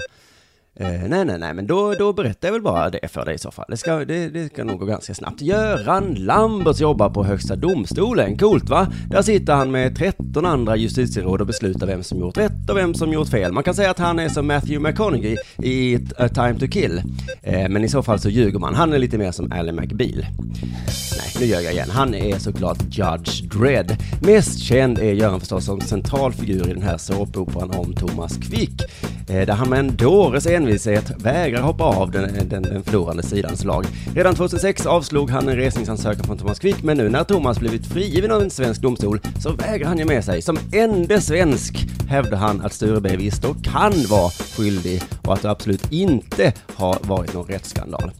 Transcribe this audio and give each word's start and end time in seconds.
Eh, 0.80 1.08
nej, 1.08 1.24
nej, 1.24 1.38
nej, 1.38 1.54
men 1.54 1.66
då, 1.66 1.94
då 1.94 2.12
berättar 2.12 2.48
jag 2.48 2.52
väl 2.52 2.62
bara 2.62 2.90
det 2.90 3.08
för 3.08 3.24
dig 3.24 3.34
i 3.34 3.38
så 3.38 3.50
fall. 3.50 3.64
Det 3.68 3.76
ska, 3.76 4.04
det, 4.04 4.28
det 4.28 4.52
ska 4.52 4.64
nog 4.64 4.78
gå 4.78 4.86
ganska 4.86 5.14
snabbt. 5.14 5.40
Göran 5.40 6.14
Lamberts 6.14 6.80
jobbar 6.80 7.10
på 7.10 7.24
Högsta 7.24 7.56
domstolen. 7.56 8.38
Coolt 8.38 8.68
va? 8.68 8.92
Där 9.10 9.22
sitter 9.22 9.54
han 9.54 9.70
med 9.70 9.96
13 9.96 10.46
andra 10.46 10.76
justitieråd 10.76 11.40
och 11.40 11.46
beslutar 11.46 11.86
vem 11.86 12.02
som 12.02 12.18
gjort 12.18 12.36
rätt 12.38 12.70
och 12.70 12.76
vem 12.76 12.94
som 12.94 13.12
gjort 13.12 13.28
fel. 13.28 13.52
Man 13.52 13.62
kan 13.62 13.74
säga 13.74 13.90
att 13.90 13.98
han 13.98 14.18
är 14.18 14.28
som 14.28 14.46
Matthew 14.46 14.90
McConaughey 14.90 15.36
i 15.62 15.98
A 16.18 16.28
Time 16.28 16.54
To 16.58 16.66
Kill. 16.66 17.02
Eh, 17.42 17.68
men 17.68 17.84
i 17.84 17.88
så 17.88 18.02
fall 18.02 18.18
så 18.18 18.28
ljuger 18.28 18.58
man. 18.58 18.74
Han 18.74 18.92
är 18.92 18.98
lite 18.98 19.18
mer 19.18 19.32
som 19.32 19.52
Ally 19.52 19.72
McBeal. 19.72 20.26
Nej, 21.16 21.36
nu 21.40 21.46
ljög 21.46 21.64
jag 21.64 21.72
igen. 21.72 21.90
Han 21.90 22.14
är 22.14 22.38
såklart 22.38 22.78
Judge 22.90 23.42
Dredd. 23.58 23.96
Mest 24.22 24.58
känd 24.58 24.98
är 24.98 25.12
Göran 25.12 25.40
förstås 25.40 25.64
som 25.64 25.80
central 25.80 26.32
figur 26.32 26.68
i 26.70 26.72
den 26.72 26.82
här 26.82 26.98
såpoperan 26.98 27.70
om 27.70 27.94
Thomas 27.94 28.36
Quick. 28.36 28.82
Eh, 29.28 29.46
där 29.46 29.52
han 29.52 29.68
med 29.70 29.78
en 29.78 29.96
dåres 29.96 30.46
envishet 30.66 31.10
vägrar 31.18 31.62
hoppa 31.62 31.84
av 31.84 32.10
den, 32.10 32.48
den, 32.48 32.62
den 32.62 32.82
förlorande 32.82 33.22
sidans 33.22 33.64
lag. 33.64 33.84
Redan 34.14 34.34
2006 34.34 34.86
avslog 34.86 35.30
han 35.30 35.48
en 35.48 35.56
resningsansökan 35.56 36.24
från 36.24 36.38
Thomas 36.38 36.58
Quick, 36.58 36.82
men 36.82 36.96
nu 36.96 37.08
när 37.08 37.24
Thomas 37.24 37.58
blivit 37.58 37.86
frigiven 37.86 38.30
av 38.30 38.42
en 38.42 38.50
svensk 38.50 38.80
domstol 38.80 39.20
så 39.40 39.52
vägrar 39.52 39.88
han 39.88 39.98
ge 39.98 40.04
med 40.04 40.24
sig. 40.24 40.42
Som 40.42 40.58
ende 40.72 41.20
svensk 41.20 41.86
hävdar 42.08 42.38
han 42.38 42.60
att 42.60 42.72
Sture 42.72 43.00
B 43.00 43.16
visste 43.16 43.46
och 43.46 43.64
kan 43.64 43.92
vara 44.08 44.30
skyldig 44.30 45.02
och 45.24 45.34
att 45.34 45.42
det 45.42 45.50
absolut 45.50 45.92
inte 45.92 46.52
har 46.74 46.98
varit 47.02 47.34
någon 47.34 47.46
rättsskandal. 47.46 48.10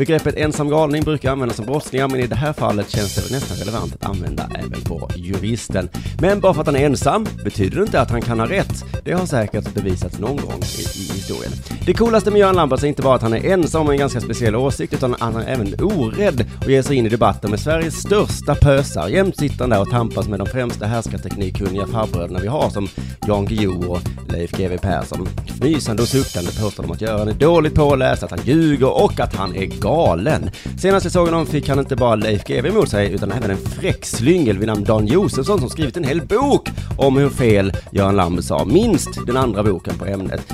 Begreppet 0.00 0.36
ensam 0.36 0.68
galning 0.68 1.02
brukar 1.02 1.32
användas 1.32 1.56
som 1.56 1.66
brottslingar, 1.66 2.08
men 2.08 2.20
i 2.20 2.26
det 2.26 2.34
här 2.34 2.52
fallet 2.52 2.90
känns 2.90 3.14
det 3.14 3.34
nästan 3.34 3.56
relevant 3.56 3.94
att 3.94 4.04
använda 4.04 4.50
även 4.58 4.80
på 4.80 5.10
juristen. 5.16 5.88
Men 6.20 6.40
bara 6.40 6.54
för 6.54 6.60
att 6.60 6.66
han 6.66 6.76
är 6.76 6.86
ensam 6.86 7.26
betyder 7.44 7.76
det 7.76 7.82
inte 7.82 8.00
att 8.00 8.10
han 8.10 8.22
kan 8.22 8.40
ha 8.40 8.46
rätt. 8.46 8.84
Det 9.04 9.12
har 9.12 9.26
säkert 9.26 9.74
bevisats 9.74 10.18
någon 10.18 10.36
gång 10.36 10.60
i, 10.62 10.80
i 10.80 11.12
historien. 11.14 11.52
Det 11.90 11.94
coolaste 11.94 12.30
med 12.30 12.40
Göran 12.40 12.56
Lambertz 12.56 12.82
är 12.82 12.88
inte 12.88 13.02
bara 13.02 13.14
att 13.14 13.22
han 13.22 13.32
är 13.32 13.44
ensam 13.44 13.82
om 13.82 13.90
en 13.90 13.96
ganska 13.96 14.20
speciell 14.20 14.56
åsikt, 14.56 14.92
utan 14.92 15.14
att 15.14 15.20
han 15.20 15.36
är 15.36 15.46
även 15.46 15.74
orädd 15.80 16.46
och 16.64 16.70
ger 16.70 16.82
sig 16.82 16.96
in 16.96 17.06
i 17.06 17.08
debatten 17.08 17.50
med 17.50 17.60
Sveriges 17.60 17.94
största 17.94 18.54
pösar, 18.54 19.08
jämt 19.08 19.36
sittande 19.36 19.78
och 19.78 19.90
tampas 19.90 20.28
med 20.28 20.40
de 20.40 20.46
främsta 20.46 20.86
härskarteknikkunniga 20.86 21.86
farbröderna 21.86 22.38
vi 22.38 22.48
har, 22.48 22.70
som 22.70 22.88
Jan 23.26 23.46
Guillou 23.46 23.86
och 23.88 24.00
Leif 24.28 24.50
GW 24.50 24.78
Persson. 24.78 25.28
Fnysande 25.46 26.02
och 26.02 26.08
suckande 26.08 26.50
påstår 26.62 26.82
de 26.82 26.92
att 26.92 27.00
Göran 27.00 27.28
är 27.28 27.34
dåligt 27.34 27.74
påläst, 27.74 28.22
att 28.22 28.30
han 28.30 28.40
ljuger 28.44 29.02
och 29.04 29.20
att 29.20 29.34
han 29.34 29.56
är 29.56 29.66
galen. 29.66 30.50
Senast 30.78 31.04
jag 31.04 31.12
såg 31.12 31.26
honom 31.26 31.46
fick 31.46 31.68
han 31.68 31.78
inte 31.78 31.96
bara 31.96 32.14
Leif 32.14 32.44
GW 32.44 32.68
emot 32.68 32.88
sig, 32.88 33.12
utan 33.12 33.32
även 33.32 33.50
en 33.50 33.58
fräck 33.58 34.04
slyngel 34.04 34.58
vid 34.58 34.68
namn 34.68 34.84
Dan 34.84 35.06
Josefsson 35.06 35.60
som 35.60 35.70
skrivit 35.70 35.96
en 35.96 36.04
hel 36.04 36.22
bok 36.22 36.68
om 36.98 37.16
hur 37.16 37.30
fel 37.30 37.72
Göran 37.90 38.16
Lambertz 38.16 38.48
sa, 38.48 38.64
minst 38.64 39.26
den 39.26 39.36
andra 39.36 39.62
boken 39.62 39.98
på 39.98 40.06
ämnet. 40.06 40.52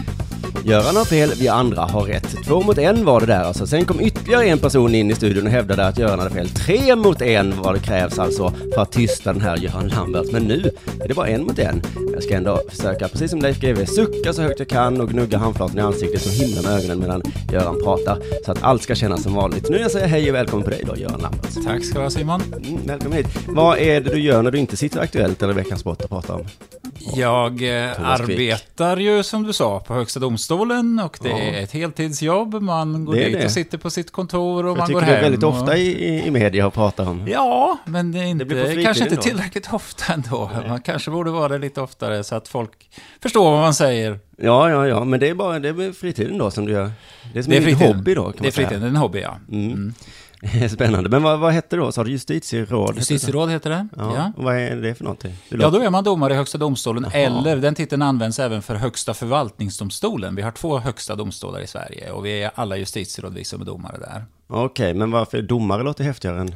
Göran 0.69 0.97
har 0.97 1.04
fel, 1.04 1.31
vi 1.38 1.49
andra 1.49 1.82
har 1.82 2.03
rätt. 2.03 2.37
Två 2.44 2.62
mot 2.62 2.78
en 2.78 3.04
var 3.04 3.21
det 3.21 3.27
där 3.27 3.43
alltså. 3.43 3.66
Sen 3.66 3.84
kom 3.84 4.00
ytterligare 4.00 4.44
en 4.44 4.59
person 4.59 4.94
in 4.94 5.10
i 5.10 5.15
studion 5.15 5.47
och 5.47 5.53
hävdade 5.53 5.87
att 5.87 5.99
Göran 5.99 6.19
hade 6.19 6.31
fel. 6.31 6.49
Tre 6.49 6.97
mot 6.97 7.22
en 7.22 7.62
var 7.62 7.75
det 7.75 7.81
krävs 7.81 8.19
alltså 8.19 8.53
för 8.75 8.82
att 8.82 8.93
tysta 8.93 9.32
den 9.32 9.43
här 9.43 9.56
Göran 9.56 9.88
Lambert. 9.88 10.32
Men 10.32 10.43
nu 10.43 10.71
är 11.00 11.09
det 11.09 11.15
bara 11.15 11.28
en 11.28 11.44
mot 11.44 11.59
en. 11.59 11.82
Jag 12.12 12.22
ska 12.22 12.34
ändå 12.34 12.60
försöka, 12.71 13.09
precis 13.09 13.31
som 13.31 13.41
Leif 13.41 13.60
GW, 13.60 13.87
sucka 13.87 14.32
så 14.32 14.43
högt 14.43 14.59
jag 14.59 14.69
kan 14.69 15.00
och 15.00 15.09
gnugga 15.09 15.38
handflatan 15.38 15.78
i 15.78 15.81
ansiktet 15.81 16.26
och 16.26 16.32
himla 16.32 16.62
med 16.62 16.78
ögonen 16.78 17.00
medan 17.00 17.22
Göran 17.53 17.82
pratar. 17.84 18.19
Så 18.44 18.53
att 18.53 18.62
allt 18.62 18.82
ska 18.82 18.94
kännas 18.94 19.22
som 19.22 19.34
vanligt. 19.34 19.69
Nu 19.69 19.78
jag 19.78 19.91
säger 19.91 20.06
hej 20.06 20.28
och 20.28 20.34
välkommen 20.34 20.65
på 20.65 20.71
dig 20.71 20.82
då, 20.87 20.97
Göran 20.97 21.21
Lambert. 21.21 21.65
Tack 21.65 21.84
ska 21.84 21.99
du 21.99 22.05
ha 22.05 22.10
Simon. 22.10 22.43
Mm, 22.43 22.87
välkommen 22.87 23.19
hit. 23.19 23.26
Vad 23.49 23.78
är 23.78 24.00
det 24.00 24.10
du 24.10 24.21
gör 24.21 24.43
när 24.43 24.50
du 24.50 24.59
inte 24.59 24.76
sitter 24.76 25.00
Aktuellt 25.00 25.43
eller 25.43 25.55
Veckans 25.55 25.81
Sport 25.81 26.03
och 26.03 26.10
pratar 26.10 26.34
om? 26.34 26.47
Jag 27.15 27.82
eh, 27.82 28.10
arbetar 28.10 28.97
ju 28.97 29.22
som 29.22 29.43
du 29.43 29.53
sa 29.53 29.81
på 29.81 29.94
Högsta 29.94 30.21
domstolen 30.21 30.56
och 31.00 31.17
det 31.22 31.28
Ja. 31.28 31.37
är 31.39 31.62
ett 31.62 31.72
heltidsjobb. 31.72 32.62
Man 32.62 33.05
går 33.05 33.15
Det 33.15 33.25
dit 33.25 33.39
det. 33.39 33.44
och 33.44 33.50
sitter 33.50 33.78
på 33.78 33.91
sitt 33.91 34.11
kontor 34.12 34.65
och 34.65 34.71
Jag 34.71 34.78
man 34.78 34.93
går 34.93 35.00
tycker 35.00 35.12
hem. 35.12 35.15
du 35.15 35.19
är 35.19 35.22
väldigt 35.22 35.43
och... 35.43 35.50
ofta 35.50 35.77
i, 35.77 36.27
i, 36.27 36.31
media 36.31 36.67
och 36.67 36.75
pratar 36.75 37.09
om. 37.09 37.28
Ja, 37.28 37.78
men 37.84 38.12
det 38.12 38.19
är 38.19 38.25
inte, 38.25 38.47
fritiden 38.47 38.84
kanske 38.84 39.03
inte 39.05 39.17
då. 39.17 39.22
tillräckligt 39.22 39.72
ofta 39.72 40.12
ändå. 40.12 40.50
Man 40.69 40.81
kanske 40.81 41.11
borde 41.11 41.31
vara 41.31 41.49
det 41.49 41.59
lite 41.59 41.81
oftare 41.81 42.25
så 42.25 42.34
att 42.34 42.49
folk 42.49 42.91
förstår 43.22 43.50
vad 43.50 43.61
man 43.61 43.75
säger. 43.75 44.19
Ja, 44.39 44.71
ja, 44.71 44.87
ja, 44.87 45.05
men 45.05 45.21
det 45.21 45.28
är 45.28 45.34
bara 45.34 45.59
det 45.59 45.69
är 45.69 45.93
fritiden 45.93 46.39
då 46.39 46.50
som 46.50 46.67
du 46.67 46.73
gör. 46.73 46.91
Det 47.33 47.38
är 47.38 47.43
som 47.43 47.50
Det 47.50 47.56
är 47.56 47.59
en 47.59 47.65
fritiden. 47.65 47.97
hobby 47.97 48.15
då, 48.15 48.23
kan 48.25 48.34
Det 48.43 48.49
är 48.49 48.53
fritiden, 48.53 48.81
det 48.81 48.87
är 48.87 48.91
en 48.91 48.97
hobby 48.97 49.21
ja. 49.21 49.37
Mm. 49.53 49.94
Spännande. 50.71 51.11
Men 51.11 51.23
vad, 51.23 51.39
vad 51.39 51.53
hette 51.53 51.77
det 51.77 51.83
då? 51.83 51.93
Sa 51.93 52.05
du 52.05 52.11
justitieråd? 52.11 52.97
Justitieråd 52.97 53.51
heter 53.51 53.71
det. 53.71 53.89
Ja. 53.97 54.15
Ja. 54.17 54.33
Vad 54.37 54.57
är 54.57 54.77
det 54.77 54.95
för 54.95 55.05
någonting? 55.05 55.34
Det 55.49 55.57
Ja, 55.57 55.71
då 55.71 55.83
är 55.83 55.91
man 55.91 56.05
domare 56.05 56.33
i 56.33 56.37
Högsta 56.37 56.59
domstolen, 56.59 57.03
Jaha. 57.12 57.23
eller 57.23 57.57
den 57.57 57.75
titeln 57.75 58.03
används 58.03 58.39
även 58.39 58.62
för 58.62 58.75
Högsta 58.75 59.15
förvaltningsdomstolen. 59.15 60.35
Vi 60.37 60.43
har 60.43 60.51
två 60.51 60.79
högsta 60.79 61.15
domstolar 61.15 61.61
i 61.61 61.67
Sverige 61.67 62.11
och 62.11 62.27
vi 62.27 62.43
är 62.43 62.51
alla 62.55 62.77
justitieråd, 62.77 63.35
vi 63.35 63.45
som 63.45 63.61
är 63.61 63.65
domare 63.65 63.99
där. 63.99 64.25
Okej, 64.49 64.95
men 64.95 65.11
varför? 65.11 65.43
Domare 65.43 65.83
låter 65.83 66.05
häftigare 66.05 66.41
än, 66.41 66.55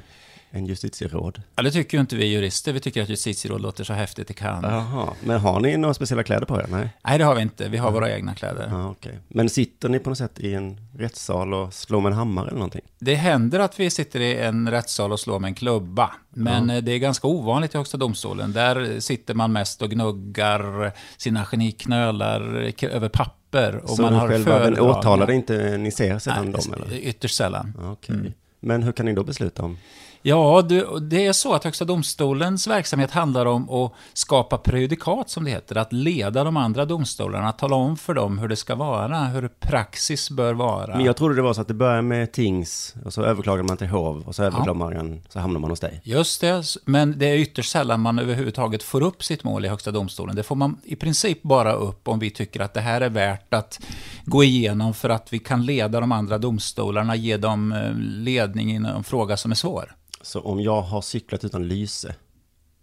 än 0.52 0.66
justitieråd. 0.66 1.42
Ja, 1.56 1.62
det 1.62 1.70
tycker 1.70 1.96
ju 1.96 2.00
inte 2.00 2.16
vi 2.16 2.24
jurister. 2.24 2.72
Vi 2.72 2.80
tycker 2.80 3.02
att 3.02 3.08
justitieråd 3.08 3.60
låter 3.60 3.84
så 3.84 3.92
häftigt 3.92 4.28
det 4.28 4.34
kan. 4.34 4.62
Jaha, 4.62 5.08
men 5.24 5.40
har 5.40 5.60
ni 5.60 5.76
några 5.76 5.94
speciella 5.94 6.22
kläder 6.22 6.46
på 6.46 6.60
er? 6.60 6.66
Nej? 6.70 6.88
Nej, 7.04 7.18
det 7.18 7.24
har 7.24 7.34
vi 7.34 7.42
inte. 7.42 7.68
Vi 7.68 7.76
har 7.76 7.90
våra 7.90 8.16
egna 8.16 8.34
kläder. 8.34 8.68
Ja, 8.70 8.90
okej. 8.90 9.18
Men 9.28 9.48
sitter 9.48 9.88
ni 9.88 9.98
på 9.98 10.10
något 10.10 10.18
sätt 10.18 10.40
i 10.40 10.54
en 10.54 10.80
rättssal 10.98 11.54
och 11.54 11.74
slår 11.74 12.00
med 12.00 12.12
en 12.12 12.18
hammare 12.18 12.46
eller 12.46 12.58
någonting? 12.58 12.84
Det 12.98 13.14
händer 13.14 13.60
att 13.60 13.80
vi 13.80 13.90
sitter 13.90 14.20
i 14.20 14.36
en 14.38 14.70
rättssal 14.70 15.12
och 15.12 15.20
slår 15.20 15.38
med 15.38 15.48
en 15.48 15.54
klubba. 15.54 16.10
Men 16.30 16.70
eh, 16.70 16.82
det 16.82 16.92
är 16.92 16.98
ganska 16.98 17.28
ovanligt 17.28 17.74
i 17.74 17.78
Högsta 17.78 17.96
domstolen. 17.96 18.52
Där 18.52 19.00
sitter 19.00 19.34
man 19.34 19.52
mest 19.52 19.82
och 19.82 19.90
gnuggar 19.90 20.92
sina 21.16 21.44
geniknölar 21.44 22.40
över 22.82 23.08
papper. 23.08 23.76
Och 23.76 23.90
så 23.90 24.02
man 24.02 24.14
har 24.14 24.28
själva 24.28 24.58
den 24.58 24.80
åtalade 24.80 25.34
inte, 25.34 25.76
ni 25.76 25.90
ser 25.90 26.18
sedan 26.18 26.44
Nej, 26.44 26.52
dem 26.52 26.74
eller? 26.74 26.98
Ytterst 26.98 27.36
sällan. 27.36 27.74
Ja, 27.80 27.92
Okej. 27.92 28.34
Men 28.60 28.82
hur 28.82 28.92
kan 28.92 29.06
ni 29.06 29.12
då 29.12 29.24
besluta 29.24 29.62
om? 29.62 29.78
Ja, 30.22 30.62
det 31.00 31.26
är 31.26 31.32
så 31.32 31.54
att 31.54 31.64
Högsta 31.64 31.84
domstolens 31.84 32.66
verksamhet 32.66 33.10
handlar 33.10 33.46
om 33.46 33.70
att 33.70 33.92
skapa 34.12 34.58
prejudikat, 34.58 35.30
som 35.30 35.44
det 35.44 35.50
heter. 35.50 35.76
Att 35.76 35.92
leda 35.92 36.44
de 36.44 36.56
andra 36.56 36.84
domstolarna, 36.84 37.48
att 37.48 37.58
tala 37.58 37.76
om 37.76 37.96
för 37.96 38.14
dem 38.14 38.38
hur 38.38 38.48
det 38.48 38.56
ska 38.56 38.74
vara, 38.74 39.18
hur 39.18 39.48
praxis 39.48 40.30
bör 40.30 40.54
vara. 40.54 40.96
Men 40.96 41.04
jag 41.04 41.16
trodde 41.16 41.34
det 41.34 41.42
var 41.42 41.52
så 41.52 41.60
att 41.60 41.68
det 41.68 41.74
började 41.74 42.02
med 42.02 42.32
tings, 42.32 42.94
och 43.04 43.12
så 43.12 43.22
överklagar 43.22 43.62
man 43.62 43.76
till 43.76 43.86
hov, 43.86 44.22
och 44.26 44.34
så 44.34 44.42
överklagar 44.42 44.74
man, 44.74 45.22
så 45.28 45.40
hamnar 45.40 45.60
man 45.60 45.70
hos 45.70 45.80
dig. 45.80 46.00
Just 46.04 46.40
det, 46.40 46.64
men 46.84 47.18
det 47.18 47.26
är 47.26 47.36
ytterst 47.36 47.70
sällan 47.70 48.00
man 48.00 48.18
överhuvudtaget 48.18 48.82
får 48.82 49.02
upp 49.02 49.24
sitt 49.24 49.44
mål 49.44 49.64
i 49.64 49.68
Högsta 49.68 49.90
domstolen. 49.90 50.36
Det 50.36 50.42
får 50.42 50.56
man 50.56 50.80
i 50.84 50.96
princip 50.96 51.42
bara 51.42 51.72
upp 51.72 52.08
om 52.08 52.18
vi 52.18 52.30
tycker 52.30 52.60
att 52.60 52.74
det 52.74 52.80
här 52.80 53.00
är 53.00 53.10
värt 53.10 53.54
att 53.54 53.80
gå 54.24 54.44
igenom 54.44 54.94
för 54.94 55.08
att 55.08 55.32
vi 55.32 55.38
kan 55.38 55.66
leda 55.66 56.00
de 56.00 56.12
andra 56.12 56.38
domstolarna, 56.38 57.16
ge 57.16 57.36
dem 57.36 57.72
eh, 57.72 57.94
ledning 57.98 58.72
i 58.72 58.76
en 58.76 59.04
fråga 59.04 59.36
som 59.36 59.50
är 59.50 59.54
svår. 59.54 59.94
Så 60.22 60.40
om 60.40 60.60
jag 60.60 60.82
har 60.82 61.02
cyklat 61.02 61.44
utan 61.44 61.68
lyse 61.68 62.14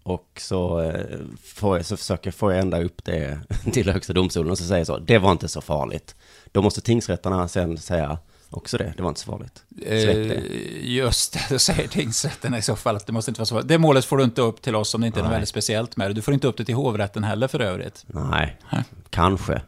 och 0.04 0.42
så, 0.42 0.82
eh, 0.82 1.18
får 1.44 1.78
jag, 1.78 1.86
så 1.86 1.98
försöker 1.98 2.32
få 2.32 2.52
jag 2.52 2.60
ända 2.60 2.84
upp 2.84 3.04
det 3.06 3.40
till 3.74 3.90
högsta 3.90 4.14
domstolen 4.14 4.52
och 4.52 4.58
så 4.58 4.64
säger 4.64 4.80
jag 4.80 4.88
så, 4.88 4.98
det 4.98 5.18
var 5.18 5.32
inte 5.32 5.48
så 5.48 5.62
farligt. 5.62 6.16
Då 6.52 6.62
måste 6.62 6.82
tingsrätterna 6.82 7.48
sen 7.48 7.78
säga 7.78 8.18
också 8.50 8.78
det, 8.78 8.94
det 8.98 9.04
var 9.04 9.10
inte 9.10 9.22
så 9.22 9.32
farligt. 9.32 9.64
Släpp 9.78 10.16
det. 10.16 10.36
Eh, 10.36 10.96
just 10.96 11.34
det, 11.34 11.46
då 11.50 11.60
säger 11.60 11.88
tingsrätten 11.88 12.56
i 12.56 12.62
så 12.62 12.76
fall 12.76 12.96
att 12.96 13.08
det 13.08 13.14
måste 13.14 13.32
inte 13.32 13.40
vara 13.40 13.46
så 13.46 13.56
farligt. 13.56 13.68
Det 13.68 13.78
målet 13.78 14.06
får 14.06 14.18
du 14.18 14.24
inte 14.24 14.42
upp 14.42 14.62
till 14.62 14.76
oss 14.76 14.96
om 14.96 15.02
det 15.02 15.08
inte 15.08 15.20
är 15.20 15.24
något 15.24 15.32
väldigt 15.32 15.50
speciellt 15.50 15.98
med 15.98 16.10
det. 16.10 16.14
Du 16.14 16.22
får 16.22 16.34
inte 16.34 16.48
upp 16.48 16.58
det 16.58 16.66
till 16.66 16.76
hovrätten 16.76 17.24
heller 17.24 17.48
för 17.48 17.60
övrigt. 17.60 18.06
Nej, 18.08 18.58
kanske. 19.10 19.62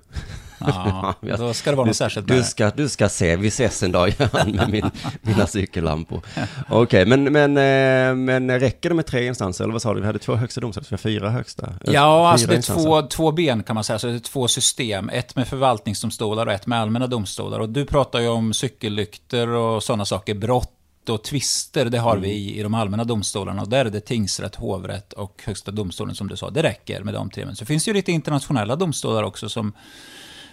Ja, 0.60 1.16
då 1.38 1.54
ska 1.54 1.70
det 1.70 1.76
vara 1.76 1.88
något 1.88 1.96
särskilt 1.96 2.28
med 2.28 2.38
Du 2.38 2.44
ska, 2.44 2.70
du 2.70 2.90
ska 2.90 3.10
se, 3.10 3.36
vi 3.36 3.48
ses 3.48 3.84
en 3.84 3.92
dag 3.92 4.10
Göran 4.20 4.52
med 4.52 4.70
min, 4.70 4.92
mina 5.22 5.48
cykellampor. 5.48 6.22
Okej, 6.70 7.06
men, 7.06 7.24
men, 7.24 7.58
eh, 7.58 8.16
men 8.16 8.60
räcker 8.60 8.90
det 8.90 8.96
med 8.96 9.06
tre 9.06 9.28
instanser? 9.28 9.64
Eller 9.64 9.72
vad 9.72 9.82
sa 9.82 9.94
du? 9.94 10.00
Vi 10.00 10.06
hade 10.06 10.20
två 10.20 10.36
högsta 10.36 10.62
domstolar, 10.62 10.88
vi 10.90 10.94
har 10.94 10.98
fyra 10.98 11.30
högsta. 11.30 11.74
Ja, 11.84 11.92
fyra 11.92 12.02
alltså 12.02 12.48
det 12.48 12.54
är 12.54 12.58
instanser. 12.58 12.84
två, 12.84 13.02
två 13.02 13.32
ben 13.32 13.64
kan 13.64 13.76
man 13.76 13.84
säga. 13.84 14.00
Så 14.00 14.08
det 14.08 14.14
är 14.14 14.20
två 14.20 14.48
system. 14.48 15.10
Ett 15.10 15.36
med 15.36 15.48
förvaltningsdomstolar 15.48 16.46
och 16.46 16.54
ett 16.54 16.68
med 16.68 16.80
allmänna 16.80 17.08
domstolar. 17.08 17.60
Och 17.60 17.70
du 17.70 17.86
pratar 17.86 18.20
ju 18.20 18.28
om 18.28 18.54
cykellykter 18.54 19.48
och 19.48 19.84
sådana 19.84 20.06
saker. 20.06 20.36
Brott 20.36 21.10
och 21.10 21.24
tvister, 21.24 21.86
det 21.86 21.98
har 21.98 22.18
vi 22.18 22.60
i 22.60 22.64
de 22.64 22.74
allmänna 22.74 23.04
domstolarna. 23.04 23.62
Och 23.62 23.70
där 23.70 23.86
är 23.86 23.90
det 23.90 24.00
tingsrätt, 24.00 24.56
hovrätt 24.56 25.14
och 25.14 25.42
högsta 25.46 25.72
domstolen 25.72 26.16
som 26.16 26.28
du 26.28 26.38
sa. 26.38 26.50
Det 26.50 26.64
räcker 26.64 27.04
med 27.04 27.14
de 27.14 27.30
tre. 27.30 27.46
Men 27.46 27.56
så 27.56 27.66
finns 27.66 27.86
det 27.86 27.90
ju 27.90 27.94
lite 27.94 28.12
internationella 28.12 28.76
domstolar 28.76 29.24
också 29.24 29.50
som 29.50 29.74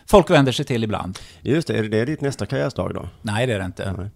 folk 0.06 0.30
vänder 0.30 0.52
sig 0.52 0.64
till 0.64 0.84
ibland. 0.84 1.18
Just 1.42 1.68
det, 1.68 1.78
är 1.78 1.82
det 1.82 2.04
ditt 2.04 2.20
nästa 2.20 2.46
karriärstag 2.46 2.94
då? 2.94 3.08
Nej, 3.22 3.46
det 3.46 3.52
är 3.52 3.58
det 3.58 3.64
inte. 3.64 3.92
Nej. 3.92 4.10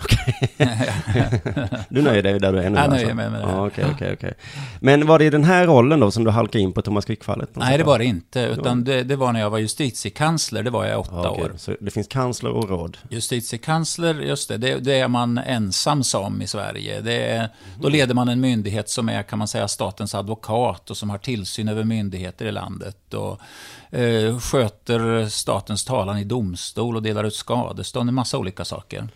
Du 1.88 2.02
nöjer 2.02 2.22
dig 2.22 2.40
där 2.40 2.52
du 2.52 2.58
är 2.58 2.70
nu? 2.70 2.78
Jag 2.78 2.90
nöjer 2.90 3.04
alltså? 3.04 3.14
mig 3.14 3.30
med 3.30 3.40
det. 3.40 3.46
Ja, 3.50 3.66
Okej, 3.66 3.84
okej, 3.94 4.12
okej. 4.12 4.34
Men 4.80 5.06
var 5.06 5.18
det 5.18 5.24
i 5.24 5.30
den 5.30 5.44
här 5.44 5.66
rollen 5.66 6.00
då 6.00 6.10
som 6.10 6.24
du 6.24 6.30
halkade 6.30 6.62
in 6.62 6.72
på 6.72 6.82
Thomas 6.82 7.04
Quick-fallet? 7.04 7.50
Nej, 7.52 7.78
det 7.78 7.84
var 7.84 7.98
det 7.98 8.04
inte. 8.04 8.40
Utan 8.40 8.84
det, 8.84 9.02
det 9.02 9.16
var 9.16 9.32
när 9.32 9.40
jag 9.40 9.50
var 9.50 9.58
justitiekansler. 9.58 10.62
Det 10.62 10.70
var 10.70 10.84
jag 10.84 10.92
i 10.92 10.96
åtta 10.96 11.30
okej. 11.30 11.44
år. 11.44 11.52
Så 11.56 11.74
det 11.80 11.90
finns 11.90 12.08
kansler 12.08 12.50
och 12.50 12.68
råd? 12.68 12.96
Justitiekansler, 13.10 14.14
just 14.14 14.48
det, 14.48 14.56
det, 14.56 14.78
det 14.78 14.98
är 15.00 15.08
man 15.08 15.38
ensam 15.38 16.02
som 16.04 16.42
i 16.42 16.46
Sverige. 16.46 17.00
Det 17.00 17.26
är, 17.30 17.36
Mm. 17.36 17.80
då 17.82 17.88
leder 17.88 18.14
man 18.14 18.28
en 18.28 18.40
myndighet 18.40 18.88
som 18.88 19.08
är, 19.08 19.22
kan 19.22 19.38
man 19.38 19.48
säga, 19.48 19.68
statens 19.68 20.14
advokat 20.14 20.90
och 20.90 20.96
som 20.96 21.10
har 21.10 21.18
tillsyn 21.18 21.68
över 21.68 21.84
myndigheter 21.84 22.46
i 22.46 22.52
landet. 22.52 23.14
Och 23.14 23.40
eh, 23.98 24.38
sköter 24.38 25.26
statens 25.28 25.84
talan 25.84 26.18
i 26.18 26.24
domstol 26.24 26.96
och 26.96 27.02
delar 27.02 27.24
ut 27.24 27.34
skadestånd, 27.34 28.08
en 28.08 28.14
massa 28.14 28.38
olika 28.38 28.64
saker. 28.64 29.08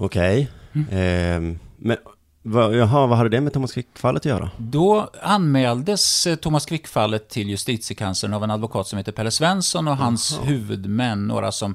Okej. 0.00 0.48
Mm. 0.72 0.86
Ehm, 0.90 1.58
men 1.76 1.96
vad, 2.42 2.76
jaha, 2.76 3.06
vad 3.06 3.18
hade 3.18 3.30
det 3.30 3.40
med 3.40 3.52
Thomas 3.52 3.72
Quick-fallet 3.72 4.20
att 4.20 4.24
göra? 4.24 4.50
Då 4.58 5.10
anmäldes 5.22 6.26
eh, 6.26 6.36
Thomas 6.36 6.66
Quick-fallet 6.66 7.28
till 7.28 7.48
justitiekanslern 7.48 8.34
av 8.34 8.44
en 8.44 8.50
advokat 8.50 8.86
som 8.86 8.96
heter 8.96 9.12
Pelle 9.12 9.30
Svensson 9.30 9.88
och 9.88 9.96
hans 9.96 10.40
huvudmän, 10.42 11.26
några 11.26 11.52
som 11.52 11.74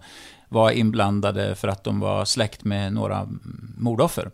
var 0.50 0.72
inblandade 0.72 1.56
för 1.56 1.68
att 1.68 1.84
de 1.84 2.00
var 2.00 2.26
släkt 2.26 2.64
med 2.64 2.94
några 2.94 3.20
mm, 3.20 3.74
mordoffer. 3.78 4.32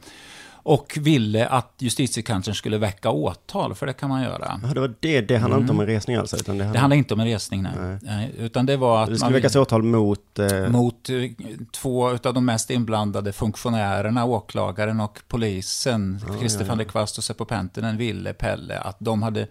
Och 0.64 0.98
ville 1.02 1.48
att 1.48 1.74
justitiekanslern 1.78 2.56
skulle 2.56 2.78
väcka 2.78 3.10
åtal, 3.10 3.76
för 3.76 3.86
det 3.86 3.94
kan 3.94 4.10
man 4.10 4.24
göra. 4.24 4.60
Ja, 4.64 4.74
det 4.74 4.80
var 4.80 4.94
det, 5.00 5.22
det 5.22 5.38
handlade 5.38 5.62
inte 5.62 5.74
om 5.74 5.80
en 5.80 5.86
resning 5.86 6.16
alltså? 6.16 6.36
Utan 6.36 6.58
det 6.58 6.64
Det 6.64 6.80
handlade, 6.80 6.96
inte 6.96 7.14
om 7.14 7.20
en 7.20 7.26
resning, 7.26 7.64
nej. 7.64 7.98
nej 8.02 8.32
utan 8.38 8.66
det 8.66 8.78
var 8.78 9.04
att 9.04 9.10
det 9.10 9.16
skulle 9.16 9.26
man 9.26 9.34
väckas 9.34 9.56
åtal 9.56 9.84
mot... 9.84 10.40
Eh, 10.40 10.70
mot 10.70 11.10
eh, 11.10 11.16
två 11.72 12.10
av 12.10 12.34
de 12.34 12.46
mest 12.46 12.70
inblandade 12.70 13.34
funktionärerna, 13.34 14.26
åklagaren 14.26 15.00
och 15.00 15.20
polisen, 15.28 16.22
Christer 16.40 16.66
van 16.66 16.78
der 16.78 16.86
Kvast 16.86 17.18
och 17.18 17.24
Seppo 17.24 17.46
Penttinen, 17.46 17.98
ville 17.98 18.34
Pelle 18.34 18.80
att 18.80 18.98
de 19.00 19.24
hade 19.24 19.48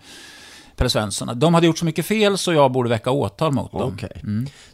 Pelle 0.77 0.91
Svensson, 0.91 1.39
de 1.39 1.55
hade 1.55 1.67
gjort 1.67 1.79
så 1.79 1.85
mycket 1.85 2.07
fel 2.07 2.39
så 2.39 2.53
jag 2.53 2.73
borde 2.73 2.89
väcka 2.89 3.11
åtal 3.11 3.53
mot 3.53 3.73
dem. 3.73 3.93
Okej. 3.95 4.23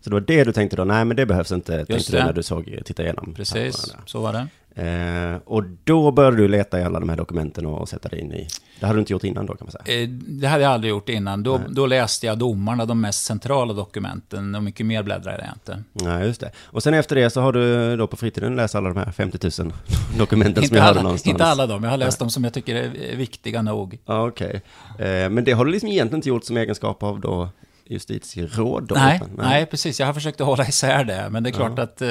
Så 0.00 0.10
det 0.10 0.14
var 0.14 0.20
det 0.20 0.44
du 0.44 0.52
tänkte 0.52 0.76
då? 0.76 0.84
Nej, 0.84 1.04
men 1.04 1.16
det 1.16 1.26
behövs 1.26 1.52
inte, 1.52 1.87
tänkte 1.87 2.12
du 2.12 2.19
det. 2.19 2.25
när 2.25 2.32
du 2.32 2.42
såg, 2.42 2.78
tittade 2.84 3.08
igenom 3.08 3.34
Precis, 3.34 3.94
så 4.06 4.20
var 4.20 4.32
det. 4.32 4.48
Eh, 4.76 5.37
och 5.44 5.65
då 5.85 6.11
började 6.11 6.37
du 6.37 6.49
leta 6.49 6.81
i 6.81 6.82
alla 6.82 7.00
de 7.00 7.09
här 7.09 7.17
dokumenten 7.17 7.67
och, 7.67 7.81
och 7.81 7.88
sätta 7.88 8.09
dig 8.09 8.21
in 8.21 8.32
i... 8.32 8.49
Det 8.81 8.87
hade 8.87 8.97
du 8.97 9.00
inte 9.00 9.12
gjort 9.12 9.25
innan 9.25 9.47
då 9.47 9.55
kan 9.55 9.67
man 9.73 9.85
säga. 9.85 10.03
Eh, 10.03 10.09
Det 10.09 10.47
hade 10.47 10.62
jag 10.62 10.73
aldrig 10.73 10.91
gjort 10.91 11.09
innan. 11.09 11.43
Då, 11.43 11.61
då 11.69 11.87
läste 11.87 12.26
jag 12.26 12.38
domarna, 12.38 12.87
de 12.87 13.00
mest 13.00 13.25
centrala 13.25 13.73
dokumenten, 13.73 14.55
och 14.55 14.62
mycket 14.62 14.87
mer 14.87 15.03
bläddrade 15.03 15.44
jag 15.44 15.55
inte. 15.55 15.82
Nej, 15.93 16.26
just 16.26 16.41
det. 16.41 16.50
Och 16.65 16.82
sen 16.82 16.94
efter 16.94 17.17
det 17.17 17.31
så 17.31 17.41
har 17.41 17.53
du 17.53 17.97
då 17.97 18.06
på 18.06 18.17
fritiden 18.17 18.56
läst 18.56 18.75
alla 18.75 18.88
de 18.88 18.97
här 18.99 19.12
50 19.12 19.62
000 19.62 19.73
dokumenten 20.19 20.65
som 20.69 20.76
jag 20.76 20.82
hade 20.85 20.91
alla, 20.99 21.03
någonstans. 21.03 21.31
inte 21.32 21.44
alla 21.44 21.67
dem, 21.67 21.85
jag 21.85 21.91
har 21.91 21.99
läst 21.99 22.19
dem 22.19 22.31
som 22.31 22.44
jag 22.44 22.53
tycker 22.53 22.75
är 22.76 23.17
viktiga 23.17 23.62
nog. 23.62 23.99
Ja, 24.06 24.26
okej. 24.29 24.62
Eh, 24.99 25.31
men 25.31 25.44
det 25.44 25.53
har 25.53 25.65
du 25.65 25.71
liksom 25.73 25.88
egentligen 25.88 26.19
inte 26.19 26.29
gjort 26.29 26.44
som 26.44 26.56
egenskap 26.56 27.03
av 27.03 27.21
då 27.21 27.49
justitieråd 27.86 28.86
då? 28.88 28.94
Nej, 28.94 29.16
utan- 29.16 29.31
nej, 29.36 29.66
precis. 29.66 30.00
Jag 30.00 30.06
har 30.06 30.14
försökt 30.14 30.40
att 30.40 30.46
hålla 30.46 30.66
isär 30.69 31.04
det, 31.04 31.28
men 31.31 31.42
det 31.42 31.50
är 31.50 31.52
klart 31.52 31.78
att... 31.78 32.02
Eh, 32.02 32.10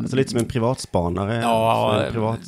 Alltså 0.00 0.16
lite 0.16 0.30
som 0.30 0.38
en 0.38 0.44
privatspanare? 0.44 1.40
Ja, 1.42 2.02
en 2.06 2.12
privat... 2.12 2.38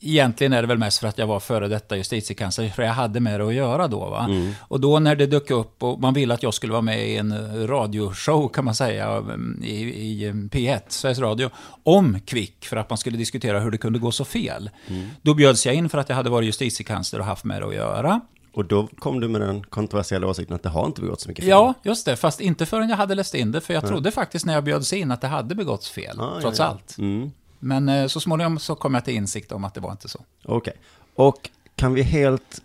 egentligen 0.00 0.52
är 0.52 0.62
det 0.62 0.68
väl 0.68 0.78
mest 0.78 0.98
för 0.98 1.08
att 1.08 1.18
jag 1.18 1.26
var 1.26 1.40
före 1.40 1.68
detta 1.68 1.96
justitiekansler, 1.96 2.68
för 2.68 2.82
jag 2.82 2.92
hade 2.92 3.20
med 3.20 3.40
det 3.40 3.46
att 3.46 3.54
göra 3.54 3.88
då. 3.88 3.98
Va? 4.10 4.24
Mm. 4.24 4.52
Och 4.60 4.80
då 4.80 4.98
när 4.98 5.16
det 5.16 5.26
dök 5.26 5.50
upp 5.50 5.82
och 5.82 6.00
man 6.00 6.14
ville 6.14 6.34
att 6.34 6.42
jag 6.42 6.54
skulle 6.54 6.72
vara 6.72 6.82
med 6.82 7.08
i 7.08 7.16
en 7.16 7.66
radioshow, 7.68 8.48
kan 8.48 8.64
man 8.64 8.74
säga, 8.74 9.22
i, 9.62 9.74
i 9.74 10.32
P1, 10.32 10.80
Sveriges 10.88 11.18
Radio, 11.18 11.50
om 11.82 12.20
Kvick, 12.26 12.64
för 12.66 12.76
att 12.76 12.90
man 12.90 12.98
skulle 12.98 13.16
diskutera 13.18 13.60
hur 13.60 13.70
det 13.70 13.78
kunde 13.78 13.98
gå 13.98 14.10
så 14.12 14.24
fel. 14.24 14.70
Mm. 14.88 15.08
Då 15.22 15.34
bjöds 15.34 15.66
jag 15.66 15.74
in 15.74 15.88
för 15.88 15.98
att 15.98 16.08
jag 16.08 16.16
hade 16.16 16.30
varit 16.30 16.46
justitiekansler 16.46 17.20
och 17.20 17.26
haft 17.26 17.44
med 17.44 17.62
det 17.62 17.66
att 17.68 17.74
göra. 17.74 18.20
Och 18.58 18.64
då 18.64 18.88
kom 18.98 19.20
du 19.20 19.28
med 19.28 19.40
den 19.40 19.62
kontroversiella 19.64 20.26
åsikten 20.26 20.56
att 20.56 20.62
det 20.62 20.68
har 20.68 20.86
inte 20.86 21.00
begått 21.00 21.20
så 21.20 21.28
mycket 21.28 21.44
fel? 21.44 21.50
Ja, 21.50 21.74
just 21.82 22.06
det, 22.06 22.16
fast 22.16 22.40
inte 22.40 22.66
förrän 22.66 22.88
jag 22.88 22.96
hade 22.96 23.14
läst 23.14 23.34
in 23.34 23.52
det, 23.52 23.60
för 23.60 23.74
jag 23.74 23.86
trodde 23.86 24.10
faktiskt 24.10 24.46
när 24.46 24.54
jag 24.54 24.64
bjöds 24.64 24.92
in 24.92 25.10
att 25.10 25.20
det 25.20 25.26
hade 25.28 25.54
begåtts 25.54 25.90
fel, 25.90 26.20
Ah, 26.20 26.40
trots 26.40 26.58
ja, 26.58 26.64
ja. 26.64 26.70
allt. 26.70 26.98
Mm. 26.98 27.30
Men 27.58 27.88
eh, 27.88 28.06
så 28.06 28.20
småningom 28.20 28.58
så 28.58 28.74
kom 28.74 28.94
jag 28.94 29.04
till 29.04 29.14
insikt 29.14 29.52
om 29.52 29.64
att 29.64 29.74
det 29.74 29.80
var 29.80 29.90
inte 29.90 30.08
så. 30.08 30.20
Okej. 30.44 30.72
Och 31.14 31.50
kan 31.76 31.94
vi 31.94 32.02
helt 32.02 32.62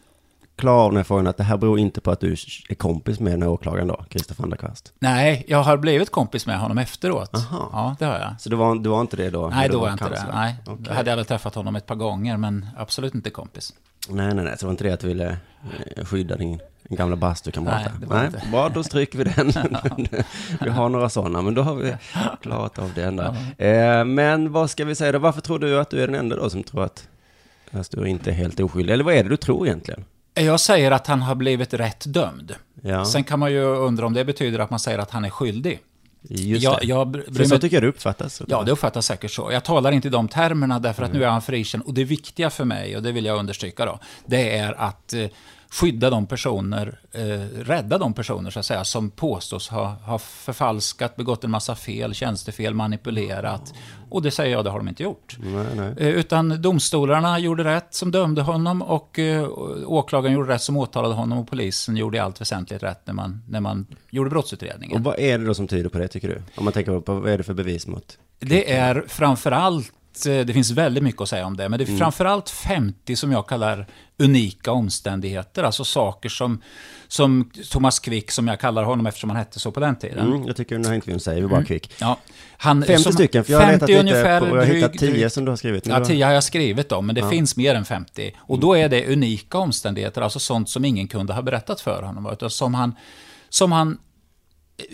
klara 0.64 0.82
av 0.82 0.92
den 0.92 0.98
här 0.98 1.04
frågan 1.04 1.28
att 1.28 1.38
det 1.38 1.44
här 1.44 1.58
beror 1.58 1.80
inte 1.80 2.02
på 2.02 2.12
att 2.12 2.20
du 2.20 2.32
är 2.70 2.76
kompis 2.76 3.20
med 3.20 3.34
den 3.34 3.42
här 3.42 3.50
åklagaren 3.50 3.88
då, 3.88 4.06
der 4.10 4.56
Kvast? 4.56 4.94
Nej, 5.00 5.46
jag 5.48 5.64
har 5.64 5.78
blivit 5.78 6.10
kompis 6.10 6.48
med 6.48 6.60
honom 6.60 6.78
efteråt. 6.78 7.36
Aha. 7.36 7.70
Ja, 7.72 7.96
det 8.00 8.06
har 8.06 8.20
jag. 8.20 8.42
Så 8.42 8.50
du 8.50 8.56
var, 8.56 8.76
du 8.76 8.90
var 8.90 9.02
inte 9.02 9.18
det 9.18 9.30
då? 9.30 9.50
Nej, 9.50 9.70
då 9.70 9.80
var 9.80 9.88
jag 9.88 9.94
inte 9.94 10.10
det. 10.10 10.26
Nej, 10.34 10.56
Okej. 10.66 10.86
jag 10.88 10.96
hade 10.96 11.10
jag 11.10 11.18
väl 11.18 11.26
träffat 11.26 11.56
honom 11.56 11.76
ett 11.76 11.86
par 11.86 11.96
gånger, 11.96 12.38
men 12.38 12.68
absolut 12.78 13.16
inte 13.16 13.30
kompis. 13.30 13.74
Nej, 14.10 14.34
nej, 14.34 14.46
nej, 14.46 14.58
så 14.58 14.60
det 14.60 14.66
var 14.66 14.72
inte 14.72 14.84
det 14.84 14.92
att 14.92 15.00
du 15.00 15.08
ville 15.08 15.38
eh, 15.96 16.06
skydda 16.06 16.36
din, 16.36 16.60
gamla 16.90 17.16
bastukamrat? 17.16 17.82
Nej, 17.86 17.92
det 18.00 18.06
var 18.06 18.26
inte. 18.26 18.42
Bra, 18.52 18.70
då 18.70 18.84
stryker 18.84 19.18
vi 19.18 19.24
den. 19.24 19.52
vi 20.62 20.70
har 20.70 20.90
några 20.90 21.10
sådana, 21.10 21.42
men 21.42 21.54
då 21.54 21.62
har 21.62 21.76
vi 21.76 21.96
klarat 22.42 22.80
av 22.80 22.92
det 22.96 23.04
enda. 23.04 23.36
Eh, 23.58 24.06
men 24.06 24.52
vad 24.52 24.70
ska 24.70 24.86
vi 24.86 24.96
säga 24.96 25.12
då? 25.12 25.20
Varför 25.20 25.42
tror 25.42 25.60
du 25.60 25.80
att 25.80 25.90
du 25.90 26.04
är 26.04 26.08
den 26.08 26.16
enda 26.16 26.36
då 26.36 26.50
som 26.50 26.64
tror 26.64 26.84
att, 26.84 27.08
att 27.72 27.92
du 27.92 28.08
inte 28.08 28.30
är 28.30 28.36
helt 28.36 28.60
oskyldig? 28.60 28.94
Eller 28.94 29.04
vad 29.04 29.14
är 29.14 29.24
det 29.24 29.30
du 29.30 29.38
tror 29.38 29.68
egentligen? 29.68 30.06
Jag 30.34 30.60
säger 30.60 30.92
att 30.92 31.08
han 31.08 31.22
har 31.22 31.36
blivit 31.36 31.74
rätt 31.74 32.04
dömd. 32.08 32.56
Ja, 32.82 33.06
Sen 33.06 33.24
kan 33.24 33.40
man 33.40 33.52
ju 33.52 33.62
undra 33.64 34.06
om 34.06 34.14
det 34.14 34.26
betyder 34.26 34.60
att 34.60 34.70
man 34.70 34.80
säger 34.80 35.00
att 35.00 35.12
han 35.12 35.26
är 35.26 35.30
skyldig. 35.30 35.80
just 36.22 36.64
jag, 36.64 36.78
det. 36.82 36.88
jag 36.88 37.08
bryr 37.08 37.46
så 37.46 37.60
tycker 37.60 37.76
jag 37.76 37.84
det 37.84 37.88
uppfattas. 37.88 38.42
Ja, 38.48 38.64
det 38.64 38.72
uppfattas 38.72 39.06
säkert 39.06 39.32
så. 39.32 39.50
Jag 39.52 39.64
talar 39.64 39.92
inte 39.92 40.08
i 40.08 40.12
de 40.12 40.28
termerna 40.28 40.80
därför 40.80 41.04
att 41.04 41.14
nu 41.14 41.24
är 41.24 41.30
han 41.30 41.42
frikänd. 41.42 41.84
Och 41.84 41.94
det 41.94 42.04
viktiga 42.04 42.50
för 42.50 42.66
mig, 42.66 42.96
och 42.98 43.04
det 43.04 43.12
vill 43.12 43.26
jag 43.26 43.40
understryka 43.40 43.86
då, 43.86 44.00
det 44.26 44.58
är 44.58 44.74
att 44.82 45.14
eh, 45.14 45.28
skydda 45.74 46.10
de 46.10 46.26
personer, 46.28 47.00
eh, 47.12 47.22
rädda 47.64 47.98
de 47.98 48.14
personer 48.14 48.50
så 48.50 48.60
att 48.60 48.66
säga, 48.66 48.84
som 48.84 49.10
påstås 49.10 49.70
ha, 49.70 49.86
ha 49.86 50.20
förfalskat, 50.20 51.16
begått 51.16 51.44
en 51.44 51.52
massa 51.52 51.76
fel, 51.76 52.14
tjänstefel, 52.14 52.74
manipulerat. 52.74 53.74
Och 54.10 54.22
det 54.22 54.32
säger 54.32 54.52
jag, 54.52 54.64
det 54.66 54.70
har 54.70 54.78
de 54.78 54.88
inte 54.88 55.04
gjort. 55.04 55.38
Nej, 55.40 55.66
nej. 55.76 55.94
Eh, 55.98 56.08
Utan 56.08 56.62
domstolarna 56.62 57.40
gjorde 57.40 57.64
rätt 57.64 57.94
som 57.94 58.12
dömde 58.12 58.42
honom 58.42 58.82
och 58.82 59.20
eh, 59.20 59.48
åklagaren 59.86 60.34
gjorde 60.34 60.54
rätt 60.54 60.62
som 60.62 60.78
åtalade 60.78 61.14
honom 61.14 61.38
och 61.40 61.50
polisen 61.50 61.98
gjorde 61.98 62.18
i 62.18 62.20
allt 62.20 62.42
väsentligt 62.42 62.84
rätt 62.84 63.02
när 63.08 63.14
man, 63.14 63.42
när 63.50 63.60
man 63.60 63.86
gjorde 64.10 64.30
brottsutredningen. 64.30 64.98
Och 64.98 65.04
vad 65.04 65.20
är 65.20 65.38
det 65.40 65.46
då 65.46 65.54
som 65.54 65.68
tyder 65.68 65.90
på 65.90 65.98
det, 65.98 66.08
tycker 66.08 66.28
du? 66.28 66.42
Om 66.56 66.64
man 66.64 66.74
tänker 66.74 67.00
på, 67.00 67.14
vad 67.14 67.32
är 67.32 67.38
det 67.38 67.44
för 67.44 67.54
bevis 67.54 67.88
mot? 67.88 68.18
Det 68.40 68.72
är 68.72 69.04
framför 69.08 69.52
allt 69.52 69.92
eh, 70.28 70.40
det 70.46 70.54
finns 70.54 70.72
väldigt 70.72 71.04
mycket 71.04 71.22
att 71.22 71.30
säga 71.30 71.46
om 71.46 71.58
det, 71.58 71.70
men 71.70 71.78
det 71.80 71.84
är 71.84 71.88
Mm. 71.88 72.00
framförallt 72.00 72.50
50 72.50 73.16
som 73.16 73.32
jag 73.32 73.48
kallar 73.48 73.88
unika 74.24 74.72
omständigheter. 74.72 75.64
Alltså 75.64 75.84
saker 75.86 76.30
som, 76.30 76.62
som 77.08 77.52
Thomas 77.70 78.00
Quick, 78.00 78.32
som 78.32 78.48
jag 78.48 78.60
kallar 78.60 78.84
honom 78.84 79.06
eftersom 79.06 79.30
han 79.30 79.38
hette 79.38 79.60
så 79.60 79.72
på 79.72 79.80
den 79.80 79.96
tiden. 79.96 80.28
Mm, 80.28 80.48
jag 80.48 80.56
tycker 80.56 80.76
den 80.76 80.86
här 80.86 80.94
intervjun 80.94 81.20
säger 81.20 81.42
vi 81.42 81.48
bara 81.48 81.64
kvick. 81.66 81.92
Ja, 82.00 82.18
han, 82.58 82.84
50 82.84 83.04
som- 83.04 83.14
stycken, 83.14 83.44
för 83.44 83.52
jag 83.54 83.60
har 83.60 83.66
50 83.68 83.74
letat 83.74 83.90
lite 83.90 84.00
ungefär, 84.02 84.40
på, 84.40 84.46
och 84.46 84.58
jag 84.58 84.66
har 84.66 84.74
hittat 84.74 84.92
dryg- 84.94 85.00
10 85.00 85.12
dryg- 85.12 85.30
som 85.30 85.46
du 85.46 85.52
har 85.52 85.56
skrivit. 85.56 85.86
Ja, 85.88 86.06
10 86.06 86.26
har 86.26 86.34
jag 86.34 86.44
skrivit 86.44 86.92
om, 86.92 87.06
men 87.06 87.16
det 87.16 87.30
finns 87.30 87.56
mer 87.58 87.76
än 87.76 87.86
50. 87.86 88.36
Och 88.40 88.60
då 88.60 88.78
är 88.78 88.90
det 88.90 89.14
unika 89.14 89.58
omständigheter, 89.58 90.22
alltså 90.22 90.40
sånt 90.40 90.70
som 90.70 90.86
ingen 90.86 91.08
kunde 91.08 91.34
ha 91.34 91.42
berättat 91.42 91.82
för 91.82 92.04
honom, 92.04 92.30
utan 92.34 92.50
som 92.50 92.74
han, 92.74 92.96
som 93.50 93.72
han 93.72 93.98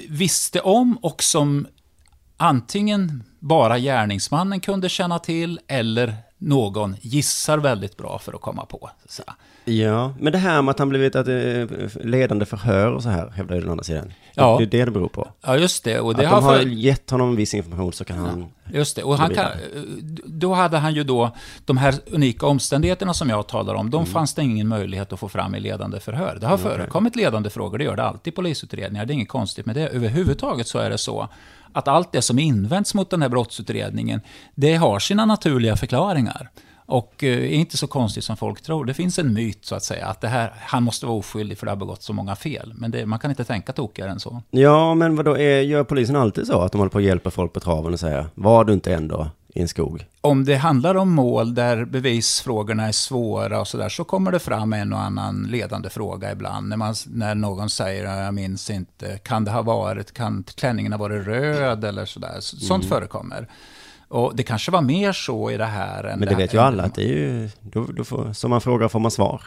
visste 0.09 0.59
om 0.61 0.97
och 1.01 1.23
som 1.23 1.67
antingen 2.37 3.23
bara 3.39 3.79
gärningsmannen 3.79 4.59
kunde 4.59 4.89
känna 4.89 5.19
till, 5.19 5.59
eller 5.67 6.15
någon 6.39 6.95
gissar 7.01 7.57
väldigt 7.57 7.97
bra 7.97 8.19
för 8.19 8.33
att 8.33 8.41
komma 8.41 8.65
på. 8.65 8.89
Så. 9.05 9.23
Ja, 9.69 10.13
men 10.19 10.33
det 10.33 10.39
här 10.39 10.61
med 10.61 10.71
att 10.71 10.79
han 10.79 10.89
blivit 10.89 11.15
ett 11.15 11.27
eh, 11.27 12.05
ledande 12.05 12.45
förhör 12.45 12.91
och 12.91 13.03
så 13.03 13.09
här, 13.09 13.29
hävdar 13.29 13.55
ju 13.55 13.61
den 13.61 13.71
andra 13.71 13.83
sidan. 13.83 14.13
Ja. 14.33 14.57
Det 14.57 14.63
är 14.63 14.67
det 14.67 14.85
det 14.85 14.91
beror 14.91 15.07
på. 15.07 15.27
Ja, 15.41 15.57
just 15.57 15.83
det. 15.83 15.99
Och 15.99 16.15
det 16.15 16.25
att 16.25 16.35
de 16.35 16.43
har 16.43 16.57
för- 16.57 16.65
gett 16.65 17.09
honom 17.09 17.35
viss 17.35 17.53
information 17.53 17.93
så 17.93 18.05
kan 18.05 18.17
han... 18.17 18.45
Just 18.73 18.95
det, 18.95 19.03
och 19.03 19.17
han 19.17 19.35
kan, 19.35 19.45
då 20.25 20.53
hade 20.53 20.77
han 20.77 20.93
ju 20.93 21.03
då, 21.03 21.31
de 21.65 21.77
här 21.77 21.95
unika 22.11 22.45
omständigheterna 22.45 23.13
som 23.13 23.29
jag 23.29 23.47
talar 23.47 23.73
om, 23.73 23.89
de 23.89 24.05
fanns 24.05 24.33
det 24.33 24.41
ingen 24.41 24.67
möjlighet 24.67 25.13
att 25.13 25.19
få 25.19 25.29
fram 25.29 25.55
i 25.55 25.59
ledande 25.59 25.99
förhör. 25.99 26.37
Det 26.41 26.47
har 26.47 26.57
förekommit 26.57 27.15
ledande 27.15 27.49
frågor, 27.49 27.77
det 27.77 27.83
gör 27.83 27.95
det 27.95 28.03
alltid 28.03 28.33
i 28.33 28.35
polisutredningar, 28.35 29.05
det 29.05 29.11
är 29.13 29.15
inget 29.15 29.29
konstigt 29.29 29.65
med 29.65 29.75
det. 29.75 29.87
Överhuvudtaget 29.87 30.67
så 30.67 30.79
är 30.79 30.89
det 30.89 30.97
så 30.97 31.27
att 31.73 31.87
allt 31.87 32.11
det 32.11 32.21
som 32.21 32.39
invänts 32.39 32.93
mot 32.93 33.09
den 33.09 33.21
här 33.21 33.29
brottsutredningen, 33.29 34.21
det 34.55 34.75
har 34.75 34.99
sina 34.99 35.25
naturliga 35.25 35.75
förklaringar. 35.75 36.49
Och 36.89 37.23
eh, 37.23 37.29
är 37.37 37.47
inte 37.47 37.77
så 37.77 37.87
konstigt 37.87 38.23
som 38.23 38.37
folk 38.37 38.61
tror. 38.61 38.85
Det 38.85 38.93
finns 38.93 39.19
en 39.19 39.33
myt, 39.33 39.65
så 39.65 39.75
att 39.75 39.83
säga, 39.83 40.05
att 40.07 40.21
det 40.21 40.27
här, 40.27 40.53
han 40.59 40.83
måste 40.83 41.05
vara 41.05 41.17
oskyldig 41.17 41.57
för 41.57 41.65
det 41.65 41.71
har 41.71 41.77
begått 41.77 42.03
så 42.03 42.13
många 42.13 42.35
fel. 42.35 42.73
Men 42.77 42.91
det, 42.91 43.05
man 43.05 43.19
kan 43.19 43.31
inte 43.31 43.43
tänka 43.43 43.71
tokigare 43.73 44.11
än 44.11 44.19
så. 44.19 44.41
Ja, 44.51 44.95
men 44.95 45.15
vad 45.15 45.25
då 45.25 45.37
är, 45.37 45.61
gör 45.61 45.83
polisen 45.83 46.15
alltid 46.15 46.47
så? 46.47 46.61
Att 46.61 46.71
de 46.71 46.77
håller 46.77 46.89
på 46.91 46.97
att 46.97 47.03
hjälpa 47.03 47.31
folk 47.31 47.53
på 47.53 47.59
traven 47.59 47.93
och 47.93 47.99
säger, 47.99 48.25
var 48.35 48.63
du 48.65 48.73
inte 48.73 48.93
ändå 48.93 49.29
i 49.53 49.61
en 49.61 49.67
skog? 49.67 50.05
om 50.21 50.45
det 50.45 50.55
handlar 50.55 50.95
om 50.95 51.11
mål 51.11 51.55
där 51.55 51.85
bevisfrågorna 51.85 52.87
är 52.87 52.91
svåra 52.91 53.59
och 53.59 53.67
sådär, 53.67 53.89
så 53.89 54.03
kommer 54.03 54.31
det 54.31 54.39
fram 54.39 54.73
en 54.73 54.93
och 54.93 54.99
annan 55.01 55.47
ledande 55.49 55.89
fråga 55.89 56.31
ibland. 56.31 56.69
När, 56.69 56.77
man, 56.77 56.95
när 57.07 57.35
någon 57.35 57.69
säger, 57.69 58.21
jag 58.23 58.33
minns 58.33 58.69
inte, 58.69 59.17
kan 59.17 59.45
det 59.45 59.51
ha 59.51 59.61
varit, 59.61 60.13
kan 60.13 60.43
klänningen 60.55 60.91
ha 60.93 60.99
varit 60.99 61.27
röd 61.27 61.83
eller 61.83 62.05
sådär. 62.05 62.37
Så- 62.39 62.57
Sånt 62.57 62.85
förekommer. 62.85 63.47
Och 64.09 64.35
det 64.35 64.43
kanske 64.43 64.71
var 64.71 64.81
mer 64.81 65.11
så 65.11 65.51
i 65.51 65.57
det 65.57 65.65
här. 65.65 66.03
Än 66.03 66.19
Men 66.19 66.27
det 66.27 66.35
vet 66.35 66.53
ju 66.53 66.57
alla 66.57 66.83
att 66.83 66.95
det 66.95 67.03
är 67.03 67.13
ju, 67.13 67.49
då, 67.61 67.85
då 67.85 68.03
får, 68.03 68.33
som 68.33 68.49
man 68.49 68.61
frågar 68.61 68.87
får 68.87 68.99
man 68.99 69.11
svar. 69.11 69.41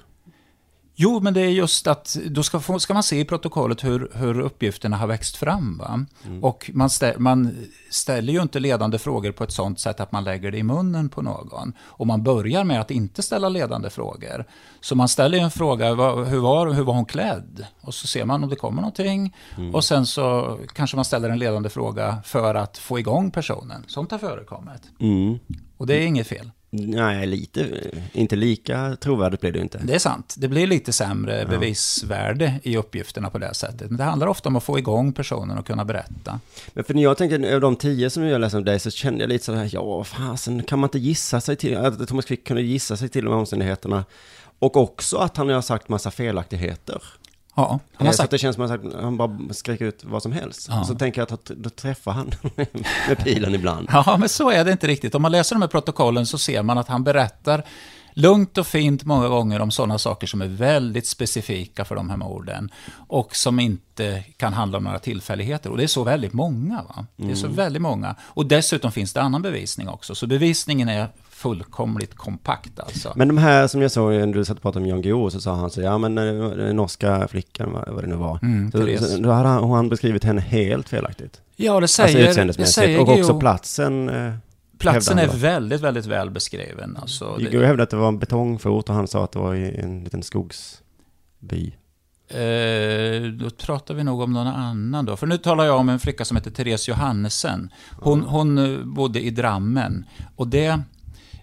Jo, 0.95 1.21
men 1.21 1.35
det 1.35 1.41
är 1.41 1.49
just 1.49 1.87
att 1.87 2.17
då 2.31 2.43
ska, 2.43 2.61
få- 2.61 2.79
ska 2.79 2.95
man 2.95 3.03
se 3.03 3.21
i 3.21 3.25
protokollet 3.25 3.85
hur, 3.85 4.11
hur 4.15 4.41
uppgifterna 4.41 4.97
har 4.97 5.07
växt 5.07 5.37
fram. 5.37 5.79
Va? 5.79 6.07
Och 6.43 6.71
man, 6.75 6.91
stä, 6.91 7.15
man 7.19 7.57
ställer 7.91 8.33
ju 8.33 8.43
inte 8.43 8.61
ledande 8.61 8.99
frågor 8.99 9.33
på 9.33 9.45
ett 9.45 9.53
sånt 9.53 9.81
sätt 9.81 10.01
att 10.01 10.13
man 10.13 10.25
lägger 10.25 10.51
det 10.51 10.59
i 10.59 10.63
munnen 10.63 11.09
på 11.09 11.23
någon. 11.23 11.73
Och 11.81 12.07
man 12.07 12.23
börjar 12.23 12.65
med 12.65 12.81
att 12.81 12.91
inte 12.91 13.23
ställa 13.23 13.49
ledande 13.49 13.91
frågor. 13.91 14.45
Så 14.81 14.95
man 14.95 15.09
ställer 15.09 15.39
ju 15.39 15.45
en 15.45 15.51
fråga, 15.51 15.95
vad, 15.95 16.27
hur, 16.27 16.39
var, 16.41 16.71
hur 16.73 16.83
var 16.83 16.95
hon 16.95 17.05
klädd? 17.07 17.67
Och 17.81 17.95
så 17.95 18.07
ser 18.07 18.25
man 18.25 18.45
om 18.45 18.51
det 18.51 18.57
kommer 18.57 18.83
någonting. 18.83 19.37
Och 19.73 19.85
sen 19.85 20.07
så 20.07 20.59
kanske 20.75 20.97
man 20.97 21.05
ställer 21.05 21.31
en 21.31 21.39
ledande 21.39 21.69
fråga 21.69 22.19
för 22.25 22.55
att 22.55 22.79
få 22.79 22.99
igång 22.99 23.31
personen. 23.31 23.85
Sånt 23.87 24.11
har 24.11 24.19
förekommit. 24.19 24.83
Mm. 25.01 25.39
Och 25.77 25.87
det 25.87 25.95
är 25.95 26.07
inget 26.07 26.27
fel. 26.27 26.51
Nej, 26.75 27.26
lite, 27.26 27.91
inte 28.12 28.37
lika 28.37 28.97
trovärdigt 29.00 29.41
blir 29.41 29.52
det 29.52 29.61
inte. 29.61 29.81
Det 29.85 29.95
är 29.95 29.99
sant. 29.99 30.35
Det 30.38 30.49
blir 30.49 30.67
lite 30.67 30.93
sämre 30.93 31.47
bevisvärde 31.47 32.61
i 32.62 32.76
uppgifterna 32.76 33.31
på 33.31 33.38
det 33.38 33.55
sättet. 33.55 33.91
Men 33.91 33.97
det 33.97 34.05
handlar 34.05 34.26
ofta 34.26 34.49
om 34.49 34.57
att 34.57 34.62
få 34.62 34.79
igång 34.79 35.12
personen 35.12 35.59
och 35.59 35.67
kunna 35.67 35.85
berätta. 35.85 36.41
Men 36.73 36.85
för 36.85 36.95
när 36.95 37.02
jag 37.02 37.17
tänker, 37.19 37.55
av 37.55 37.61
de 37.61 37.76
tio 37.76 38.11
som 38.11 38.23
jag 38.23 38.41
läste 38.41 38.57
om 38.57 38.64
dig, 38.64 38.81
så 38.81 38.91
kände 38.91 39.21
jag 39.21 39.29
lite 39.29 39.45
så 39.45 39.55
här, 39.55 39.71
ja, 39.73 40.05
fasen, 40.05 40.62
kan 40.62 40.79
man 40.79 40.88
inte 40.88 40.99
gissa 40.99 41.41
sig 41.41 41.57
till, 41.57 41.76
att 41.76 42.09
Thomas 42.09 42.25
Quick 42.25 42.47
kunde 42.47 42.62
gissa 42.62 42.97
sig 42.97 43.09
till 43.09 43.25
de 43.25 43.31
här 43.31 43.38
omständigheterna? 43.38 44.05
Och 44.59 44.76
också 44.76 45.17
att 45.17 45.37
han 45.37 45.49
har 45.49 45.62
sagt 45.62 45.88
massa 45.88 46.11
felaktigheter. 46.11 47.02
Ja, 47.55 47.81
han 47.95 48.07
har 48.07 48.13
så 48.13 48.17
sagt 48.17 48.25
att 48.25 48.31
det 48.31 48.39
känns 48.39 48.57
som 48.57 48.65
att 48.65 49.03
han, 49.03 49.17
bara 49.17 49.39
skriker 49.51 49.85
ut 49.85 50.05
vad 50.05 50.23
som 50.23 50.33
helst. 50.33 50.67
Ja. 50.71 50.85
Så 50.85 50.95
tänker 50.95 51.21
jag 51.21 51.33
att 51.33 51.45
då 51.45 51.71
träffar 51.71 52.13
han 52.13 52.33
med 53.09 53.19
pilen 53.25 53.55
ibland. 53.55 53.89
Ja, 53.93 54.17
men 54.19 54.29
så 54.29 54.51
är 54.51 54.65
det 54.65 54.73
inte 54.73 54.87
riktigt. 54.87 55.15
Om 55.15 55.23
man 55.23 55.33
läser 55.33 55.55
de 55.55 55.63
här 55.63 55.69
protokollen 55.69 56.27
så 56.27 56.39
ser 56.39 56.63
man 56.63 56.79
att 56.79 56.89
han 56.89 57.05
berättar 57.05 57.65
lugnt 58.15 58.59
och 58.59 58.67
fint 58.67 59.05
många 59.05 59.29
gånger 59.29 59.61
om 59.61 59.71
sådana 59.71 59.99
saker 59.99 60.27
som 60.27 60.43
är 60.43 60.47
väldigt 60.47 61.07
specifika 61.07 61.85
för 61.85 61.95
de 61.95 62.11
här 62.11 62.17
morden 62.17 62.71
och 63.09 63.37
som 63.37 63.61
inte 63.61 64.25
kan 64.37 64.53
handla 64.53 64.79
om 64.79 64.85
några 64.85 64.99
tillfälligheter. 64.99 65.71
Och 65.71 65.77
det 65.77 65.83
är 65.83 65.87
så 65.87 66.05
väldigt 66.05 66.33
många. 66.33 66.83
Va? 66.83 67.07
Det 67.17 67.31
är 67.31 67.35
så 67.35 67.49
väldigt 67.49 67.83
många. 67.83 68.17
Och 68.21 68.47
dessutom 68.47 68.93
finns 68.93 69.13
det 69.13 69.23
annan 69.23 69.43
bevisning 69.43 69.89
också. 69.89 70.15
Så 70.15 70.27
bevisningen 70.27 70.89
är 70.89 71.09
fullkomligt 71.43 72.15
kompakt 72.15 72.81
alltså. 72.81 73.13
Men 73.17 73.29
de 73.29 73.39
här 73.39 73.67
som 73.67 73.83
jag 73.83 73.91
såg 73.91 74.13
när 74.13 74.27
du 74.27 74.45
satt 74.45 74.57
och 74.57 74.63
pratade 74.63 74.83
om 74.83 74.89
Jan 74.89 75.03
Guillou, 75.03 75.31
så 75.31 75.41
sa 75.41 75.55
han 75.55 75.71
så, 75.71 75.81
ja 75.81 75.99
men 75.99 76.19
eh, 76.19 76.25
den 76.51 76.77
norska 76.77 77.29
flickan, 77.29 77.73
vad 77.87 78.05
det 78.05 78.09
nu 78.09 78.15
var. 78.17 78.39
Mm, 78.43 78.73
så, 78.73 79.07
så, 79.07 79.17
då 79.23 79.31
hade 79.31 79.49
han, 79.49 79.71
han 79.71 79.89
beskrivit 79.89 80.25
henne 80.25 80.41
helt 80.41 80.89
felaktigt. 80.89 81.41
Ja, 81.57 81.73
det 81.73 81.77
Alltså 81.77 82.03
säger, 82.03 82.19
det 82.25 82.29
utseendemässigt. 82.31 82.69
säger 82.69 82.97
Och 83.01 83.09
också 83.09 83.15
Guillou. 83.23 83.41
platsen. 83.41 84.09
eh, 84.09 84.33
Platsen 84.79 85.19
är 85.19 85.29
väldigt, 85.29 85.81
väldigt 85.81 86.07
väl 86.07 86.31
beskriven. 86.31 86.97
Alltså, 87.01 87.37
det, 87.39 87.43
Guillou 87.45 87.61
hävdade 87.67 87.83
att 87.83 87.91
det 87.91 87.97
var 87.97 88.09
en 88.09 88.19
betongfort 88.19 88.89
och 88.89 88.95
han 88.95 89.09
sa 89.09 89.25
att 89.25 89.33
det 89.33 89.39
var 89.39 89.55
i 89.55 89.77
en 89.79 90.05
liten 90.05 90.23
skogsby. 90.23 91.73
Eh, 92.29 93.23
då 93.33 93.51
pratar 93.51 93.95
vi 93.95 94.05
nog 94.05 94.21
om 94.21 94.33
någon 94.33 94.47
annan 94.47 95.05
då. 95.05 95.17
För 95.17 95.27
nu 95.27 95.39
talar 95.39 95.65
jag 95.65 95.79
om 95.79 95.89
en 95.89 95.99
flicka 95.99 96.25
som 96.25 96.37
heter 96.37 96.51
Therese 96.51 96.89
Johannesen. 96.89 97.71
Hon, 98.01 98.21
hon 98.23 98.81
bodde 98.95 99.21
i 99.21 99.31
Drammen. 99.31 100.05
Och 100.37 100.49
det 100.49 100.81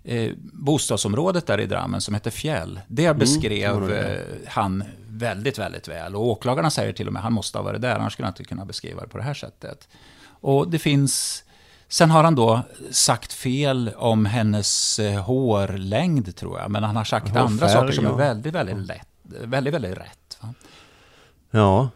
eh, 0.10 0.32
bostadsområdet 0.54 1.48
där 1.48 1.60
i 1.60 1.66
Drammen 1.66 2.02
som 2.02 2.14
heter 2.14 2.32
Fjäll, 2.32 2.80
det 2.88 3.14
beskrev 3.14 3.74
kommer 3.74 3.96
jag 3.96 4.12
eh, 4.12 4.20
han 4.48 4.84
väldigt, 5.08 5.60
väldigt 5.60 5.88
väl. 5.88 6.16
Och 6.16 6.28
åklagarna 6.28 6.70
säger 6.70 6.94
till 6.94 7.08
och 7.08 7.14
med 7.14 7.20
att 7.20 7.24
han 7.24 7.34
måste 7.34 7.58
ha 7.58 7.64
varit 7.64 7.82
där, 7.82 7.96
annars 7.96 8.14
skulle 8.14 8.26
han 8.26 8.34
inte 8.34 8.44
kunna 8.44 8.66
beskriva 8.66 9.02
det 9.02 9.08
på 9.08 9.18
det 9.18 9.24
här 9.24 9.34
sättet. 9.34 9.88
Och 10.42 10.70
det 10.70 10.80
finns... 10.80 11.44
Sen 11.88 12.12
har 12.12 12.24
han 12.24 12.36
då 12.36 12.62
sagt 12.92 13.34
fel 13.34 13.92
om 13.98 14.26
hennes 14.26 15.00
eh, 15.00 15.22
hårlängd, 15.22 16.36
tror 16.36 16.60
jag. 16.60 16.72
Men 16.72 16.84
han 16.84 16.96
har 16.96 17.04
sagt 17.04 17.28
Hårfärg, 17.28 17.44
andra 17.46 17.70
saker 17.70 17.92
som 17.92 18.06
ja. 18.06 18.12
är 18.12 18.16
väldigt, 18.18 18.54
väldigt 18.54 18.78
lätt. 18.78 19.08
Väldigt, 19.24 19.74
väldigt 19.74 19.98
rätt. 19.98 20.38
Va? 20.42 20.54
Ja. 21.52 21.90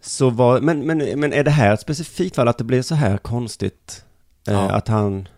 Så 0.00 0.30
var, 0.30 0.60
men, 0.60 0.86
men, 0.86 0.98
men 0.98 1.32
är 1.32 1.44
det 1.44 1.50
här 1.50 1.74
ett 1.74 1.80
specifikt 1.80 2.36
fall 2.36 2.48
att 2.48 2.58
det 2.58 2.64
blir 2.64 2.82
så 2.82 2.94
här 2.94 3.18
konstigt? 3.18 4.04
Eh, 4.48 4.54
Ja. 4.54 4.70
Att 4.70 4.88
han, 4.88 5.28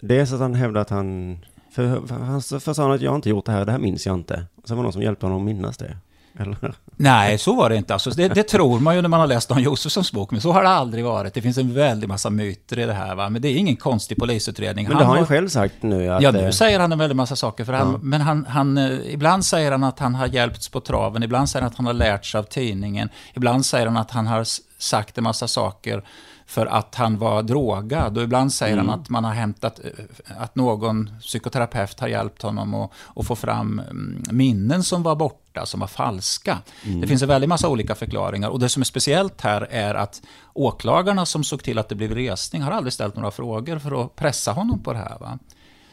dels 0.00 0.32
att 0.32 0.40
han 0.40 0.54
hävdar 0.54 0.80
att 0.80 0.90
han, 0.90 1.38
för, 1.72 2.06
för 2.06 2.14
han 2.14 2.42
så- 2.42 2.60
för 2.60 2.72
sa 2.74 2.82
han 2.82 2.92
att 2.92 3.00
jag 3.00 3.10
har 3.10 3.16
inte 3.16 3.28
gjort 3.30 3.46
det 3.46 3.52
här, 3.52 3.64
det 3.64 3.72
här 3.72 3.78
minns 3.78 4.06
jag 4.06 4.14
inte. 4.14 4.46
Och 4.62 4.68
sen 4.68 4.76
var 4.76 4.82
det 4.82 4.86
någon 4.86 4.92
som 4.92 5.02
hjälpte 5.02 5.26
honom 5.26 5.38
att 5.38 5.44
minnas 5.44 5.76
det. 5.76 5.96
Eller? 6.38 6.74
Nej, 6.96 7.38
så 7.38 7.54
var 7.54 7.70
det 7.70 7.76
inte. 7.76 7.92
Alltså, 7.92 8.10
det, 8.10 8.28
det 8.28 8.42
tror 8.42 8.80
man 8.80 8.96
ju 8.96 9.02
när 9.02 9.08
man 9.08 9.20
har 9.20 9.26
läst 9.26 9.48
Dan 9.48 9.62
Josefssons 9.62 10.12
bok, 10.12 10.30
men 10.30 10.40
så 10.40 10.52
har 10.52 10.62
det 10.62 10.68
aldrig 10.68 11.04
varit. 11.04 11.34
Det 11.34 11.42
finns 11.42 11.58
en 11.58 11.74
väldig 11.74 12.08
massa 12.08 12.30
myter 12.30 12.78
i 12.78 12.86
det 12.86 12.92
här, 12.92 13.14
va? 13.14 13.28
men 13.28 13.42
det 13.42 13.48
är 13.48 13.56
ingen 13.56 13.76
konstig 13.76 14.18
polisutredning. 14.18 14.88
Men 14.88 14.96
det 14.98 15.04
har 15.04 15.08
han 15.10 15.16
ju 15.16 15.20
var- 15.20 15.26
själv 15.28 15.48
sagt 15.48 15.74
nu 15.82 16.08
att... 16.08 16.22
Ja, 16.22 16.28
eh, 16.28 16.34
nu 16.44 16.52
säger 16.52 16.80
han 16.80 16.92
en 16.92 16.98
väldig 16.98 17.16
massa 17.16 17.36
saker. 17.36 17.64
För 17.64 17.72
han, 17.72 17.92
Ja. 17.92 17.98
Men 18.02 18.20
han, 18.20 18.46
han, 18.48 18.78
eh, 18.78 19.14
ibland 19.14 19.44
säger 19.44 19.72
han 19.72 19.84
att 19.84 19.98
han 19.98 20.14
har 20.14 20.26
hjälpts 20.26 20.68
på 20.68 20.80
traven, 20.80 21.22
ibland 21.22 21.48
säger 21.50 21.62
han 21.62 21.70
att 21.70 21.76
han 21.76 21.86
har 21.86 21.92
lärt 21.92 22.24
sig 22.26 22.38
av 22.38 22.42
tidningen, 22.44 23.08
ibland 23.34 23.66
säger 23.66 23.86
han 23.86 23.96
att 23.96 24.10
han 24.10 24.26
har 24.26 24.44
sagt 24.78 25.18
en 25.18 25.24
massa 25.24 25.48
saker 25.48 26.02
för 26.46 26.66
att 26.66 26.94
han 26.94 27.18
var 27.18 27.42
drogad. 27.42 28.18
Och 28.18 28.24
ibland 28.24 28.52
säger 28.52 28.72
Mm. 28.72 28.88
han 28.88 29.00
att 29.00 29.08
man 29.08 29.24
har 29.24 29.32
hämtat, 29.32 29.80
eh, 29.84 30.42
att 30.42 30.56
någon 30.56 31.10
psykoterapeut 31.20 32.00
har 32.00 32.08
hjälpt 32.08 32.42
honom 32.42 32.74
att, 32.74 32.90
att 33.16 33.26
få 33.26 33.36
fram 33.36 33.78
mm, 33.78 34.22
minnen 34.30 34.82
som 34.82 35.02
var 35.02 35.16
borta, 35.16 35.66
som 35.66 35.80
var 35.80 35.86
falska. 35.86 36.58
Mm. 36.84 37.00
Det 37.00 37.06
finns 37.06 37.22
en 37.22 37.28
väldig 37.28 37.48
massa 37.48 37.68
olika 37.68 37.94
förklaringar. 37.94 38.48
Och 38.48 38.60
det 38.60 38.68
som 38.68 38.80
är 38.80 38.84
speciellt 38.84 39.40
här 39.40 39.68
är 39.70 39.94
att 39.94 40.22
åklagarna 40.54 41.26
som 41.26 41.44
såg 41.44 41.62
till 41.62 41.78
att 41.78 41.88
det 41.88 41.94
blev 41.94 42.14
resning 42.14 42.62
har 42.62 42.72
aldrig 42.72 42.92
ställt 42.92 43.16
några 43.16 43.30
frågor 43.30 43.78
för 43.78 44.04
att 44.04 44.16
pressa 44.16 44.52
honom 44.52 44.82
på 44.82 44.92
det 44.92 44.98
här. 44.98 45.18
Va? 45.20 45.38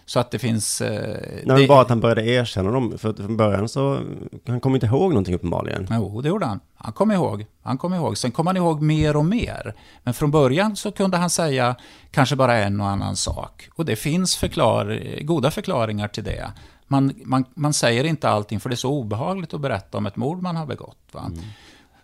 Så 0.06 0.20
att 0.20 0.32
det 0.32 0.40
finns... 0.40 0.82
Eh, 0.82 1.18
Nej, 1.22 1.44
men 1.46 1.56
det, 1.56 1.68
bara 1.68 1.82
att 1.82 1.90
han 1.90 2.00
började 2.00 2.26
erkänna 2.26 2.72
dem, 2.72 2.98
för 2.98 3.14
från 3.14 3.38
början 3.38 3.70
så, 3.70 4.02
han 4.48 4.60
kommer 4.60 4.76
inte 4.76 4.86
ihåg 4.86 5.10
någonting 5.10 5.36
uppenbarligen. 5.36 5.88
Jo, 5.92 6.22
det 6.22 6.30
gjorde 6.30 6.46
han. 6.46 6.60
Han 6.76 6.94
kom 6.94 7.12
ihåg. 7.12 7.46
Han 7.62 7.78
kom 7.78 7.94
ihåg. 7.94 8.18
Sen 8.18 8.32
kom 8.32 8.48
han 8.48 8.58
ihåg 8.58 8.82
mer 8.82 9.16
och 9.16 9.26
mer. 9.26 9.76
Men 10.04 10.14
från 10.14 10.32
början 10.32 10.76
så 10.76 10.92
kunde 10.92 11.18
han 11.18 11.30
säga 11.30 11.76
kanske 12.12 12.36
bara 12.36 12.58
en 12.58 12.82
och 12.82 12.88
annan 12.88 13.16
sak. 13.16 13.70
Och 13.76 13.86
det 13.86 13.96
finns 13.96 14.36
förklar, 14.36 15.02
goda 15.22 15.52
förklaringar 15.52 16.08
till 16.08 16.24
det. 16.24 16.52
Man, 16.88 17.14
man, 17.26 17.46
man 17.56 17.74
säger 17.74 18.04
inte 18.04 18.30
allting 18.30 18.60
för 18.60 18.70
det 18.70 18.74
är 18.74 18.78
så 18.78 18.92
obehagligt 18.92 19.54
att 19.54 19.62
berätta 19.62 19.98
om 19.98 20.06
ett 20.06 20.16
mord 20.16 20.42
man 20.42 20.56
har 20.56 20.66
begått. 20.66 20.98
Va? 21.12 21.32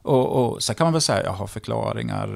Och, 0.01 0.27
och 0.27 0.63
så 0.63 0.73
kan 0.73 0.85
man 0.85 0.93
väl 0.93 1.01
säga, 1.01 1.23
jag 1.23 1.31
har 1.31 1.47
förklaringar, 1.47 2.27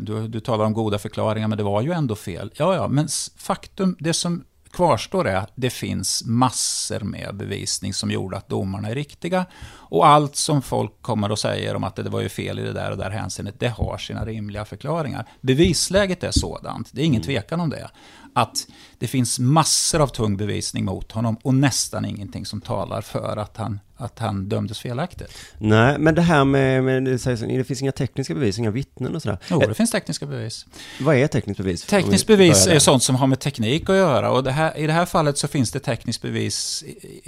du, 0.00 0.28
du 0.28 0.40
talar 0.40 0.64
om 0.64 0.72
goda 0.72 0.98
förklaringar, 0.98 1.48
men 1.48 1.58
det 1.58 1.64
var 1.64 1.82
ju 1.82 1.92
ändå 1.92 2.14
fel. 2.14 2.50
Ja, 2.54 2.74
ja, 2.74 2.88
men 2.88 3.08
faktum, 3.36 3.96
det 3.98 4.12
som 4.12 4.44
kvarstår 4.72 5.28
är 5.28 5.36
att 5.36 5.52
det 5.54 5.70
finns 5.70 6.24
massor 6.26 7.00
med 7.00 7.34
bevisning 7.34 7.94
som 7.94 8.10
gjorde 8.10 8.36
att 8.36 8.48
domarna 8.48 8.88
är 8.88 8.94
riktiga. 8.94 9.46
Och 9.74 10.06
allt 10.06 10.36
som 10.36 10.62
folk 10.62 11.02
kommer 11.02 11.30
och 11.30 11.38
säger 11.38 11.76
om 11.76 11.84
att 11.84 11.96
det 11.96 12.02
var 12.10 12.20
ju 12.20 12.28
fel 12.28 12.58
i 12.58 12.62
det 12.62 12.72
där 12.72 12.90
och 12.90 12.96
där 12.96 13.10
hänseendet, 13.10 13.60
det 13.60 13.68
har 13.68 13.98
sina 13.98 14.24
rimliga 14.24 14.64
förklaringar. 14.64 15.28
Bevisläget 15.40 16.24
är 16.24 16.30
sådant, 16.30 16.88
det 16.92 17.02
är 17.02 17.06
ingen 17.06 17.22
tvekan 17.22 17.60
om 17.60 17.70
det 17.70 17.90
att 18.34 18.66
det 18.98 19.06
finns 19.06 19.38
massor 19.38 20.00
av 20.00 20.06
tung 20.06 20.36
bevisning 20.36 20.84
mot 20.84 21.12
honom 21.12 21.36
och 21.42 21.54
nästan 21.54 22.04
ingenting 22.04 22.46
som 22.46 22.60
talar 22.60 23.00
för 23.00 23.36
att 23.36 23.56
han, 23.56 23.80
att 23.96 24.18
han 24.18 24.48
dömdes 24.48 24.78
felaktigt. 24.78 25.38
Nej, 25.58 25.98
men 25.98 26.14
det 26.14 26.22
här 26.22 26.44
med, 26.44 26.84
med 26.84 27.04
det, 27.04 27.18
sägs, 27.18 27.40
det 27.40 27.64
finns 27.64 27.82
inga 27.82 27.92
tekniska 27.92 28.34
bevis, 28.34 28.58
inga 28.58 28.70
vittnen 28.70 29.14
och 29.14 29.22
sådär. 29.22 29.38
Jo, 29.50 29.58
det 29.58 29.74
finns 29.74 29.90
tekniska 29.90 30.26
bevis. 30.26 30.66
Vad 31.00 31.16
är 31.16 31.26
tekniskt 31.26 31.58
bevis? 31.58 31.86
Tekniskt 31.86 32.26
bevis 32.26 32.66
är 32.66 32.78
sånt 32.78 33.02
som 33.02 33.16
har 33.16 33.26
med 33.26 33.40
teknik 33.40 33.90
att 33.90 33.96
göra 33.96 34.30
och 34.30 34.44
det 34.44 34.52
här, 34.52 34.78
i 34.78 34.86
det 34.86 34.92
här 34.92 35.06
fallet 35.06 35.38
så 35.38 35.48
finns 35.48 35.70
det 35.70 35.80
tekniskt 35.80 36.22
bevis 36.22 36.84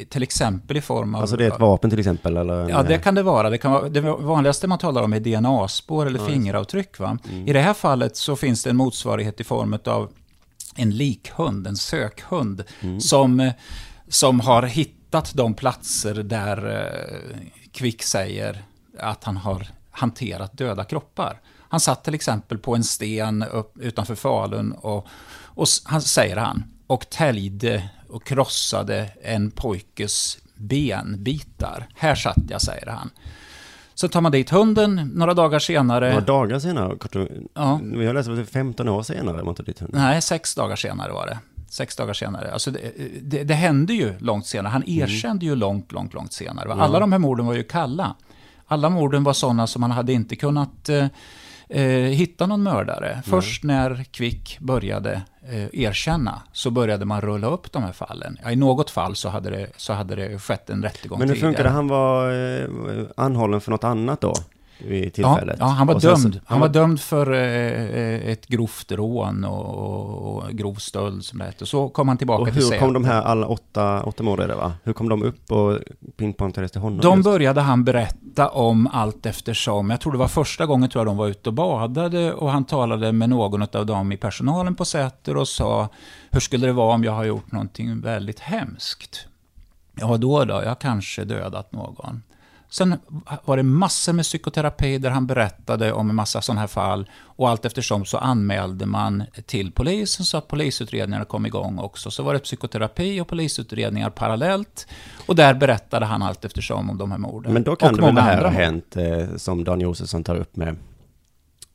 till 0.08 0.22
exempel 0.22 0.76
i 0.76 0.80
form 0.80 1.14
av... 1.14 1.20
Alltså 1.20 1.36
det 1.36 1.44
är 1.44 1.50
ett 1.50 1.60
vapen 1.60 1.90
till 1.90 1.98
exempel? 1.98 2.36
Eller 2.36 2.68
ja, 2.68 2.82
det 2.82 2.98
kan 2.98 3.14
det 3.14 3.22
vara. 3.22 3.50
Det, 3.50 3.58
kan 3.58 3.72
vara, 3.72 3.88
det 3.88 4.00
vanligaste 4.00 4.66
man 4.66 4.78
talar 4.78 5.02
om 5.02 5.12
är 5.12 5.20
DNA-spår 5.20 6.06
eller 6.06 6.20
ja, 6.20 6.26
fingeravtryck. 6.26 6.98
Va? 6.98 7.18
Mm. 7.30 7.48
I 7.48 7.52
det 7.52 7.60
här 7.60 7.74
fallet 7.74 8.16
så 8.16 8.36
finns 8.36 8.62
det 8.62 8.70
en 8.70 8.76
motsvarighet 8.76 9.40
i 9.40 9.44
form 9.44 9.78
av 9.84 10.10
en 10.74 10.90
likhund, 10.90 11.66
en 11.66 11.76
sökhund, 11.76 12.64
mm. 12.80 13.00
som, 13.00 13.52
som 14.08 14.40
har 14.40 14.62
hittat 14.62 15.34
de 15.34 15.54
platser 15.54 16.14
där 16.14 16.70
eh, 16.70 17.38
Kvick 17.72 18.02
säger 18.02 18.64
att 18.98 19.24
han 19.24 19.36
har 19.36 19.66
hanterat 19.90 20.58
döda 20.58 20.84
kroppar. 20.84 21.40
Han 21.68 21.80
satt 21.80 22.04
till 22.04 22.14
exempel 22.14 22.58
på 22.58 22.74
en 22.74 22.84
sten 22.84 23.42
upp, 23.42 23.78
utanför 23.78 24.14
Falun 24.14 24.72
och, 24.72 25.06
och 25.34 25.66
han, 25.84 26.02
säger 26.02 26.36
han, 26.36 26.64
och 26.86 27.10
täljde 27.10 27.88
och 28.08 28.26
krossade 28.26 29.10
en 29.22 29.50
pojkes 29.50 30.38
benbitar. 30.54 31.88
Här 31.94 32.14
satt 32.14 32.38
jag, 32.48 32.62
säger 32.62 32.86
han. 32.86 33.10
Så 33.94 34.08
tar 34.08 34.20
man 34.20 34.32
dit 34.32 34.50
hunden 34.50 35.10
några 35.14 35.34
dagar 35.34 35.58
senare. 35.58 36.08
Några 36.08 36.24
dagar 36.24 36.58
senare? 36.58 36.96
Ja. 37.54 37.80
Vi 37.82 38.06
har 38.06 38.14
läst 38.14 38.28
att 38.28 38.36
det 38.36 38.46
15 38.46 38.88
år 38.88 39.02
senare 39.02 39.44
man 39.44 39.54
tar 39.54 39.64
dit 39.64 39.78
hunden. 39.78 40.00
Nej, 40.02 40.22
sex 40.22 40.54
dagar 40.54 40.76
senare 40.76 41.12
var 41.12 41.26
det. 41.26 41.38
Sex 41.68 41.96
dagar 41.96 42.14
senare. 42.14 42.52
Alltså 42.52 42.70
det, 42.70 42.80
det, 43.22 43.44
det 43.44 43.54
hände 43.54 43.94
ju 43.94 44.14
långt 44.18 44.46
senare. 44.46 44.70
Han 44.70 44.82
mm. 44.82 45.02
erkände 45.02 45.46
mm. 45.46 45.54
ju 45.54 45.60
långt, 45.60 45.92
långt, 45.92 46.14
långt 46.14 46.32
senare. 46.32 46.72
Alla 46.72 46.96
ja. 46.96 47.00
de 47.00 47.12
här 47.12 47.18
morden 47.18 47.46
var 47.46 47.54
ju 47.54 47.62
kalla. 47.62 48.14
Alla 48.66 48.90
morden 48.90 49.24
var 49.24 49.32
sådana 49.32 49.66
som 49.66 49.80
man 49.80 49.90
hade 49.90 50.12
inte 50.12 50.36
kunnat 50.36 50.90
eh, 51.68 51.84
hitta 51.92 52.46
någon 52.46 52.62
mördare. 52.62 53.22
Först 53.24 53.64
när 53.64 54.04
Kvick 54.10 54.58
började 54.60 55.22
eh, 55.48 55.80
erkänna 55.80 56.42
så 56.52 56.70
började 56.70 57.04
man 57.04 57.20
rulla 57.20 57.46
upp 57.46 57.72
de 57.72 57.82
här 57.82 57.92
fallen. 57.92 58.38
Ja, 58.42 58.50
I 58.50 58.56
något 58.56 58.90
fall 58.90 59.16
så 59.16 59.28
hade, 59.28 59.50
det, 59.50 59.66
så 59.76 59.92
hade 59.92 60.14
det 60.14 60.38
skett 60.38 60.70
en 60.70 60.82
rättegång 60.82 61.18
Men 61.18 61.28
hur 61.28 61.36
funkade 61.36 61.68
Han 61.68 61.88
var 61.88 62.32
eh, 62.60 62.68
anhållen 63.16 63.60
för 63.60 63.70
något 63.70 63.84
annat 63.84 64.20
då? 64.20 64.34
Vid 64.78 65.14
tillfället. 65.14 65.56
Ja, 65.60 65.66
ja 65.66 65.72
han 65.72 65.86
var 65.86 66.00
dömd. 66.00 66.40
han 66.46 66.60
var 66.60 66.68
dömd 66.68 67.00
för 67.00 67.32
eh, 67.32 68.30
ett 68.30 68.46
grovt 68.46 68.92
rån 68.92 69.44
och, 69.44 70.36
och 70.36 70.50
grov 70.50 70.74
stöld 70.74 71.24
som 71.24 71.38
det 71.38 71.44
heter. 71.44 71.66
Så 71.66 71.88
kom 71.88 72.08
han 72.08 72.16
tillbaka 72.16 72.52
till 72.52 72.64
Och 72.64 72.72
hur 72.72 72.78
kom 72.78 72.92
de 72.92 73.04
här 73.04 73.22
alla 73.22 73.46
åtta, 73.46 74.02
åtta 74.02 74.36
det 74.36 74.54
va? 74.54 74.72
Hur 74.82 74.92
kom 74.92 75.08
de 75.08 75.22
upp 75.22 75.52
och 75.52 75.78
pinpointades 76.16 76.72
till 76.72 76.80
honom? 76.80 77.00
De 77.00 77.16
just? 77.18 77.24
började 77.24 77.60
han 77.60 77.84
berätta 77.84 78.48
om 78.48 78.88
allt 78.92 79.26
eftersom. 79.26 79.90
Jag 79.90 80.00
tror 80.00 80.12
det 80.12 80.18
var 80.18 80.28
första 80.28 80.66
gången 80.66 80.90
tror 80.90 81.00
jag 81.00 81.06
de 81.06 81.16
var 81.16 81.28
ute 81.28 81.48
och 81.48 81.54
badade 81.54 82.32
och 82.32 82.50
han 82.50 82.64
talade 82.64 83.12
med 83.12 83.28
någon 83.28 83.62
av 83.62 83.86
dem 83.86 84.12
i 84.12 84.16
personalen 84.16 84.74
på 84.74 84.84
Säter 84.84 85.36
och 85.36 85.48
sa 85.48 85.88
hur 86.30 86.40
skulle 86.40 86.66
det 86.66 86.72
vara 86.72 86.94
om 86.94 87.04
jag 87.04 87.12
har 87.12 87.24
gjort 87.24 87.52
någonting 87.52 88.00
väldigt 88.00 88.40
hemskt? 88.40 89.26
Ja, 89.94 90.16
då 90.16 90.44
då? 90.44 90.62
Jag 90.64 90.78
kanske 90.78 91.24
dödat 91.24 91.72
någon. 91.72 92.22
Sen 92.74 92.98
var 93.44 93.56
det 93.56 93.62
massor 93.62 94.12
med 94.12 94.24
psykoterapi 94.24 94.98
där 94.98 95.10
han 95.10 95.26
berättade 95.26 95.92
om 95.92 96.10
en 96.10 96.16
massa 96.16 96.40
sådana 96.42 96.60
här 96.60 96.68
fall. 96.68 97.10
Och 97.22 97.48
allt 97.48 97.64
eftersom 97.64 98.04
så 98.04 98.18
anmälde 98.18 98.86
man 98.86 99.24
till 99.46 99.72
polisen 99.72 100.26
så 100.26 100.36
att 100.36 100.48
polisutredningarna 100.48 101.24
kom 101.24 101.46
igång 101.46 101.78
också. 101.78 102.10
Så 102.10 102.22
var 102.22 102.34
det 102.34 102.40
psykoterapi 102.40 103.20
och 103.20 103.28
polisutredningar 103.28 104.10
parallellt. 104.10 104.86
Och 105.26 105.36
där 105.36 105.54
berättade 105.54 106.06
han 106.06 106.22
allt 106.22 106.44
eftersom 106.44 106.90
om 106.90 106.98
de 106.98 107.10
här 107.10 107.18
morden. 107.18 107.52
Men 107.52 107.62
då 107.62 107.76
kan 107.76 107.90
och 107.90 107.96
det 107.96 108.02
väl 108.02 108.14
det 108.14 108.20
här 108.20 108.42
ha 108.42 108.50
hänt 108.50 108.96
eh, 108.96 109.36
som 109.36 109.64
Dan 109.64 109.80
Josefsson 109.80 110.24
tar 110.24 110.36
upp 110.36 110.56
med 110.56 110.76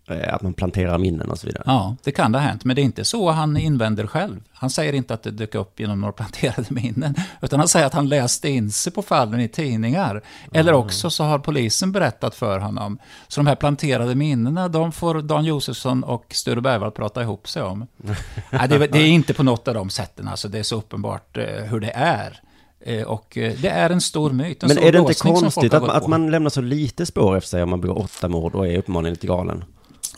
att 0.10 0.42
man 0.42 0.54
planterar 0.54 0.98
minnen 0.98 1.32
och 1.32 1.40
så 1.40 1.48
vidare. 1.48 1.64
Ja, 1.66 1.96
det 2.04 2.12
kan 2.12 2.32
det 2.32 2.40
ha 2.40 2.46
hänt, 2.46 2.66
men 2.66 2.76
det 2.76 2.82
är 2.82 2.84
inte 2.84 3.06
så 3.06 3.32
han 3.32 3.58
invänder 3.58 4.08
själv. 4.08 4.40
Han 4.52 4.70
säger 4.70 4.94
inte 4.94 5.14
att 5.14 5.24
det 5.24 5.32
dök 5.32 5.56
upp 5.56 5.80
genom 5.80 6.02
några 6.02 6.12
planterade 6.20 6.68
minnen, 6.70 7.16
utan 7.42 7.60
han 7.60 7.68
säger 7.68 7.86
att 7.86 7.94
han 7.94 8.10
läste 8.10 8.50
in 8.50 8.72
sig 8.72 8.94
på 8.94 9.02
fallen 9.02 9.40
i 9.40 9.48
tidningar. 9.48 10.22
Eller 10.54 10.72
mm. 10.72 10.86
också 10.86 11.10
så 11.10 11.24
har 11.24 11.40
polisen 11.40 11.92
berättat 11.92 12.36
för 12.36 12.60
honom. 12.60 13.00
Så 13.28 13.40
de 13.40 13.48
här 13.48 13.56
planterade 13.56 14.16
minnena, 14.16 14.68
de 14.68 14.92
får 14.92 15.22
Dan 15.22 15.46
Josefsson 15.46 16.04
och 16.04 16.26
Sture 16.30 16.62
Bergvall 16.62 16.92
prata 16.92 17.22
ihop 17.22 17.48
sig 17.50 17.64
om. 17.64 17.88
Nej, 18.50 18.68
det, 18.68 18.78
det, 18.78 19.00
är 19.00 19.08
inte 19.08 19.34
på 19.34 19.44
något 19.44 19.68
av 19.68 19.74
de 19.74 19.90
sätten, 19.90 20.28
alltså 20.28 20.48
det 20.48 20.60
är 20.60 20.64
så 20.64 20.76
uppenbart 20.76 21.38
eh, 21.38 21.44
hur 21.44 21.80
det 21.80 21.92
är. 21.96 22.42
Eh, 22.82 23.04
och 23.04 23.38
eh, 23.38 23.54
det 23.62 23.70
är 23.70 23.90
en 23.90 24.02
stor 24.02 24.32
myt. 24.32 24.64
En 24.64 24.68
Men 24.68 24.78
är 24.78 24.92
det 24.92 25.00
inte 25.00 25.14
konstigt 25.14 25.74
att, 25.74 25.90
att 25.90 26.08
man 26.08 26.32
lämnar 26.32 26.50
så 26.50 26.62
lite 26.62 27.06
spår 27.06 27.38
efter 27.38 27.50
sig 27.50 27.64
om 27.64 27.70
man 27.70 27.82
begår 27.82 27.98
åtta 27.98 28.30
mord 28.30 28.56
och 28.56 28.68
är 28.68 28.78
uppenbarligen 28.78 29.14
lite 29.14 29.28
galen? 29.28 29.64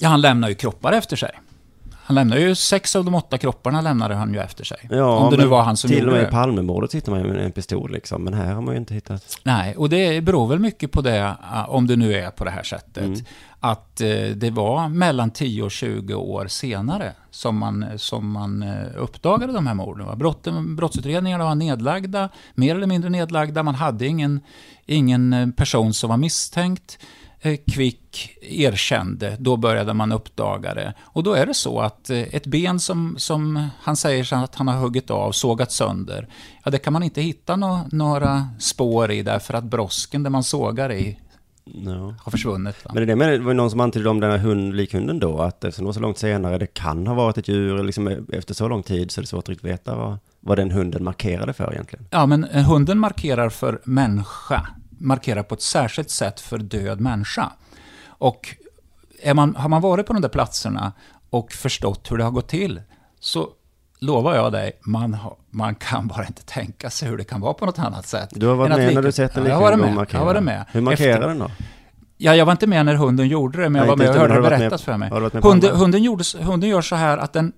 Ja, 0.01 0.09
han 0.09 0.21
lämnar 0.21 0.49
ju 0.49 0.55
kroppar 0.55 0.93
efter 0.93 1.15
sig. 1.15 1.31
Han 2.03 2.15
lämnar 2.15 2.37
ju 2.37 2.55
sex 2.55 2.95
av 2.95 3.05
de 3.05 3.15
åtta 3.15 3.37
kropparna 3.37 3.81
lämnade 3.81 4.15
han 4.15 4.33
ju 4.33 4.39
efter 4.39 4.63
sig. 4.63 4.77
Ja, 4.89 5.17
om 5.17 5.31
det 5.31 5.37
nu 5.37 5.45
var 5.45 5.63
han 5.63 5.77
som 5.77 5.89
till 5.89 6.07
och 6.07 6.13
med 6.13 6.27
i 6.27 6.31
Palmemordet 6.31 6.95
hittar 6.95 7.11
man 7.11 7.21
ju 7.21 7.39
en 7.39 7.51
pistol 7.51 7.91
liksom, 7.91 8.23
men 8.23 8.33
här 8.33 8.53
har 8.53 8.61
man 8.61 8.73
ju 8.73 8.79
inte 8.79 8.93
hittat. 8.93 9.37
Nej, 9.43 9.75
och 9.75 9.89
det 9.89 10.23
beror 10.23 10.47
väl 10.47 10.59
mycket 10.59 10.91
på 10.91 11.01
det, 11.01 11.35
eh, 11.53 11.69
om 11.69 11.87
det 11.87 11.95
nu 11.95 12.13
är 12.13 12.31
på 12.31 12.43
det 12.43 12.51
här 12.51 12.63
sättet, 12.63 13.03
mm. 13.03 13.19
att 13.59 14.01
eh, 14.01 14.09
det 14.35 14.49
var 14.49 14.89
mellan 14.89 15.31
10 15.31 15.63
och 15.63 15.71
20 15.71 16.13
år 16.13 16.47
senare 16.47 17.13
som 17.31 17.57
man, 17.57 17.85
som 17.95 18.31
man 18.31 18.63
eh, 18.63 18.85
uppdagade 18.97 19.53
de 19.53 19.67
här 19.67 19.73
morden. 19.73 20.17
Brotten, 20.17 20.75
brottsutredningarna 20.75 21.43
var 21.43 21.55
nedlagda, 21.55 22.29
mer 22.55 22.75
eller 22.75 22.87
mindre 22.87 23.09
nedlagda, 23.09 23.63
man 23.63 23.75
hade 23.75 24.07
ingen, 24.07 24.39
ingen 24.85 25.53
person 25.57 25.93
som 25.93 26.09
var 26.09 26.17
misstänkt. 26.17 26.99
Kvick 27.71 28.37
eh, 28.41 28.61
erkände, 28.61 29.35
då 29.39 29.57
började 29.57 29.93
man 29.93 30.11
uppdaga 30.11 30.73
det. 30.73 30.93
Och 31.01 31.23
då 31.23 31.33
är 31.33 31.45
det 31.45 31.53
så 31.53 31.79
att 31.79 32.09
eh, 32.09 32.19
ett 32.19 32.45
ben 32.45 32.79
som, 32.79 33.15
som 33.17 33.67
han 33.81 33.95
säger 33.95 34.33
att 34.33 34.55
han 34.55 34.67
har 34.67 34.75
huggit 34.75 35.11
av, 35.11 35.31
sågat 35.31 35.71
sönder, 35.71 36.27
ja 36.63 36.71
det 36.71 36.77
kan 36.77 36.93
man 36.93 37.03
inte 37.03 37.21
hitta 37.21 37.55
no 37.55 37.79
några 37.91 38.47
spår 38.59 39.11
i 39.11 39.23
därför 39.23 39.53
att 39.53 39.63
brosken 39.63 40.23
där 40.23 40.29
man 40.29 40.43
sågar 40.43 40.91
i 40.91 41.17
No. 41.65 42.15
har 42.23 42.31
försvunnit. 42.31 42.85
Va? 42.85 42.91
Men 42.93 43.07
det, 43.07 43.15
med, 43.15 43.29
det 43.29 43.45
var 43.45 43.53
någon 43.53 43.71
som 43.71 43.79
antydde 43.79 44.09
om 44.09 44.19
den 44.19 44.31
här 44.31 44.37
hund, 44.37 44.75
likhunden 44.75 45.19
då, 45.19 45.39
att 45.39 45.63
eftersom 45.63 45.85
det 45.85 45.87
var 45.87 45.93
så 45.93 45.99
långt 45.99 46.17
senare, 46.17 46.57
det 46.57 46.67
kan 46.67 47.07
ha 47.07 47.13
varit 47.13 47.37
ett 47.37 47.47
djur, 47.47 47.83
liksom 47.83 48.25
efter 48.33 48.53
så 48.53 48.67
lång 48.67 48.83
tid 48.83 49.11
så 49.11 49.19
är 49.19 49.21
det 49.21 49.27
svårt 49.27 49.49
att 49.49 49.63
veta 49.63 49.95
vad, 49.95 50.17
vad 50.39 50.57
den 50.57 50.71
hunden 50.71 51.03
markerade 51.03 51.53
för 51.53 51.73
egentligen. 51.73 52.07
Ja, 52.11 52.25
men 52.25 52.43
eh, 52.43 52.63
hunden 52.63 52.99
markerar 52.99 53.49
för 53.49 53.81
människa 53.83 54.67
markerar 55.01 55.43
på 55.43 55.55
ett 55.55 55.61
särskilt 55.61 56.09
sätt 56.09 56.39
för 56.39 56.57
död 56.57 56.99
människa. 56.99 57.51
Och 58.07 58.55
man, 59.33 59.55
har 59.55 59.69
man 59.69 59.81
varit 59.81 60.05
på 60.05 60.13
de 60.13 60.21
där 60.21 60.29
platserna 60.29 60.93
och 61.29 61.51
förstått 61.51 62.11
hur 62.11 62.17
det 62.17 62.23
har 62.23 62.31
gått 62.31 62.47
till, 62.47 62.81
så 63.19 63.49
lovar 63.99 64.35
jag 64.35 64.51
dig, 64.51 64.71
man, 64.85 65.13
har, 65.13 65.35
man 65.49 65.75
kan 65.75 66.07
bara 66.07 66.25
inte 66.25 66.45
tänka 66.45 66.89
sig 66.89 67.09
hur 67.09 67.17
det 67.17 67.23
kan 67.23 67.41
vara 67.41 67.53
på 67.53 67.65
något 67.65 67.79
annat 67.79 68.07
sätt. 68.07 68.29
Du 68.31 68.47
har 68.47 68.55
varit 68.55 68.69
med 68.69 68.79
lika, 68.79 68.95
när 68.95 69.01
du 69.01 69.11
sett 69.11 69.37
en 69.37 69.43
liknande 69.43 69.77
ja, 69.77 69.85
jag, 69.87 70.07
jag 70.11 70.19
har 70.19 70.25
varit 70.25 70.43
med. 70.43 70.65
Hur 70.71 70.81
markerar 70.81 71.13
Efter, 71.13 71.27
den 71.27 71.39
då? 71.39 71.51
Ja, 72.17 72.35
jag 72.35 72.45
var 72.45 72.51
inte 72.51 72.67
med 72.67 72.85
när 72.85 72.95
hunden 72.95 73.27
gjorde 73.27 73.61
det, 73.61 73.69
men 73.69 73.79
jag 73.79 73.87
var 73.87 73.97
med 73.97 74.09
och 74.09 74.15
hörde 74.15 74.33
det 74.33 74.41
berättas 74.41 74.81
för 74.81 74.97
mig. 74.97 75.09
Hunden, 75.33 75.75
hunden, 75.75 76.03
gjorde, 76.03 76.23
hunden 76.41 76.69
gör 76.69 76.81
så 76.81 76.95
här 76.95 77.17
att 77.17 77.33
den 77.33 77.53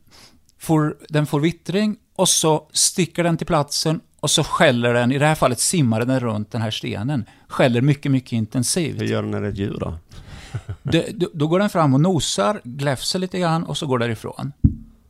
får, 0.60 0.96
den 1.10 1.26
får 1.26 1.40
vittring 1.40 1.96
och 2.16 2.30
så 2.30 2.68
sticker 2.72 3.24
den 3.24 3.38
till 3.38 3.48
platsen 3.48 4.02
och 4.24 4.32
så 4.32 4.44
skäller 4.44 4.94
den, 4.94 5.12
i 5.12 5.18
det 5.18 5.26
här 5.26 5.36
fallet 5.36 5.60
simmar 5.60 6.06
den 6.06 6.20
runt 6.20 6.52
den 6.52 6.62
här 6.62 6.72
stenen, 6.72 7.26
skäller 7.48 7.82
mycket, 7.82 8.12
mycket 8.12 8.32
intensivt. 8.32 9.02
Hur 9.02 9.06
gör 9.06 9.22
den 9.22 9.32
när 9.32 9.42
det 9.42 9.48
är 9.48 9.52
ett 9.52 9.58
djur 9.58 9.78
då? 9.80 9.98
det, 10.84 11.08
då, 11.14 11.30
då 11.34 11.48
går 11.48 11.60
den 11.60 11.70
fram 11.70 11.94
och 11.94 12.02
nosar, 12.02 12.62
gläfser 12.64 13.20
lite 13.20 13.40
grann 13.40 13.64
och 13.64 13.78
så 13.78 13.88
går 13.88 14.00
därifrån. 14.00 14.54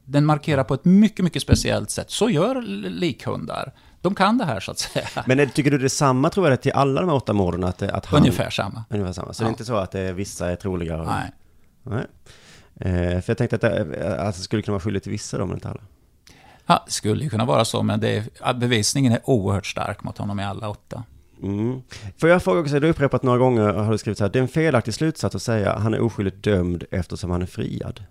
Den 0.06 0.26
markerar 0.26 0.63
på 0.63 0.73
ett 0.73 0.86
mycket, 0.86 1.23
mycket 1.23 1.41
speciellt 1.41 1.91
sätt. 1.91 2.12
Så 2.12 2.30
gör 2.30 2.62
likhundar. 2.89 3.73
De 4.02 4.15
kan 4.15 4.38
det 4.38 4.45
här 4.45 4.60
så 4.60 4.71
att 4.71 4.80
säga. 4.80 5.08
Men 5.26 5.49
tycker 5.49 5.71
du 5.71 5.78
det 5.78 5.86
är 5.86 5.89
samma 5.89 6.30
trovärdighet 6.30 6.62
till 6.62 6.71
alla 6.71 7.02
de 7.02 7.10
här 7.10 7.15
åtta 7.15 7.34
morden? 7.34 7.63
Att, 7.63 7.82
att 7.82 8.06
han, 8.06 8.19
ungefär 8.19 8.49
samma. 8.49 8.84
Ungefär 8.89 9.13
samma. 9.13 9.34
Så 9.34 9.43
ja. 9.43 9.45
det 9.45 9.49
är 9.49 9.52
inte 9.52 9.65
så 9.65 9.76
att 9.76 9.91
det, 9.91 10.13
vissa 10.13 10.52
är 10.52 10.56
troligare? 10.56 11.06
Nej. 11.06 11.32
Nej. 11.84 12.06
Eh, 12.76 13.21
för 13.21 13.30
jag 13.32 13.38
tänkte 13.38 13.56
att 13.56 13.62
det 13.62 14.17
alltså, 14.19 14.41
skulle 14.41 14.62
kunna 14.62 14.73
vara 14.73 14.84
skyldigt 14.84 15.04
till 15.04 15.12
vissa 15.12 15.38
då, 15.38 15.45
men 15.45 15.56
inte 15.56 15.69
alla. 15.69 15.82
Ja, 16.65 16.84
det 16.86 16.91
skulle 16.91 17.23
ju 17.23 17.30
kunna 17.30 17.45
vara 17.45 17.65
så, 17.65 17.84
men 17.84 17.99
det 17.99 18.23
är, 18.41 18.54
bevisningen 18.54 19.13
är 19.13 19.19
oerhört 19.23 19.65
stark 19.65 20.04
mot 20.04 20.17
honom 20.17 20.39
i 20.39 20.43
alla 20.43 20.69
åtta. 20.69 21.04
Mm. 21.43 21.82
Får 22.17 22.30
jag 22.30 22.43
fråga 22.43 22.60
också, 22.60 22.80
du 22.80 22.88
har 22.88 22.91
upprepat 22.91 23.23
några 23.23 23.38
gånger, 23.38 23.73
har 23.73 23.91
du 23.91 23.97
skrivit 23.97 24.17
så 24.17 24.23
här, 24.23 24.32
det 24.32 24.39
är 24.39 24.43
en 24.43 24.47
felaktig 24.47 24.93
slutsats 24.93 25.36
att 25.36 25.41
säga 25.41 25.71
att 25.71 25.84
han 25.84 25.93
är 25.93 26.02
oskyldigt 26.02 26.43
dömd 26.43 26.84
eftersom 26.91 27.32
han 27.32 27.41
är 27.41 27.45
friad. 27.45 28.04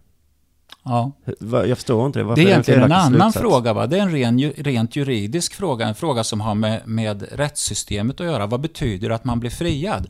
Ja. 0.84 1.12
Jag 1.40 1.76
förstår 1.78 2.06
inte 2.06 2.18
det. 2.18 2.24
Varför 2.24 2.42
Det 2.42 2.42
är 2.42 2.46
det 2.46 2.50
egentligen 2.52 2.82
en 2.82 2.88
felaktig 2.88 3.06
annan 3.16 3.32
slutsats? 3.32 3.42
fråga. 3.42 3.72
Va? 3.72 3.86
Det 3.86 3.98
är 3.98 4.02
en 4.02 4.12
ren, 4.12 4.52
rent 4.56 4.96
juridisk 4.96 5.54
fråga. 5.54 5.86
En 5.88 5.94
fråga 5.94 6.24
som 6.24 6.40
har 6.40 6.54
med, 6.54 6.80
med 6.84 7.22
rättssystemet 7.32 8.20
att 8.20 8.26
göra. 8.26 8.46
Vad 8.46 8.60
betyder 8.60 9.08
det 9.08 9.14
att 9.14 9.24
man 9.24 9.40
blir 9.40 9.50
friad? 9.50 10.06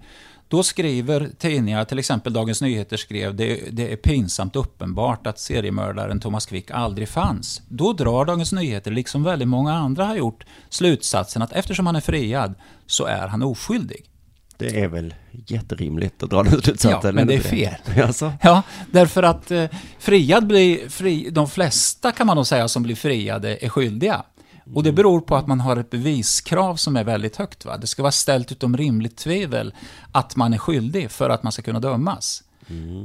Då 0.52 0.62
skriver 0.62 1.30
tidningar, 1.38 1.84
till 1.84 1.98
exempel 1.98 2.32
Dagens 2.32 2.62
Nyheter 2.62 2.96
skrev 2.96 3.34
det, 3.34 3.60
det 3.72 3.92
är 3.92 3.96
pinsamt 3.96 4.56
uppenbart 4.56 5.26
att 5.26 5.38
seriemördaren 5.38 6.20
Thomas 6.20 6.46
Quick 6.46 6.70
aldrig 6.70 7.08
fanns. 7.08 7.62
Då 7.68 7.92
drar 7.92 8.24
Dagens 8.24 8.52
Nyheter, 8.52 8.90
liksom 8.90 9.22
väldigt 9.22 9.48
många 9.48 9.74
andra 9.74 10.04
har 10.04 10.16
gjort, 10.16 10.44
slutsatsen 10.68 11.42
att 11.42 11.52
eftersom 11.52 11.86
han 11.86 11.96
är 11.96 12.00
friad 12.00 12.54
så 12.86 13.04
är 13.04 13.28
han 13.28 13.42
oskyldig. 13.42 14.04
Det 14.56 14.80
är 14.80 14.88
väl 14.88 15.14
jätterimligt 15.46 16.22
att 16.22 16.30
dra 16.30 16.42
den 16.42 16.62
slutsatsen. 16.62 17.00
Ja, 17.04 17.12
men 17.12 17.26
det 17.26 17.34
är 17.34 17.40
fel. 17.40 17.74
Alltså? 18.02 18.32
Ja, 18.42 18.62
därför 18.90 19.22
att 19.22 19.50
eh, 19.50 19.64
friad 19.98 20.46
blir, 20.46 20.88
fri, 20.88 21.30
de 21.30 21.48
flesta 21.48 22.12
kan 22.12 22.26
man 22.26 22.36
nog 22.36 22.46
säga 22.46 22.68
som 22.68 22.82
blir 22.82 22.96
friade 22.96 23.58
är 23.60 23.68
skyldiga. 23.68 24.22
Och 24.74 24.82
det 24.82 24.92
beror 24.92 25.20
på 25.20 25.36
att 25.36 25.46
man 25.46 25.60
har 25.60 25.76
ett 25.76 25.90
beviskrav 25.90 26.76
som 26.76 26.96
är 26.96 27.04
väldigt 27.04 27.36
högt. 27.36 27.64
Va? 27.64 27.76
Det 27.76 27.86
ska 27.86 28.02
vara 28.02 28.12
ställt 28.12 28.52
utom 28.52 28.76
rimligt 28.76 29.16
tvivel 29.16 29.74
att 30.12 30.36
man 30.36 30.54
är 30.54 30.58
skyldig 30.58 31.10
för 31.10 31.30
att 31.30 31.42
man 31.42 31.52
ska 31.52 31.62
kunna 31.62 31.80
dömas. 31.80 32.42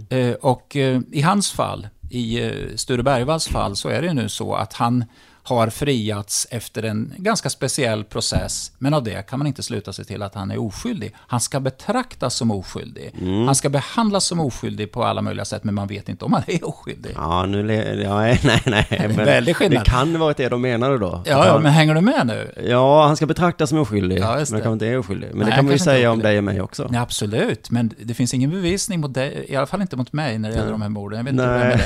Eh, 0.10 0.32
och 0.32 0.76
eh, 0.76 1.02
i 1.12 1.22
hans 1.22 1.52
fall, 1.52 1.88
i 2.10 2.43
eh, 2.46 2.76
Sture 2.76 3.04
Bergvalls 3.04 3.48
fall, 3.48 3.76
så 3.76 3.89
är 3.89 4.02
det 4.02 4.13
nu 4.13 4.30
så 4.30 4.56
att 4.56 4.74
han 4.74 5.06
har 5.48 5.70
friats 5.70 6.48
efter 6.52 6.84
en 6.84 7.14
ganska 7.18 7.50
speciell 7.50 8.04
process, 8.04 8.72
men 8.78 8.94
av 8.94 9.04
det 9.04 9.28
kan 9.30 9.40
man 9.40 9.48
inte 9.48 9.64
sluta 9.64 9.94
sig 9.94 10.06
till 10.06 10.22
att 10.22 10.36
han 10.36 10.52
är 10.52 10.62
oskyldig. 10.62 11.16
Han 11.18 11.40
ska 11.42 11.60
betraktas 11.60 12.36
som 12.36 12.52
oskyldig. 12.52 13.12
Han 13.46 13.56
ska 13.56 13.70
behandlas 13.70 14.26
som 14.26 14.40
oskyldig 14.40 14.92
på 14.92 15.04
alla 15.04 15.22
möjliga 15.22 15.46
sätt, 15.46 15.64
men 15.64 15.74
man 15.76 15.88
vet 15.88 16.10
inte 16.10 16.26
om 16.26 16.34
han 16.34 16.44
är 16.48 16.68
oskyldig. 16.68 17.12
Ja, 17.16 17.46
nu... 17.46 17.74
Ja, 18.04 18.20
nej, 18.20 18.40
nej, 18.44 18.62
nej. 18.66 18.88
Men 19.08 19.16
väldig 19.16 19.56
skillnad. 19.56 19.86
Det 19.86 19.90
kan 19.90 20.20
vara 20.20 20.34
det 20.34 20.50
de 20.50 20.62
menade 20.62 20.98
då. 20.98 21.24
Ja, 21.26 21.52
han- 21.52 21.64
men 21.64 21.72
hänger 21.72 21.96
du 21.96 22.02
med 22.02 22.28
nu? 22.28 22.52
Ja, 22.70 23.06
han 23.08 23.16
ska 23.16 23.26
betraktas 23.26 23.70
som 23.70 23.78
oskyldig. 23.80 24.20
Ja, 24.20 24.32
men 24.36 24.40
det. 24.40 24.46
kanske 24.52 24.72
inte 24.72 24.88
är 24.88 24.98
oskyldig. 24.98 25.28
Men 25.30 25.38
Nej, 25.38 25.46
det 25.50 25.56
kan 25.56 25.66
man 25.66 25.74
ju 25.74 25.80
säga 25.80 26.12
om 26.12 26.20
dig 26.20 26.38
och 26.38 26.44
mig 26.44 26.62
också. 26.62 26.90
Ja, 26.94 27.02
absolut, 27.02 27.72
men 27.72 27.94
det 28.00 28.14
finns 28.14 28.34
ingen 28.34 28.50
bevisning 28.50 29.00
mot 29.00 29.14
dig, 29.14 29.46
i 29.50 29.56
alla 29.56 29.68
fall 29.68 29.82
inte 29.82 29.96
mot 29.96 30.14
mig 30.14 30.40
när 30.40 30.50
det 30.50 30.56
gäller 30.56 30.72
de 30.72 30.82
här 30.82 30.90
morden. 30.90 31.18
Jag 31.18 31.24
vet 31.24 31.32
inte 31.32 31.44
hur 31.44 31.52
det 31.54 31.66
är 31.66 31.68
med 31.68 31.78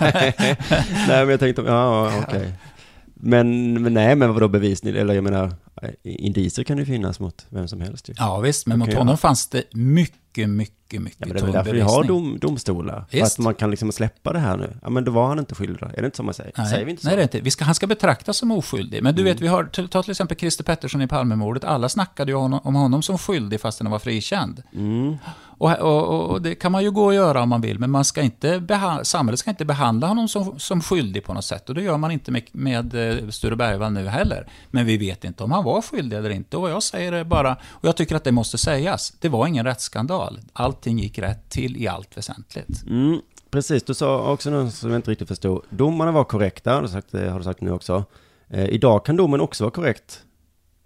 Nej. 0.00 0.34
dig. 0.38 0.56
nej, 1.08 1.20
men 1.20 1.28
jag 1.28 1.40
tänkte, 1.40 1.62
ja, 1.62 2.12
okej. 2.26 2.52
Men, 3.20 3.82
men 3.82 3.94
nej, 3.94 4.16
men 4.16 4.34
vadå 4.34 4.48
bevisning? 4.48 4.96
Eller 4.96 5.14
jag 5.14 5.24
menar, 5.24 5.54
indicier 6.02 6.64
kan 6.64 6.78
ju 6.78 6.84
finnas 6.84 7.20
mot 7.20 7.46
vem 7.48 7.68
som 7.68 7.80
helst 7.80 8.08
ju. 8.08 8.14
Ja, 8.16 8.40
visst, 8.40 8.66
men 8.66 8.78
mot 8.78 8.94
honom 8.94 9.12
ja. 9.12 9.16
fanns 9.16 9.48
det 9.48 9.62
mycket, 9.74 10.48
mycket, 10.48 10.75
mycket 10.92 11.16
Ja, 11.20 11.26
men 11.26 11.36
det 11.36 11.42
är 11.42 11.46
därför 11.52 11.64
vi 11.64 11.78
bevisning. 11.78 11.94
har 11.96 12.04
dom, 12.04 12.38
domstolar. 12.40 13.04
Att 13.22 13.38
man 13.38 13.54
kan 13.54 13.70
liksom 13.70 13.92
släppa 13.92 14.32
det 14.32 14.38
här 14.38 14.56
nu. 14.56 14.76
Ja, 14.82 14.90
men 14.90 15.04
då 15.04 15.12
var 15.12 15.28
han 15.28 15.38
inte 15.38 15.54
skyldig. 15.54 15.86
Är 15.94 16.00
det 16.00 16.04
inte 16.04 16.16
så 16.16 16.22
man 16.22 16.34
säger? 16.34 16.52
Nej, 16.56 16.66
Säger 16.66 16.84
vi 16.84 16.90
inte 16.90 17.02
så? 17.02 17.08
nej 17.08 17.16
det 17.16 17.22
är 17.22 17.24
inte. 17.24 17.40
Vi 17.40 17.50
ska, 17.50 17.64
han 17.64 17.74
ska 17.74 17.86
betraktas 17.86 18.36
som 18.36 18.50
oskyldig. 18.50 19.02
Men 19.02 19.14
du 19.14 19.22
Mm. 19.22 19.32
vet, 19.34 19.42
vi 19.42 19.46
har, 19.46 19.64
ta 19.88 20.02
till 20.02 20.10
exempel 20.10 20.36
Christer 20.38 20.64
Pettersson 20.64 21.02
i 21.02 21.06
Palmemordet. 21.06 21.64
Alla 21.64 21.88
snackade 21.88 22.32
ju 22.32 22.36
om 22.36 22.74
honom 22.74 23.02
som 23.02 23.18
skyldig 23.18 23.60
fastän 23.60 23.86
han 23.86 23.92
var 23.92 23.98
frikänd. 23.98 24.62
Mm. 24.74 25.16
Och, 25.58 25.72
och, 25.78 26.30
och 26.30 26.42
det 26.42 26.54
kan 26.54 26.72
man 26.72 26.82
ju 26.82 26.90
gå 26.90 27.04
och 27.04 27.14
göra 27.14 27.42
om 27.42 27.48
man 27.48 27.60
vill, 27.60 27.78
men 27.78 27.90
man 27.90 28.04
ska 28.04 28.22
inte 28.22 28.58
beha- 28.58 29.04
samhället 29.04 29.40
ska 29.40 29.50
inte 29.50 29.64
behandla 29.64 30.06
honom 30.06 30.28
som, 30.28 30.58
som 30.58 30.80
skyldig 30.82 31.24
på 31.24 31.34
något 31.34 31.44
sätt. 31.44 31.68
Och 31.68 31.74
det 31.74 31.82
gör 31.82 31.96
man 31.96 32.10
inte 32.10 32.30
med, 32.30 32.42
med 32.52 32.94
eh, 33.24 33.28
Sture 33.28 33.56
Bergvall 33.56 33.92
nu 33.92 34.08
heller. 34.08 34.46
Men 34.70 34.86
vi 34.86 34.96
vet 34.96 35.24
inte 35.24 35.44
om 35.44 35.52
han 35.52 35.64
var 35.64 35.82
skyldig 35.82 36.16
eller 36.16 36.30
inte. 36.30 36.56
Och 36.56 36.62
vad 36.62 36.70
jag 36.70 36.82
säger 36.82 37.12
är 37.12 37.24
bara, 37.24 37.52
och 37.70 37.84
jag 37.88 37.96
tycker 37.96 38.16
att 38.16 38.24
det 38.24 38.32
måste 38.32 38.58
sägas, 38.58 39.12
det 39.20 39.28
var 39.28 39.46
ingen 39.46 39.64
rättsskandal. 39.66 40.40
Allting 40.76 40.98
gick 40.98 41.18
rätt 41.18 41.48
till 41.48 41.76
i 41.76 41.88
allt 41.88 42.16
väsentligt. 42.16 42.82
Mm, 42.86 43.20
precis, 43.50 43.82
du 43.82 43.94
sa 43.94 44.32
också 44.32 44.50
något 44.50 44.74
som 44.74 44.90
jag 44.90 44.98
inte 44.98 45.10
riktigt 45.10 45.28
förstod. 45.28 45.62
Domarna 45.70 46.12
var 46.12 46.24
korrekta, 46.24 46.74
har 46.74 46.82
du 46.82 46.88
sagt, 46.88 47.12
det 47.12 47.30
har 47.30 47.38
du 47.38 47.44
sagt 47.44 47.60
nu 47.60 47.70
också. 47.70 48.04
Eh, 48.50 48.64
idag 48.64 49.04
kan 49.04 49.16
domen 49.16 49.40
också 49.40 49.64
vara 49.64 49.70
korrekt, 49.70 50.22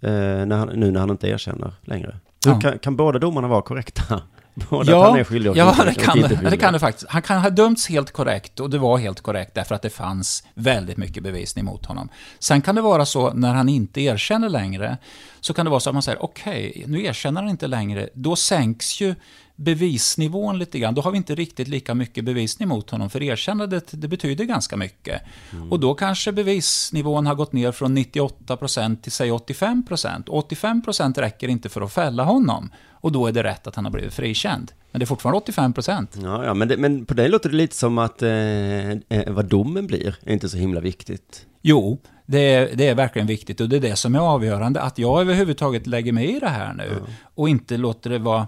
eh, 0.01 0.09
när 0.11 0.57
han, 0.57 0.67
nu 0.67 0.91
när 0.91 0.99
han 0.99 1.09
inte 1.09 1.27
erkänner 1.27 1.73
längre. 1.81 2.19
Hur 2.45 2.51
Ja. 2.51 2.59
kan, 2.59 2.79
kan 2.79 2.95
båda 2.95 3.19
domarna 3.19 3.47
vara 3.47 3.61
korrekta? 3.61 4.21
Både 4.69 4.97
att 4.97 5.03
han 5.09 5.19
är 5.19 5.23
skyldig 5.23 5.51
och 5.51 5.57
ja 5.57 5.69
inte- 5.71 5.83
det, 5.85 5.91
och 5.91 5.97
kan, 5.97 6.17
inte 6.17 6.49
det, 6.49 6.57
kan 6.57 6.73
det 6.73 6.79
faktiskt. 6.79 7.09
Han 7.09 7.21
kan 7.21 7.41
ha 7.41 7.49
dömts 7.49 7.89
helt 7.89 8.11
korrekt 8.11 8.59
och 8.59 8.69
det 8.69 8.77
var 8.77 8.97
helt 8.97 9.21
korrekt 9.21 9.55
därför 9.55 9.75
att 9.75 9.81
det 9.81 9.89
fanns 9.89 10.43
väldigt 10.53 10.97
mycket 10.97 11.23
bevisning 11.23 11.65
mot 11.65 11.85
honom. 11.85 12.09
Sen 12.39 12.61
kan 12.61 12.75
det 12.75 12.81
vara 12.81 13.05
så 13.05 13.33
när 13.33 13.53
han 13.53 13.69
inte 13.69 14.01
erkänner 14.01 14.49
längre, 14.49 14.97
så 15.41 15.53
kan 15.53 15.65
det 15.65 15.69
vara 15.69 15.79
så 15.79 15.89
att 15.89 15.93
man 15.95 16.03
säger 16.03 16.23
okej, 16.23 16.83
nu 16.87 17.03
erkänner 17.03 17.41
han 17.41 17.49
inte 17.49 17.67
längre, 17.67 18.09
då 18.13 18.35
sänks 18.35 19.01
ju 19.01 19.15
bevisnivån 19.63 20.59
lite 20.59 20.79
grann. 20.79 20.95
Då 20.95 21.01
har 21.01 21.11
vi 21.11 21.17
inte 21.17 21.35
riktigt 21.35 21.67
lika 21.67 21.93
mycket 21.93 22.25
bevisning 22.25 22.67
mot 22.67 22.89
honom, 22.89 23.09
för 23.09 23.23
erkännandet 23.23 23.87
det 23.91 24.07
betyder 24.07 24.45
ganska 24.45 24.77
mycket. 24.77 25.21
Och 25.69 25.79
då 25.79 25.93
kanske 25.93 26.31
bevisnivån 26.31 27.25
har 27.25 27.35
gått 27.35 27.53
ner 27.53 27.71
från 27.71 27.97
98% 27.97 29.01
till 29.01 29.11
säg 29.11 29.31
85%. 29.31 30.25
85% 30.25 31.19
räcker 31.19 31.47
inte 31.47 31.69
för 31.69 31.81
att 31.81 31.93
fälla 31.93 32.23
honom. 32.23 32.69
Och 32.89 33.11
då 33.11 33.27
är 33.27 33.31
det 33.31 33.43
rätt 33.43 33.67
att 33.67 33.75
han 33.75 33.85
har 33.85 33.91
blivit 33.91 34.13
frikänd. 34.13 34.71
Men 34.91 34.99
det 34.99 35.03
är 35.03 35.07
fortfarande 35.07 35.51
85%. 35.51 36.07
Ja, 36.23 36.45
ja 36.45 36.53
men, 36.53 36.67
det, 36.67 36.77
men 36.77 37.05
på 37.05 37.13
dig 37.13 37.29
låter 37.29 37.49
det 37.49 37.55
lite 37.55 37.75
som 37.75 37.97
att 37.97 38.21
eh, 38.21 38.91
eh, 38.91 38.97
vad 39.27 39.45
domen 39.45 39.87
blir 39.87 40.15
är 40.23 40.33
inte 40.33 40.49
så 40.49 40.57
himla 40.57 40.79
viktigt. 40.79 41.45
Jo, 41.61 41.99
det 42.25 42.39
är, 42.39 42.75
det 42.75 42.87
är 42.87 42.95
verkligen 42.95 43.27
viktigt 43.27 43.61
och 43.61 43.69
det 43.69 43.75
är 43.75 43.79
det 43.79 43.95
som 43.95 44.15
är 44.15 44.19
avgörande. 44.19 44.81
Att 44.81 44.97
jag 44.97 45.21
överhuvudtaget 45.21 45.87
lägger 45.87 46.11
mig 46.11 46.35
i 46.35 46.39
det 46.39 46.49
här 46.49 46.73
nu 46.73 47.01
och 47.35 47.49
inte 47.49 47.77
låter 47.77 48.09
det 48.09 48.19
vara, 48.19 48.47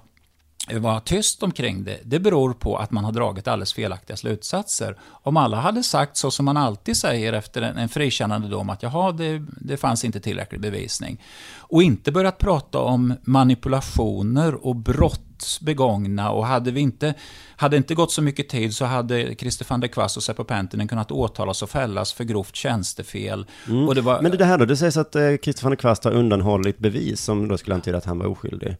vara 0.71 0.99
tyst 0.99 1.43
omkring 1.43 1.83
det. 1.83 1.99
Det 2.03 2.19
beror 2.19 2.53
på 2.53 2.77
att 2.77 2.91
man 2.91 3.03
har 3.03 3.11
dragit 3.11 3.47
alldeles 3.47 3.73
felaktiga 3.73 4.17
slutsatser. 4.17 4.97
Om 5.09 5.37
alla 5.37 5.57
hade 5.57 5.83
sagt 5.83 6.17
så 6.17 6.31
som 6.31 6.45
man 6.45 6.57
alltid 6.57 6.97
säger 6.97 7.33
efter 7.33 7.61
en, 7.61 7.77
en 7.77 7.89
frikännande 7.89 8.47
dom 8.47 8.69
att 8.69 8.83
jaha, 8.83 9.11
det, 9.11 9.45
det 9.61 9.77
fanns 9.77 10.05
inte 10.05 10.19
tillräcklig 10.19 10.61
bevisning. 10.61 11.21
Och 11.57 11.83
inte 11.83 12.11
börjat 12.11 12.37
prata 12.37 12.79
om 12.79 13.13
manipulationer 13.21 14.65
och 14.65 14.75
brott 14.75 15.59
begångna 15.61 16.31
och 16.31 16.45
hade 16.45 16.71
vi 16.71 16.81
inte, 16.81 17.13
hade 17.55 17.77
inte 17.77 17.95
gått 17.95 18.11
så 18.11 18.21
mycket 18.21 18.49
tid 18.49 18.75
så 18.75 18.85
hade 18.85 19.35
Christer 19.35 19.65
van 19.69 19.79
der 19.79 19.87
Kvass 19.87 20.17
och 20.17 20.23
Seppo 20.23 20.43
Penttinen 20.43 20.87
kunnat 20.87 21.11
åtalas 21.11 21.61
och 21.61 21.69
fällas 21.69 22.13
för 22.13 22.23
grovt 22.23 22.55
tjänstefel. 22.55 23.45
Och 23.87 23.95
det 23.95 24.01
var, 24.01 24.21
Men 24.21 24.37
det 24.37 24.45
här 24.45 24.57
då, 24.57 24.65
det 24.65 24.77
sägs 24.77 24.97
att 24.97 25.15
eh, 25.15 25.35
Christer 25.43 25.63
van 25.63 25.69
der 25.69 25.75
Kvast 25.77 26.03
har 26.03 26.11
undanhållit 26.11 26.79
bevis 26.79 27.21
som 27.21 27.47
då 27.47 27.57
skulle 27.57 27.75
antyda 27.75 27.97
att 27.97 28.05
han 28.05 28.19
var 28.19 28.25
oskyldig. 28.25 28.77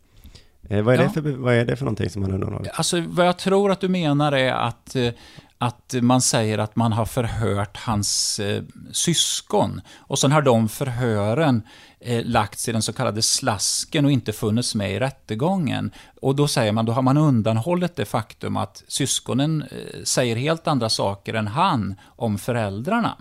Eh, 0.69 0.81
vad, 0.83 0.95
är 0.95 0.99
Ja. 0.99 1.03
det 1.03 1.09
för, 1.21 1.21
vad 1.31 1.53
är 1.53 1.65
det 1.65 1.75
för 1.75 1.85
någonting 1.85 2.09
som 2.09 2.21
han 2.21 2.31
har 2.31 2.35
undanhållit? 2.37 2.71
Alltså 2.75 3.01
vad 3.07 3.27
jag 3.27 3.37
tror 3.37 3.71
att 3.71 3.79
du 3.81 3.89
menar 3.89 4.31
är 4.31 4.51
att, 4.51 4.95
eh, 4.95 5.09
att 5.57 5.95
man 6.01 6.21
säger 6.21 6.57
att 6.57 6.75
man 6.75 6.93
har 6.93 7.05
förhört 7.05 7.77
hans 7.77 8.39
eh, 8.39 8.63
syskon. 8.91 9.81
Och 9.97 10.19
sen 10.19 10.31
har 10.31 10.41
de 10.41 10.69
förhören 10.69 11.61
eh, 11.99 12.25
lagts 12.25 12.69
i 12.69 12.71
den 12.71 12.81
så 12.81 12.93
kallade 12.93 13.21
slasken 13.21 14.05
och 14.05 14.11
inte 14.11 14.33
funnits 14.33 14.75
med 14.75 14.91
i 14.93 14.99
rättegången. 14.99 15.91
Och 16.21 16.35
då 16.35 16.47
säger 16.47 16.71
man, 16.71 16.85
då 16.85 16.91
har 16.91 17.01
man 17.01 17.17
undanhållit 17.17 17.95
det 17.95 18.05
faktum 18.05 18.57
att 18.57 18.83
syskonen 18.87 19.61
eh, 19.61 20.03
säger 20.03 20.35
helt 20.35 20.67
andra 20.67 20.89
saker 20.89 21.33
än 21.33 21.47
han 21.47 21.95
om 22.05 22.37
föräldrarna. 22.37 23.17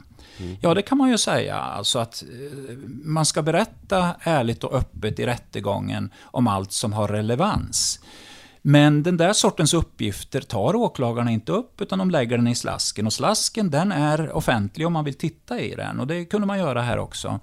Ja, 0.61 0.75
det 0.75 0.83
kan 0.83 0.99
man 0.99 1.11
ju 1.11 1.18
säga. 1.18 1.57
Alltså 1.57 1.99
att 1.99 2.23
eh, 2.23 2.77
man 3.05 3.27
ska 3.27 3.42
berätta 3.42 4.14
ärligt 4.21 4.64
och 4.64 4.75
öppet 4.75 5.18
i 5.18 5.27
rättegången 5.27 6.11
om 6.23 6.47
allt 6.47 6.73
som 6.73 6.92
har 6.92 7.09
relevans. 7.09 8.01
Men 8.62 9.03
den 9.03 9.16
där 9.16 9.33
sortens 9.33 9.75
uppgifter 9.75 10.40
tar 10.40 10.77
åklagarna 10.77 11.31
inte 11.31 11.53
upp, 11.53 11.81
utan 11.81 11.99
de 11.99 12.11
lägger 12.11 12.37
den 12.37 12.49
i 12.49 12.55
slasken. 12.55 13.07
Och 13.07 13.12
slasken, 13.12 13.71
den 13.71 13.92
är 13.92 14.33
offentlig 14.33 14.87
om 14.87 14.92
man 14.92 15.05
vill 15.05 15.14
titta 15.14 15.61
i 15.61 15.75
den. 15.75 16.01
Och 16.01 16.07
det 16.07 16.25
kunde 16.25 16.47
man 16.47 16.59
göra 16.59 16.83
här 16.83 16.99
också. 16.99 17.40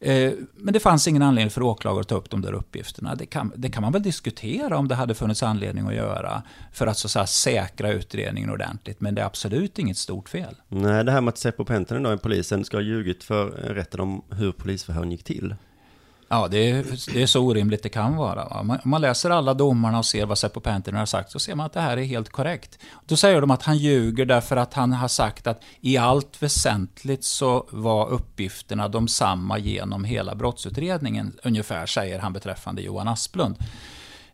Eh, 0.00 0.32
men 0.54 0.72
det 0.72 0.80
fanns 0.80 1.08
ingen 1.08 1.22
anledning 1.22 1.50
för 1.50 1.62
åklagare 1.62 2.00
att 2.00 2.08
ta 2.08 2.14
upp 2.14 2.30
de 2.30 2.42
där 2.42 2.52
uppgifterna. 2.52 3.14
Det 3.14 3.26
kan, 3.26 3.52
det 3.56 3.70
kan 3.70 3.82
man 3.82 3.92
väl 3.92 4.02
diskutera 4.02 4.78
om 4.78 4.88
det 4.88 4.94
hade 4.94 5.14
funnits 5.14 5.42
anledning 5.42 5.86
att 5.86 5.94
göra. 5.94 6.42
För 6.72 6.86
att 6.86 6.98
så 6.98 7.06
att 7.06 7.10
säga, 7.10 7.26
säkra 7.26 7.92
utredningen 7.92 8.50
ordentligt. 8.50 9.00
Men 9.00 9.14
det 9.14 9.22
är 9.22 9.26
absolut 9.26 9.78
inget 9.78 9.96
stort 9.96 10.28
fel. 10.28 10.54
Nej, 10.68 11.04
det 11.04 11.12
här 11.12 11.20
med 11.20 11.28
att 11.28 11.38
Seppo 11.38 11.64
Penttinen 11.64 12.02
då, 12.02 12.18
polisen, 12.18 12.64
ska 12.64 12.76
ha 12.76 12.82
ljugit 12.82 13.24
för 13.24 13.46
rätten 13.50 14.00
om 14.00 14.22
hur 14.30 14.52
polisförhören 14.52 15.12
gick 15.12 15.24
till. 15.24 15.54
Ja, 16.30 16.48
det 16.48 16.70
är, 16.70 16.84
det 17.14 17.22
är 17.22 17.26
så 17.26 17.40
orimligt 17.44 17.82
det 17.82 17.88
kan 17.88 18.16
vara. 18.16 18.62
Man- 18.62 18.78
Om 18.84 18.90
man 18.90 19.00
läser 19.00 19.30
alla 19.30 19.54
domarna 19.54 19.98
och 19.98 20.06
ser 20.06 20.26
vad 20.26 20.38
Seppo 20.38 20.60
Penttinen 20.60 20.98
har 20.98 21.06
sagt 21.06 21.30
så 21.30 21.38
ser 21.38 21.54
man 21.54 21.66
att 21.66 21.72
det 21.72 21.80
här 21.80 21.96
är 21.96 22.02
helt 22.04 22.28
korrekt. 22.28 22.78
Då 23.06 23.16
säger 23.16 23.40
de 23.40 23.50
att 23.50 23.62
han 23.62 23.78
ljuger 23.78 24.24
därför 24.24 24.56
att 24.56 24.74
han 24.74 24.92
har 24.92 25.08
sagt 25.08 25.46
att 25.46 25.62
i 25.80 25.96
allt 25.96 26.42
väsentligt 26.42 27.24
så 27.24 27.66
var 27.70 28.08
uppgifterna 28.08 28.88
de 28.88 29.08
samma 29.08 29.58
genom 29.58 30.04
hela 30.04 30.34
brottsutredningen. 30.34 31.36
Ungefär 31.42 31.86
säger 31.86 32.18
han 32.18 32.32
beträffande 32.32 32.82
Johan 32.82 33.08
Asplund. 33.08 33.56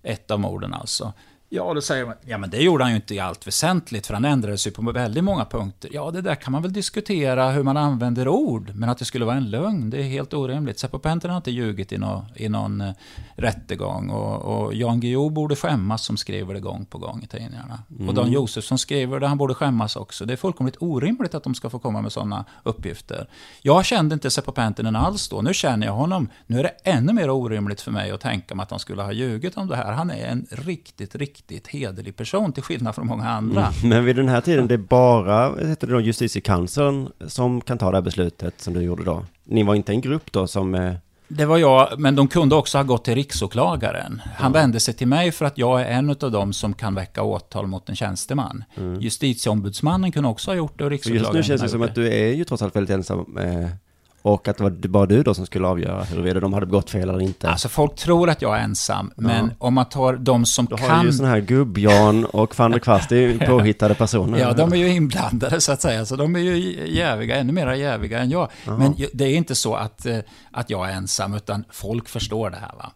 Ett 0.02 0.30
av 0.30 0.40
morden 0.40 0.74
alltså. 0.74 1.12
Ja, 1.54 1.74
då 1.74 1.80
säger 1.80 2.06
man, 2.06 2.14
ja 2.24 2.38
men 2.38 2.50
det 2.50 2.62
gjorde 2.62 2.84
han 2.84 2.90
ju 2.90 2.96
inte 2.96 3.14
i 3.14 3.18
allt 3.18 3.46
väsentligt, 3.46 4.06
för 4.06 4.14
han 4.14 4.24
ändrade 4.24 4.58
sig 4.58 4.72
på 4.72 4.82
väldigt 4.82 5.24
många 5.24 5.44
punkter. 5.44 5.90
Ja, 5.92 6.10
det 6.10 6.20
där 6.20 6.34
kan 6.34 6.52
man 6.52 6.62
väl 6.62 6.72
diskutera, 6.72 7.50
hur 7.50 7.62
man 7.62 7.76
använder 7.76 8.28
ord, 8.28 8.70
men 8.74 8.88
att 8.88 8.98
det 8.98 9.04
skulle 9.04 9.24
vara 9.24 9.36
en 9.36 9.50
lögn, 9.50 9.90
det 9.90 9.98
är 9.98 10.02
helt 10.02 10.34
orimligt. 10.34 10.78
Seppo 10.78 10.98
Penttinen 10.98 11.30
har 11.30 11.36
inte 11.36 11.50
ljugit 11.50 11.92
i, 11.92 11.98
no, 11.98 12.26
i 12.34 12.48
någon 12.48 12.80
uh, 12.80 12.92
rättegång, 13.36 14.10
och, 14.10 14.42
och 14.42 14.74
Jan 14.74 15.00
Guillou 15.00 15.30
borde 15.30 15.56
skämmas 15.56 16.04
som 16.04 16.16
skriver 16.16 16.54
det 16.54 16.60
gång 16.60 16.84
på 16.84 16.98
gång 16.98 17.22
i 17.22 17.26
tidningarna. 17.26 17.82
Mm. 17.90 18.08
Och 18.08 18.14
Dan 18.14 18.32
Josefsson 18.32 18.78
skriver 18.78 19.20
det, 19.20 19.26
han 19.26 19.38
borde 19.38 19.54
skämmas 19.54 19.96
också. 19.96 20.26
Det 20.26 20.32
är 20.32 20.36
fullkomligt 20.36 20.76
orimligt 20.78 21.34
att 21.34 21.44
de 21.44 21.54
ska 21.54 21.70
få 21.70 21.78
komma 21.78 22.02
med 22.02 22.12
sådana 22.12 22.44
uppgifter. 22.62 23.28
Jag 23.62 23.84
kände 23.84 24.14
inte 24.14 24.30
Seppo 24.30 24.52
Penttinen 24.52 24.96
alls 24.96 25.28
då, 25.28 25.42
nu 25.42 25.54
känner 25.54 25.86
jag 25.86 25.94
honom. 25.94 26.28
Nu 26.46 26.58
är 26.58 26.62
det 26.62 26.74
ännu 26.84 27.12
mer 27.12 27.30
orimligt 27.30 27.80
för 27.80 27.90
mig 27.90 28.10
att 28.10 28.20
tänka 28.20 28.54
mig 28.54 28.62
att 28.62 28.70
han 28.70 28.80
skulle 28.80 29.02
ha 29.02 29.12
ljugit 29.12 29.56
om 29.56 29.68
det 29.68 29.76
här. 29.76 29.92
Han 29.92 30.10
är 30.10 30.26
en 30.26 30.46
riktigt, 30.50 31.14
riktigt 31.14 31.43
riktigt 31.48 31.66
hederlig 31.66 32.16
person 32.16 32.52
till 32.52 32.62
skillnad 32.62 32.94
från 32.94 33.06
många 33.06 33.30
andra. 33.30 33.66
Mm. 33.66 33.88
Men 33.88 34.04
vid 34.04 34.16
den 34.16 34.28
här 34.28 34.40
tiden, 34.40 34.68
det 34.68 34.74
är 34.74 34.78
bara 34.78 35.66
heter 35.66 35.86
det 35.86 35.92
då, 35.92 36.00
justitiekanslern 36.00 37.08
som 37.26 37.60
kan 37.60 37.78
ta 37.78 37.90
det 37.90 37.96
här 37.96 38.02
beslutet 38.02 38.60
som 38.60 38.74
du 38.74 38.82
gjorde 38.82 39.04
då? 39.04 39.24
Ni 39.44 39.62
var 39.62 39.74
inte 39.74 39.92
en 39.92 40.00
grupp 40.00 40.32
då 40.32 40.46
som... 40.46 40.74
Eh... 40.74 40.94
Det 41.28 41.46
var 41.46 41.58
jag, 41.58 41.98
men 41.98 42.16
de 42.16 42.28
kunde 42.28 42.54
också 42.54 42.78
ha 42.78 42.82
gått 42.82 43.04
till 43.04 43.14
riksåklagaren. 43.14 44.22
Han 44.36 44.52
ja. 44.52 44.60
vände 44.60 44.80
sig 44.80 44.94
till 44.94 45.08
mig 45.08 45.32
för 45.32 45.44
att 45.44 45.58
jag 45.58 45.80
är 45.80 45.86
en 45.86 46.10
av 46.10 46.30
dem 46.30 46.52
som 46.52 46.74
kan 46.74 46.94
väcka 46.94 47.22
åtal 47.22 47.66
mot 47.66 47.88
en 47.88 47.96
tjänsteman. 47.96 48.64
Mm. 48.76 49.00
Justitieombudsmannen 49.00 50.12
kunde 50.12 50.28
också 50.28 50.50
ha 50.50 50.56
gjort 50.56 50.78
det 50.78 50.84
och 50.84 50.90
riksåklagaren 50.90 51.36
Just 51.36 51.48
nu 51.48 51.52
känns 51.52 51.62
det 51.62 51.68
som 51.68 51.82
att 51.82 51.94
du 51.94 52.12
är 52.12 52.32
ju 52.32 52.44
trots 52.44 52.62
allt 52.62 52.76
väldigt 52.76 52.94
ensam 52.94 53.38
eh, 53.38 53.68
och 54.24 54.48
att 54.48 54.56
det 54.58 54.64
var 54.64 54.70
bara 54.70 55.06
du 55.06 55.22
då 55.22 55.34
som 55.34 55.46
skulle 55.46 55.66
avgöra 55.66 56.04
huruvida 56.04 56.40
de 56.40 56.52
hade 56.52 56.66
begått 56.66 56.90
fel 56.90 57.08
eller 57.08 57.20
inte. 57.20 57.50
Alltså 57.50 57.68
folk 57.68 57.96
tror 57.96 58.30
att 58.30 58.42
jag 58.42 58.58
är 58.58 58.62
ensam, 58.62 59.12
men 59.16 59.46
ja. 59.46 59.54
om 59.58 59.74
man 59.74 59.88
tar 59.88 60.16
de 60.16 60.46
som 60.46 60.64
du 60.64 60.76
kan... 60.76 60.88
Du 60.88 60.92
har 60.94 61.04
ju 61.04 61.12
sådana 61.12 61.34
här 61.34 61.40
gubb-Jan 61.40 62.24
och 62.24 62.58
van 62.58 62.70
der 62.70 62.78
Kvast, 62.78 63.08
det 63.08 63.16
är 63.16 63.28
ju 63.28 63.38
påhittade 63.38 63.94
personer. 63.94 64.38
Ja, 64.38 64.52
de 64.52 64.72
är 64.72 64.76
ju 64.76 64.88
inblandade 64.88 65.60
så 65.60 65.72
att 65.72 65.82
säga, 65.82 66.06
så 66.06 66.16
de 66.16 66.36
är 66.36 66.40
ju 66.40 66.56
jäviga, 66.94 67.36
ännu 67.36 67.52
mer 67.52 67.72
jäviga 67.72 68.18
än 68.18 68.30
jag. 68.30 68.48
Aha. 68.68 68.78
Men 68.78 68.94
det 69.12 69.24
är 69.24 69.36
inte 69.36 69.54
så 69.54 69.74
att, 69.74 70.06
eh, 70.06 70.18
att 70.52 70.70
jag 70.70 70.90
är 70.90 70.92
ensam, 70.92 71.34
utan 71.34 71.64
folk 71.70 72.08
förstår 72.08 72.50
det 72.50 72.56
här 72.56 72.72
va. 72.78 72.92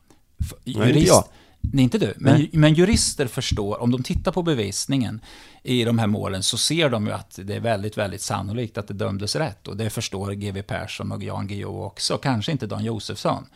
Jurist, 0.64 0.78
Nej, 0.78 0.98
inte 0.98 1.08
jag. 1.08 1.24
Nej, 1.60 1.84
inte 1.84 1.98
du. 1.98 2.14
Men, 2.16 2.48
men, 2.52 2.74
jurister 2.74 3.26
förstår, 3.26 3.82
om 3.82 3.90
de 3.90 4.02
tittar 4.02 4.32
på 4.32 4.42
bevisningen 4.42 5.20
i 5.62 5.85
de 5.85 5.99
här 5.99 6.07
målen 6.07 6.42
så 6.42 6.59
ser 6.59 6.90
de 6.90 7.07
ju 7.07 7.12
att 7.12 7.38
det 7.42 7.55
är 7.55 7.61
väldigt, 7.61 7.99
väldigt 7.99 8.23
sannolikt 8.23 8.79
att 8.79 8.88
det 8.88 8.94
dömdes 8.94 9.37
rätt. 9.37 9.68
Och 9.68 9.77
det 9.77 9.90
förstår 9.90 10.33
GW 10.33 10.62
Persson 10.62 11.12
och 11.12 11.23
Jan 11.23 11.47
Guillou 11.47 11.83
också, 11.83 12.18
kanske 12.18 12.53
inte 12.53 12.66
Dan 12.66 12.85
Josefsson. 12.85 13.47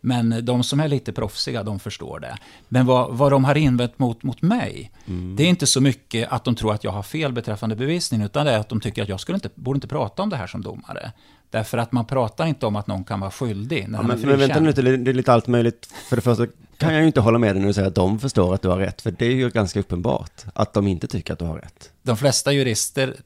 Men 0.00 0.44
de 0.44 0.62
som 0.62 0.80
är 0.80 0.88
lite 0.88 1.12
proffsiga, 1.12 1.62
de 1.62 1.78
förstår 1.78 2.20
det. 2.20 2.38
Men 2.68 2.86
vad, 2.86 3.16
vad 3.16 3.32
de 3.32 3.44
har 3.44 3.54
invänt 3.54 3.98
mot, 3.98 4.22
mot 4.22 4.42
mig, 4.42 4.90
mm. 5.06 5.36
det 5.36 5.42
är 5.42 5.48
inte 5.48 5.66
så 5.66 5.80
mycket 5.80 6.32
att 6.32 6.44
de 6.44 6.54
tror 6.54 6.74
att 6.74 6.84
jag 6.84 6.90
har 6.90 7.02
fel 7.02 7.32
beträffande 7.32 7.76
bevisningen, 7.76 8.26
utan 8.26 8.46
det 8.46 8.52
är 8.52 8.58
att 8.58 8.68
de 8.68 8.80
tycker 8.80 9.02
att 9.02 9.08
jag 9.08 9.20
skulle 9.20 9.36
inte, 9.36 9.50
borde 9.54 9.76
inte 9.76 9.88
prata 9.88 10.22
om 10.22 10.30
det 10.30 10.36
här 10.36 10.46
som 10.46 10.62
domare. 10.62 11.12
Därför 11.50 11.78
att 11.78 11.92
man 11.92 12.04
pratar 12.06 12.46
inte 12.46 12.66
om 12.66 12.76
att 12.76 12.86
någon 12.86 13.04
kan 13.04 13.20
vara 13.20 13.30
skyldig 13.30 13.88
när 13.88 13.98
ja, 13.98 14.02
men, 14.02 14.20
men 14.20 14.38
vänta 14.38 14.60
nu, 14.60 14.72
det 14.72 15.10
är 15.10 15.14
lite 15.14 15.32
allt 15.32 15.46
möjligt. 15.46 15.88
För 16.08 16.16
det 16.16 16.22
första 16.22 16.46
kan 16.78 16.92
jag 16.92 17.00
ju 17.00 17.06
inte 17.06 17.20
hålla 17.20 17.38
med 17.38 17.54
dig 17.54 17.60
när 17.60 17.66
du 17.66 17.74
säger 17.74 17.88
att 17.88 17.94
de 17.94 18.18
förstår 18.18 18.54
att 18.54 18.62
du 18.62 18.68
har 18.68 18.78
rätt, 18.78 19.02
för 19.02 19.10
det 19.10 19.26
är 19.26 19.30
ju 19.30 19.50
ganska 19.50 19.80
uppenbart 19.80 20.44
att 20.54 20.72
de 20.72 20.86
inte 20.86 21.06
tycker 21.06 21.32
att 21.32 21.38
du 21.38 21.44
har 21.44 21.56
rätt. 21.56 21.90
De 22.02 22.16
flesta 22.16 22.52
jurister 22.52 23.16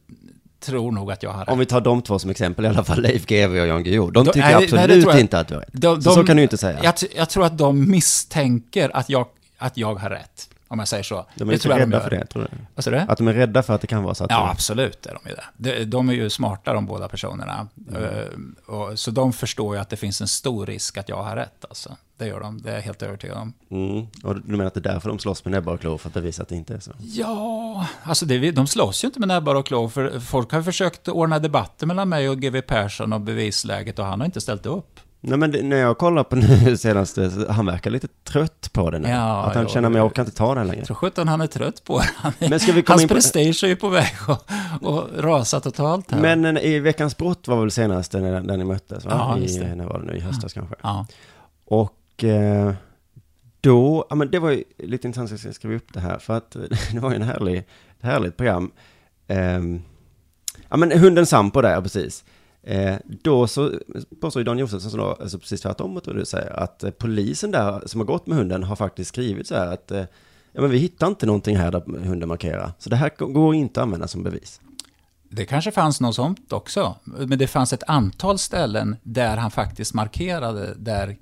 tror 0.61 0.93
nog 0.93 1.13
att 1.13 1.23
jag 1.23 1.31
har 1.31 1.41
rätt. 1.41 1.49
Om 1.49 1.59
vi 1.59 1.67
tar 1.67 1.81
de 1.81 2.03
två 2.03 2.19
som 2.19 2.31
exempel, 2.31 2.65
i 2.65 2.69
alla 2.69 2.85
fall 2.85 3.03
Leif 3.03 3.27
GW 3.27 3.61
och 3.61 3.67
Jan 3.67 3.85
Guillou. 3.85 4.11
De 4.11 4.27
tycker 4.27 4.41
nej, 4.41 4.55
absolut 4.55 5.07
nej, 5.07 5.21
inte 5.21 5.39
att 5.39 5.49
du 5.49 5.55
har 5.55 5.61
rätt. 5.61 5.69
De, 5.73 6.03
så, 6.03 6.09
de, 6.09 6.15
så 6.15 6.25
kan 6.25 6.37
du 6.37 6.41
ju 6.43 6.45
inte 6.45 6.59
säga. 6.59 6.81
Jag, 6.83 6.95
jag, 7.17 7.31
tror 7.31 7.45
att 7.45 7.59
de 7.59 7.91
misstänker 7.91 8.97
att 8.97 9.09
jag, 9.09 9.27
att 9.59 9.77
jag 9.77 9.95
har 9.95 10.11
rätt. 10.11 10.49
Om 10.73 10.79
jag 10.79 10.89
säger 10.89 11.03
så. 11.03 11.27
De 11.35 11.49
är 11.49 11.53
lite 11.53 11.69
rädda 11.69 11.87
de 11.87 12.01
för 12.01 12.11
det, 12.11 12.27
tror 12.27 12.49
du? 12.75 12.91
Du? 12.91 12.97
Att 12.97 13.19
de 13.19 13.29
är 13.29 13.33
rädda 13.33 13.63
för 13.63 13.75
att 13.75 13.81
det 13.81 13.87
kan 13.87 14.03
vara 14.03 14.15
så 14.15 14.25
att 14.25 14.31
Ja, 14.31 14.51
absolut 14.51 15.07
är 15.07 15.19
de 15.23 15.31
ju 15.31 15.35
det. 15.35 15.45
De, 15.57 15.85
de 15.85 16.09
är 16.09 16.13
ju 16.13 16.31
smarta 16.31 16.73
de 16.73 16.87
båda 16.87 17.09
personerna. 17.09 17.69
Mm. 17.89 18.03
Uh, 18.03 18.77
och, 18.77 18.99
så 18.99 19.11
de 19.11 19.33
förstår 19.33 19.75
ju 19.75 19.81
att 19.81 19.91
det 19.91 19.97
finns 19.97 20.21
en 20.21 20.29
stor 20.29 20.67
risk 20.67 20.99
att 20.99 21.09
jag 21.09 21.23
har 21.23 21.37
rätt 21.37 21.65
alltså. 21.69 21.97
Det 22.19 22.27
gör 22.27 22.41
de, 22.41 22.63
det 22.63 22.71
är 22.71 22.75
jag 22.75 22.83
helt 22.83 23.03
övertygad 23.03 23.37
om. 23.37 23.53
Mm. 23.71 24.07
Och 24.23 24.35
du 24.35 24.57
menar 24.57 24.65
att 24.65 24.75
det 24.75 24.81
är 24.81 24.93
därför 24.93 25.09
de 25.09 25.19
slåss 25.19 25.45
med 25.45 25.53
näbbar 25.53 25.75
och 25.75 25.81
klor, 25.81 25.99
för 25.99 26.09
att 26.09 26.15
bevisa 26.15 26.43
att 26.43 26.49
det 26.49 26.57
inte 26.57 26.75
är 26.75 26.81
så? 26.81 26.93
Ja, 26.99 27.87
alltså 28.03 28.27
det, 28.27 28.51
de 28.51 28.67
slåss 28.67 29.05
ju 29.05 29.07
inte 29.07 29.21
med 29.21 29.29
näbbar 29.29 29.55
och 29.55 29.67
klor, 29.67 29.89
för 29.89 30.21
folk 30.21 30.53
har 30.53 30.63
försökt 30.63 31.09
ordna 31.09 31.39
debatter 31.39 31.87
mellan 31.87 32.09
mig 32.09 32.29
och 32.29 32.41
GW 32.41 32.61
Persson 32.63 33.13
om 33.13 33.25
bevisläget 33.25 33.99
och 33.99 34.05
han 34.05 34.21
har 34.21 34.27
inte 34.27 34.41
ställt 34.41 34.67
upp. 34.67 35.01
Nej 35.25 35.39
men 35.39 35.51
det, 35.51 35.63
när 35.63 35.77
jag 35.77 35.99
kollar 35.99 36.25
på 36.25 36.37
nu 36.65 36.77
senaste, 36.77 37.47
han 37.49 37.67
verkar 37.67 37.91
lite 37.91 38.09
trött 38.25 38.71
på 38.73 38.91
det 38.91 38.99
nu. 38.99 39.09
Ja, 39.09 39.43
att 39.43 39.55
han 39.55 39.65
jo, 39.65 39.69
känner, 39.69 39.89
men 39.89 39.97
jag 39.99 40.07
orkar 40.07 40.23
inte 40.23 40.37
ta 40.37 40.55
det 40.55 40.65
längre. 40.65 40.79
Jag 40.79 40.87
tror 40.87 40.97
sjutton 40.97 41.29
han 41.29 41.41
är 41.41 41.47
trött 41.47 41.85
på 41.85 41.99
det. 41.99 42.49
men 42.49 42.61
ska 42.61 42.73
vi 42.73 42.83
komma 42.83 42.95
Hans 42.95 43.03
in 43.03 43.09
på... 43.09 43.15
prestige 43.15 43.65
är 43.65 43.69
ju 43.69 43.77
på 43.77 43.89
väg 43.89 44.13
att 44.29 44.51
och 44.81 45.09
rasa 45.19 45.61
totalt 45.61 46.11
här. 46.11 46.37
Men 46.37 46.57
i 46.57 46.79
Veckans 46.79 47.17
brott 47.17 47.49
var 47.49 47.61
väl 47.61 47.71
senast 47.71 48.13
när, 48.13 48.41
när 48.41 48.57
ni 48.57 48.65
möttes, 48.65 49.05
va? 49.05 49.11
Ja, 49.15 49.39
I, 49.39 49.75
när 49.75 49.85
var 49.85 49.99
det 49.99 50.05
nu? 50.05 50.17
I 50.17 50.21
höstas 50.21 50.53
kanske? 50.53 50.75
Ja. 50.83 51.07
Och 51.65 52.25
eh, 52.25 52.75
då, 53.61 54.07
ja 54.11 54.17
men 54.17 54.31
det 54.31 54.39
var 54.39 54.51
ju 54.51 54.65
lite 54.79 55.07
intressant 55.07 55.33
att 55.33 55.45
jag 55.45 55.55
skrev 55.55 55.73
upp 55.73 55.93
det 55.93 56.01
här, 56.01 56.19
för 56.19 56.37
att 56.37 56.51
det 56.93 57.01
var 57.01 57.11
ju 57.11 57.17
en 57.17 57.23
härlig, 57.23 57.59
ett 57.59 58.03
härligt 58.03 58.37
program. 58.37 58.71
Eh, 59.27 59.61
ja 60.69 60.77
men 60.77 60.99
hunden 60.99 61.27
Sampo 61.27 61.61
där, 61.61 61.81
precis. 61.81 62.25
Eh, 62.63 62.97
då 63.23 63.47
så 63.47 63.73
påstår 64.21 64.45
Dan 64.45 64.59
Josefsson, 64.59 65.01
då, 65.01 65.17
alltså 65.21 65.39
precis 65.39 65.61
tvärtom 65.61 65.95
mot 65.95 66.07
vad 66.07 66.17
du 66.17 66.25
säger, 66.25 66.51
att 66.51 66.85
eh, 66.85 66.91
polisen 66.91 67.51
där 67.51 67.83
som 67.87 68.01
har 68.01 68.07
gått 68.07 68.27
med 68.27 68.39
hunden 68.39 68.63
har 68.63 68.77
faktiskt 68.77 69.09
skrivit 69.09 69.47
så 69.47 69.55
här 69.55 69.67
att 69.67 69.91
eh, 69.91 70.05
ja, 70.53 70.61
men 70.61 70.71
vi 70.71 70.79
hittar 70.79 71.07
inte 71.07 71.27
någonting 71.27 71.57
här 71.57 71.71
där 71.71 71.81
hunden 71.81 72.29
markerar. 72.29 72.73
Så 72.79 72.91
det 72.91 72.97
här 72.97 73.11
går 73.17 73.55
inte 73.55 73.81
att 73.81 73.85
använda 73.85 74.09
som 74.09 74.23
bevis. 74.23 74.61
Det 75.29 75.45
kanske 75.45 75.71
fanns 75.71 76.01
något 76.01 76.15
sånt 76.15 76.53
också. 76.53 76.97
Men 77.05 77.39
det 77.39 77.47
fanns 77.47 77.73
ett 77.73 77.83
antal 77.87 78.39
ställen 78.39 78.97
där 79.03 79.37
han 79.37 79.51
faktiskt 79.51 79.95
markerade 79.95 80.75
där 80.77 81.17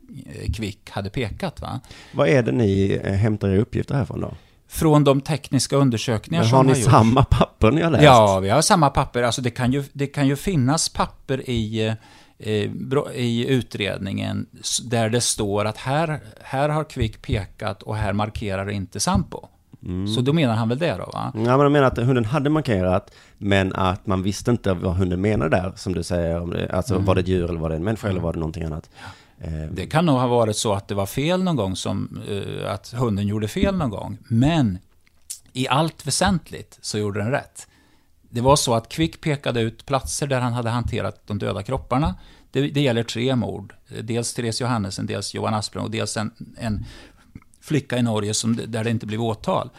Kvick 0.55 0.91
hade 0.91 1.11
pekat. 1.11 1.61
Va? 1.61 1.81
Vad 2.15 2.29
är 2.29 2.43
det 2.43 2.53
ni 2.53 2.99
hämtar 3.05 3.49
era 3.49 3.61
uppgifter 3.61 3.95
härifrån 3.95 4.21
då? 4.21 4.35
Från 4.71 5.05
de 5.05 5.21
tekniska 5.21 5.77
undersökningar 5.77 6.43
Men 6.43 6.49
som 6.51 6.57
har 6.57 6.65
ni 6.65 6.83
har 6.83 6.91
samma 6.91 7.25
papper 7.25 7.71
ni 7.71 7.83
har 7.83 7.91
läst? 7.91 8.05
Ja, 8.05 8.39
vi 8.41 8.49
har 8.49 8.63
samma 8.63 8.91
papper. 8.91 9.23
Alltså 9.23 9.43
det 9.43 9.51
kan 9.51 9.73
ju, 9.73 9.85
det 9.93 10.07
kan 10.07 10.27
ju 10.27 10.37
finnas 10.37 10.89
papper 10.89 11.51
i, 11.51 11.95
eh, 12.39 12.71
i 13.15 13.47
utredningen 13.49 14.47
där 14.83 15.09
det 15.09 15.21
står 15.21 15.65
att 15.65 15.77
här, 15.77 16.21
här 16.43 16.69
har 16.69 16.85
Kvick 16.85 17.23
pekat 17.23 17.83
och 17.83 17.97
här 17.97 18.13
markerar 18.13 18.71
inte 18.71 19.01
Sampo. 19.01 19.49
Mm. 19.83 20.09
Så 20.09 20.21
då 20.21 20.33
menar 20.33 20.55
han 20.55 20.69
väl 20.69 20.79
det 20.79 20.97
då? 20.99 21.11
Va? 21.13 21.33
Ja, 21.35 21.41
men 21.41 21.59
de 21.59 21.73
menar 21.73 21.87
att 21.87 21.99
hunden 21.99 22.25
hade 22.25 22.51
markerat, 22.51 23.11
men 23.39 23.73
att 23.75 24.07
man 24.07 24.23
visste 24.23 24.51
inte 24.51 24.73
vad 24.73 24.95
hunden 24.95 25.21
menade 25.21 25.57
där, 25.57 25.73
som 25.77 25.95
du 25.95 26.03
säger. 26.03 26.71
Alltså, 26.75 26.95
mm. 26.95 27.07
var 27.07 27.15
det 27.15 27.21
ett 27.21 27.29
djur 27.29 27.51
eller 27.51 27.61
var 27.61 27.69
det 27.69 27.77
en 27.77 27.85
människa 27.85 28.09
eller 28.09 28.21
var 28.21 28.33
det 28.33 28.39
någonting 28.39 28.65
annat? 28.65 28.91
Ehm. 29.41 29.75
Det 29.75 29.87
kan 29.87 30.07
nog 30.07 30.17
ha 30.17 30.27
varit 30.27 30.57
så 30.57 30.73
att 30.73 30.89
det 30.89 30.95
var 30.95 31.07
fel 31.07 31.43
någon 31.43 31.57
gång, 31.57 31.77
som, 31.77 32.23
uh, 32.29 32.71
att 32.71 32.89
hunden 32.93 33.27
gjorde 33.27 33.49
fel 33.49 33.77
någon 33.77 33.91
gång. 33.91 34.19
Men 34.29 34.79
i 35.53 35.69
allt 35.69 36.07
väsentligt 36.07 36.79
så 36.81 36.99
gjorde 36.99 37.21
den 37.21 37.31
rätt. 37.31 37.67
Det 38.31 38.41
var 38.41 38.57
så 38.57 38.75
att 38.75 38.89
Quick 38.89 39.21
pekade 39.21 39.61
ut 39.61 39.87
platser 39.87 40.27
där 40.27 40.41
han 40.41 40.53
hade 40.53 40.71
hanterat 40.71 41.27
de 41.27 41.39
döda 41.39 41.63
kropparna. 41.63 42.15
Det, 42.51 42.61
det 42.61 42.81
gäller 42.81 43.03
tre 43.03 43.37
mord. 43.37 43.75
Dels 44.03 44.35
Therese 44.35 44.61
Johannesen, 44.61 45.07
dels 45.07 45.35
Johan 45.35 45.55
Asplund 45.55 45.85
och 45.85 45.91
dels 45.91 46.17
en, 46.17 46.31
en 46.57 46.85
flicka 47.61 47.99
i 47.99 48.03
Norge 48.03 48.35
som, 48.35 48.57
där 48.67 48.85
det 48.85 48.91
inte 48.91 49.07
blev 49.07 49.23
åtal. 49.23 49.71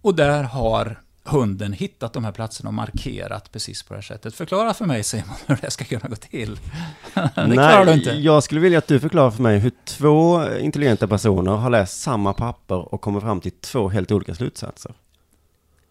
Och 0.00 0.14
där 0.14 0.42
har 0.42 1.00
hunden 1.24 1.72
hittat 1.72 2.12
de 2.12 2.24
här 2.24 2.32
platserna 2.32 2.68
och 2.68 2.74
markerat 2.74 3.52
precis 3.52 3.82
på 3.82 3.94
det 3.94 3.98
här 3.98 4.02
sättet. 4.02 4.34
Förklara 4.34 4.74
för 4.74 4.84
mig 4.84 5.02
Simon 5.02 5.36
hur 5.46 5.58
det 5.60 5.70
ska 5.70 5.84
kunna 5.84 6.08
gå 6.08 6.16
till. 6.16 6.54
det 7.14 7.30
Nej, 7.36 7.52
klarar 7.52 7.86
du 7.86 7.92
inte. 7.92 8.10
Jag 8.10 8.42
skulle 8.42 8.60
vilja 8.60 8.78
att 8.78 8.86
du 8.86 9.00
förklarar 9.00 9.30
för 9.30 9.42
mig 9.42 9.58
hur 9.58 9.72
två 9.84 10.48
intelligenta 10.58 11.08
personer 11.08 11.52
har 11.52 11.70
läst 11.70 12.00
samma 12.00 12.32
papper 12.32 12.94
och 12.94 13.00
kommer 13.00 13.20
fram 13.20 13.40
till 13.40 13.52
två 13.52 13.88
helt 13.88 14.12
olika 14.12 14.34
slutsatser. 14.34 14.94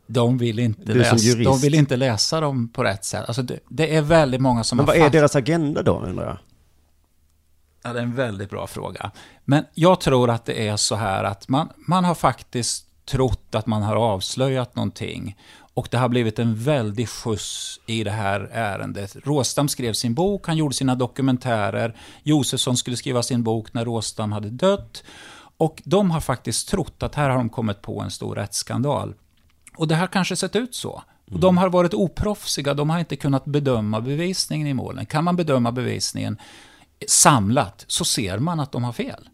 De 0.08 0.38
vill 0.38 0.60
inte, 0.60 0.93
läsa, 0.93 1.38
de 1.43 1.60
vill 1.60 1.74
inte 1.74 1.98
läsa 1.98 2.41
dem 2.41 2.69
på 2.69 2.84
rätt 2.84 3.06
sätt. 3.06 3.24
Alltså 3.28 3.41
det, 3.41 3.60
det 3.69 3.96
är 3.96 4.02
väldigt 4.02 4.41
många 4.41 4.63
som 4.63 4.78
Men 4.78 4.86
vad 4.86 4.96
är 4.96 5.10
deras 5.10 5.36
agenda 5.36 5.82
då, 5.84 6.00
undrar 6.00 6.26
jag? 6.26 6.38
Ja, 7.84 7.93
det 7.93 8.00
är 8.00 8.04
en 8.04 8.15
väldigt 8.15 8.50
bra 8.50 8.67
fråga. 8.67 9.12
Men 9.46 9.65
jag 9.74 10.02
tror 10.02 10.30
att 10.30 10.46
det 10.46 10.67
är 10.67 10.78
så 10.78 10.96
här 10.96 11.24
att 11.24 11.48
man, 11.48 11.69
man 11.88 12.06
har 12.06 12.15
faktiskt 12.15 12.88
trott 13.06 13.56
att 13.56 13.68
man 13.68 13.84
har 13.84 13.96
avslöjat 13.96 14.76
någonting. 14.76 15.38
Och 15.74 15.88
det 15.92 15.98
har 15.98 16.10
blivit 16.10 16.39
en 16.39 16.56
väldig 16.56 17.10
skjuts 17.10 17.80
i 17.86 18.04
det 18.04 18.12
här 18.12 18.50
ärendet. 18.54 19.16
Råstam 19.24 19.70
skrev 19.70 19.94
sin 19.94 20.13
bok, 20.13 20.48
han 20.48 20.58
gjorde 20.58 20.76
sina 20.76 20.96
dokumentärer. 20.96 21.98
Josefsson 22.24 22.78
skulle 22.78 22.98
skriva 22.98 23.24
sin 23.24 23.44
bok 23.44 23.74
när 23.74 23.86
Råstam 23.86 24.32
hade 24.32 24.50
dött. 24.50 25.04
Och 25.58 25.82
de 25.86 26.12
har 26.12 26.22
faktiskt 26.22 26.70
trott 26.70 27.04
att 27.04 27.16
här 27.16 27.30
har 27.30 27.38
de 27.38 27.50
kommit 27.50 27.82
på 27.82 28.02
en 28.02 28.12
stor 28.12 28.36
rättsskandal. 28.36 29.13
Och 29.78 29.88
det 29.88 29.96
har 29.96 30.08
kanske 30.08 30.36
sett 30.36 30.56
ut 30.56 30.76
så. 30.76 31.04
Och 31.32 31.39
de 31.39 31.58
har 31.58 31.70
varit 31.70 31.94
oproffsiga, 31.94 32.74
de 32.74 32.89
har 32.89 33.00
inte 33.00 33.16
kunnat 33.16 33.46
bedöma 33.46 34.02
bevisningen 34.02 34.68
i 34.68 34.74
målen. 34.74 35.06
Kan 35.06 35.24
man 35.24 35.36
bedöma 35.36 35.72
bevisningen 35.72 36.38
samlat 37.08 37.86
så 37.88 38.06
ser 38.06 38.38
man 38.38 38.60
att 38.60 38.72
de 38.72 38.84
har 38.84 38.94
fel. 38.94 39.30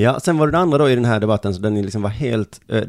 Ja, 0.00 0.20
sen 0.20 0.38
var 0.38 0.46
det 0.46 0.52
det 0.52 0.58
andra 0.58 0.78
då 0.78 0.90
i 0.90 0.94
den 0.94 1.04
här 1.04 1.20
debatten, 1.20 1.54
så 1.54 1.60
den 1.60 1.82
liksom 1.82 2.02
var 2.02 2.10
helt, 2.10 2.60
eh, 2.68 2.82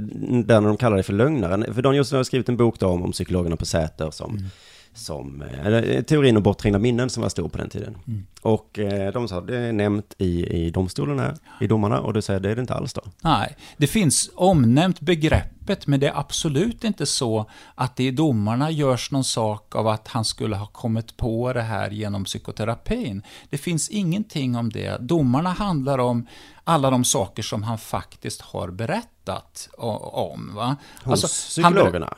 där 0.46 0.62
de 0.62 0.78
kallar 0.78 0.98
det 0.98 1.04
för 1.04 1.14
lögnaren. 1.14 1.74
För 1.74 1.82
Don 1.82 1.96
Josefsson 1.96 2.18
har 2.18 2.24
skrivit 2.24 2.50
en 2.50 2.58
bok 2.58 2.80
då 2.80 2.88
om, 2.88 3.04
om 3.04 3.12
psykologerna 3.12 3.56
på 3.56 3.66
Säter 3.66 4.12
som, 4.12 4.32
Mm 4.32 4.46
som 4.94 5.42
eh, 5.42 5.66
eller, 5.66 6.02
teorin 6.02 6.38
om 6.38 6.44
bortträngda 6.44 6.80
minnen 6.80 7.10
som 7.10 7.24
var 7.24 7.30
stor 7.30 7.50
på 7.50 7.58
den 7.58 7.70
tiden. 7.70 7.98
Mm. 8.08 8.26
Och 8.42 8.80
eh, 8.80 9.14
de 9.14 9.28
sa, 9.28 9.42
det 9.42 9.58
är 9.58 9.74
nämnt 9.74 10.16
i, 10.18 10.46
i 10.46 10.70
domstolen 10.70 11.20
här, 11.20 11.36
i 11.62 11.68
domarna, 11.68 12.00
och 12.00 12.14
du 12.14 12.22
säger 12.22 12.40
det 12.40 12.52
är 12.52 12.56
det 12.56 12.62
inte 12.62 12.74
alls 12.74 12.94
då. 12.94 13.02
Nej, 13.22 13.56
det 13.78 13.88
finns 13.88 14.32
omnämnt 14.36 15.00
begreppet, 15.00 15.88
men 15.88 16.00
det 16.00 16.08
är 16.08 16.20
absolut 16.20 16.84
inte 16.84 17.06
så 17.06 17.50
att 17.76 17.96
det 17.96 18.04
i 18.04 18.12
domarna 18.12 18.72
görs 18.72 19.12
någon 19.12 19.24
sak 19.24 19.76
av 19.76 19.88
att 19.88 20.08
han 20.08 20.26
skulle 20.26 20.56
ha 20.56 20.66
kommit 20.66 21.18
på 21.18 21.54
det 21.54 21.62
här 21.62 21.90
genom 21.90 22.24
psykoterapin. 22.24 23.24
Det 23.50 23.58
finns 23.58 23.90
ingenting 23.90 24.56
om 24.56 24.70
det. 24.70 24.98
Domarna 25.02 25.50
handlar 25.50 25.98
om 25.98 26.28
alla 26.64 26.90
de 26.90 27.04
saker 27.04 27.44
som 27.44 27.64
han 27.64 27.78
faktiskt 27.78 28.42
har 28.42 28.72
berättat 28.72 29.70
om. 29.78 30.52
Va? 30.56 30.76
Hos 31.04 31.12
Alltså, 31.12 31.28
psykologerna, 31.28 32.18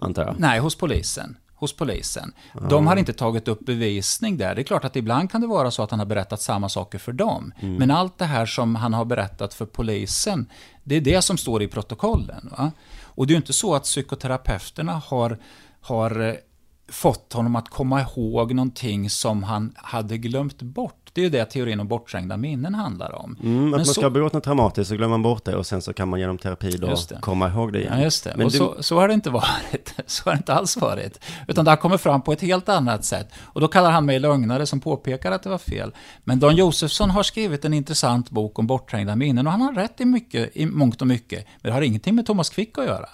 antar 0.00 0.22
jag. 0.22 0.34
Nej, 0.38 0.58
hos 0.58 0.74
polisen. 0.74 1.36
Hos 1.56 1.76
polisen. 1.76 2.32
De 2.70 2.86
har 2.86 2.96
inte 2.96 3.12
tagit 3.12 3.48
upp 3.48 3.66
bevisning 3.66 4.36
där. 4.36 4.54
Det 4.54 4.60
är 4.60 4.64
klart 4.64 4.84
att 4.84 4.96
ibland 4.96 5.30
kan 5.30 5.40
det 5.40 5.46
vara 5.46 5.70
så 5.70 5.82
att 5.82 5.90
han 5.90 5.98
har 5.98 6.06
berättat 6.06 6.42
samma 6.42 6.68
saker 6.68 6.98
för 6.98 7.12
dem. 7.12 7.52
Men 7.78 7.90
allt 7.90 8.18
det 8.18 8.24
här 8.24 8.46
som 8.46 8.74
han 8.74 8.94
har 8.94 9.04
berättat 9.04 9.54
för 9.54 9.66
polisen, 9.66 10.46
det 10.84 10.94
är 10.94 11.00
det 11.00 11.22
som 11.22 11.36
står 11.36 11.62
i 11.62 11.68
protokollen. 11.68 12.50
Va? 12.58 12.72
Och 13.02 13.26
det 13.26 13.30
är 13.30 13.34
ju 13.34 13.40
inte 13.40 13.52
så 13.52 13.74
att 13.74 13.82
psykoterapeuterna 13.82 14.92
har, 14.92 15.38
har 15.80 16.20
eh, 16.20 16.34
fått 16.88 17.32
honom 17.32 17.56
att 17.56 17.68
komma 17.68 18.00
ihåg 18.00 18.54
någonting 18.54 19.10
som 19.10 19.42
han 19.42 19.74
hade 19.76 20.18
glömt 20.18 20.62
bort. 20.62 21.03
Det 21.14 21.20
är 21.20 21.22
ju 21.22 21.30
det 21.30 21.44
teorin 21.44 21.80
om 21.80 21.88
bortträngda 21.88 22.36
minnen 22.36 22.74
handlar 22.74 23.12
om. 23.14 23.36
Mm, 23.42 23.56
att 23.56 23.60
man 23.62 23.70
Men 23.70 23.84
ska 23.84 23.94
så- 23.94 24.02
ha 24.02 24.10
begått 24.10 24.32
något 24.32 24.44
traumatiskt 24.44 24.88
så 24.88 24.96
glömmer 24.96 25.10
man 25.10 25.22
bort 25.22 25.44
det 25.44 25.56
och 25.56 25.66
sen 25.66 25.82
så 25.82 25.92
kan 25.92 26.08
man 26.08 26.20
genom 26.20 26.38
terapi 26.38 26.76
då 26.76 26.96
komma 27.20 27.48
ihåg 27.48 27.72
det 27.72 27.80
igen. 27.80 27.92
Ja, 27.96 28.02
just 28.04 28.24
det. 28.24 28.32
Men 28.36 28.46
och 28.46 28.52
du, 28.52 28.58
så, 28.58 28.76
så 28.80 28.98
har 29.00 29.08
det 29.08 29.14
inte 29.14 29.30
varit. 29.30 29.94
Så 30.06 30.24
har 30.24 30.32
det 30.32 30.36
inte 30.36 30.54
alls 30.54 30.76
varit. 30.76 31.20
Utan 31.48 31.64
det 31.64 31.70
har 31.70 31.76
kommit 31.76 32.00
fram 32.00 32.22
på 32.22 32.32
ett 32.32 32.40
helt 32.40 32.68
annat 32.68 33.04
sätt. 33.04 33.28
Och 33.42 33.60
då 33.60 33.68
kallar 33.68 33.90
han 33.90 34.06
mig 34.06 34.18
lögnare 34.18 34.66
som 34.66 34.80
påpekar 34.80 35.32
att 35.32 35.42
det 35.42 35.48
var 35.48 35.58
fel. 35.58 35.92
Men 36.24 36.40
Don 36.40 36.56
Josefsson 36.56 37.10
har 37.10 37.22
skrivit 37.22 37.64
en 37.64 37.74
intressant 37.74 38.30
bok 38.30 38.58
om 38.58 38.66
bortträngda 38.66 39.16
minnen 39.16 39.46
och 39.46 39.52
han 39.52 39.60
har 39.60 39.72
rätt 39.72 40.00
i, 40.00 40.04
mycket, 40.04 40.56
i 40.56 40.66
mångt 40.66 41.00
och 41.00 41.06
mycket. 41.06 41.46
Men 41.62 41.68
det 41.70 41.74
har 41.74 41.82
ingenting 41.82 42.14
med 42.14 42.26
Thomas 42.26 42.50
Quick 42.50 42.78
att 42.78 42.84
göra. 42.84 43.08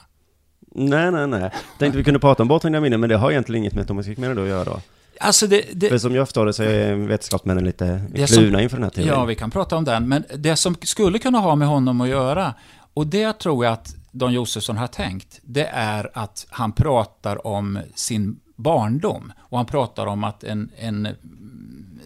nej, 0.75 1.11
nej, 1.13 1.27
nej. 1.27 1.51
Tänkte 1.79 1.99
vi 1.99 2.05
kunde 2.05 2.21
prata 2.21 2.43
om 2.43 2.49
bortträngda 2.49 2.81
minnen, 2.81 3.01
men 3.01 3.09
det 3.09 3.17
har 3.17 3.31
egentligen 3.31 3.63
inget 3.63 3.75
med 3.75 3.87
Thomas 3.87 4.07
Quick-menar 4.07 4.35
då 4.35 4.43
att 4.43 4.49
göra 4.49 4.65
då. 4.65 4.81
Alltså 5.23 5.47
det, 5.47 5.65
det, 5.73 5.89
För 5.89 5.99
som 5.99 6.15
jag 6.15 6.29
förstår 6.29 6.47
det 6.47 6.53
så 6.53 6.63
är 6.63 6.95
vetenskapsmännen 6.95 7.65
lite 7.65 8.03
kluvna 8.27 8.63
inför 8.63 8.77
den 8.77 8.85
här 8.85 8.91
teorin. 8.91 9.09
Ja, 9.09 9.25
vi 9.25 9.35
kan 9.35 9.51
prata 9.51 9.77
om 9.77 9.85
den. 9.85 10.09
Men 10.09 10.25
det 10.37 10.57
som 10.57 10.77
skulle 10.83 11.19
kunna 11.19 11.39
ha 11.39 11.55
med 11.55 11.69
honom 11.69 12.01
att 12.01 12.09
göra, 12.09 12.55
och 12.95 13.07
det 13.07 13.33
tror 13.33 13.65
jag 13.65 13.73
att 13.73 13.95
Don 14.11 14.33
Josefsson 14.33 14.77
har 14.77 14.87
tänkt, 14.87 15.41
det 15.43 15.67
är 15.73 16.11
att 16.15 16.47
han 16.51 16.73
pratar 16.73 17.47
om 17.47 17.79
sin 17.95 18.41
barndom. 18.57 19.33
Och 19.39 19.57
han 19.59 19.67
pratar 19.67 20.07
om 20.07 20.25
att 20.25 20.45
en, 20.45 20.71
en 20.79 21.09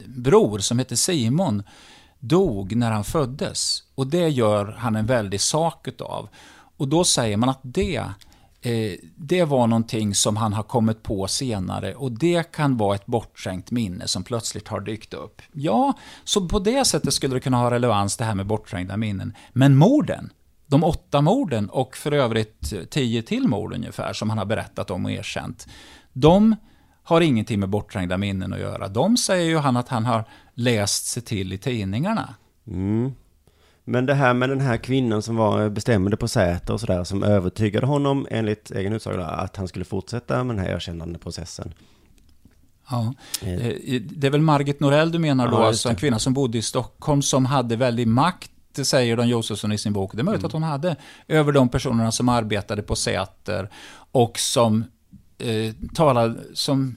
bror 0.06 0.58
som 0.58 0.78
heter 0.78 0.96
Simon 0.96 1.62
dog 2.18 2.76
när 2.76 2.90
han 2.90 3.04
föddes. 3.04 3.82
Och 3.94 4.06
det 4.06 4.28
gör 4.28 4.76
han 4.78 4.96
en 4.96 5.06
väldig 5.06 5.40
sak 5.40 5.88
utav. 5.88 6.28
Och 6.76 6.88
då 6.88 7.04
säger 7.04 7.36
man 7.36 7.48
att 7.48 7.60
det 7.62 8.04
Eh, 8.64 8.96
det 9.16 9.44
var 9.44 9.66
någonting 9.66 10.14
som 10.14 10.36
han 10.36 10.52
har 10.52 10.62
kommit 10.62 11.02
på 11.02 11.26
senare 11.28 11.94
och 11.94 12.12
det 12.12 12.52
kan 12.52 12.76
vara 12.76 12.94
ett 12.94 13.06
bortskänkt 13.06 13.70
minne 13.70 14.08
som 14.08 14.24
plötsligt 14.24 14.68
har 14.68 14.80
dykt 14.80 15.14
upp. 15.14 15.42
Ja, 15.52 15.92
så 16.24 16.48
på 16.48 16.58
det 16.58 16.84
sättet 16.84 17.14
skulle 17.14 17.34
det 17.34 17.40
kunna 17.40 17.56
ha 17.56 17.70
relevans 17.70 18.16
det 18.16 18.24
här 18.24 18.34
med 18.34 18.46
bortträngda 18.46 18.96
minnen. 18.96 19.34
Men 19.52 19.76
morden, 19.76 20.32
de 20.66 20.84
åtta 20.84 21.20
morden 21.20 21.70
och 21.70 21.96
för 21.96 22.12
övrigt 22.12 22.90
tio 22.90 23.22
till 23.22 23.48
mord 23.48 23.74
ungefär 23.74 24.12
som 24.12 24.28
han 24.28 24.38
har 24.38 24.44
berättat 24.44 24.90
om 24.90 25.04
och 25.04 25.10
erkänt, 25.10 25.66
de 26.12 26.56
har 27.02 27.20
ingenting 27.20 27.60
med 27.60 27.68
bortträngda 27.68 28.16
minnen 28.16 28.52
att 28.52 28.60
göra. 28.60 28.88
De 28.88 29.16
säger 29.16 29.44
ju 29.44 29.58
han 29.58 29.76
att 29.76 29.88
han 29.88 30.06
har 30.06 30.24
läst 30.54 31.06
sig 31.06 31.22
till 31.22 31.52
i 31.52 31.58
tidningarna. 31.58 32.34
Mm. 32.66 33.12
Men 33.84 34.06
det 34.06 34.14
här 34.14 34.34
med 34.34 34.48
den 34.48 34.60
här 34.60 34.76
kvinnan 34.76 35.22
som 35.22 35.36
var 35.36 35.68
bestämde 35.68 36.16
på 36.16 36.28
Säter 36.28 36.74
och 36.74 36.80
sådär, 36.80 37.04
som 37.04 37.22
övertygade 37.22 37.86
honom 37.86 38.26
enligt 38.30 38.70
egen 38.70 38.92
utsago 38.92 39.20
att 39.22 39.56
han 39.56 39.68
skulle 39.68 39.84
fortsätta 39.84 40.44
med 40.44 40.56
den 40.56 40.64
här 40.66 40.72
erkännande 40.74 41.18
processen. 41.18 41.74
Ja. 42.90 43.14
Eh. 43.42 43.66
Eh, 43.66 44.00
Det 44.02 44.26
är 44.26 44.30
väl 44.30 44.40
Margit 44.40 44.80
Norell 44.80 45.12
du 45.12 45.18
menar 45.18 45.48
då, 45.50 45.56
Ja, 45.56 45.66
alltså 45.66 45.88
en 45.88 45.96
kvinna 45.96 46.18
som 46.18 46.34
bodde 46.34 46.58
i 46.58 46.62
Stockholm 46.62 47.22
som 47.22 47.46
hade 47.46 47.76
väldig 47.76 48.06
makt, 48.08 48.50
det 48.74 48.84
säger 48.84 49.16
Don 49.16 49.28
Josefsson 49.28 49.72
i 49.72 49.78
sin 49.78 49.92
bok, 49.92 50.12
det 50.14 50.20
är 50.20 50.24
möjligt 50.24 50.40
Mm. 50.40 50.46
att 50.46 50.52
hon 50.52 50.62
hade, 50.62 50.96
över 51.28 51.52
de 51.52 51.68
personerna 51.68 52.12
som 52.12 52.28
arbetade 52.28 52.82
på 52.82 52.96
Säter 52.96 53.70
och 54.12 54.38
som 54.38 54.84
eh, 55.38 55.74
talade, 55.94 56.34
som 56.54 56.96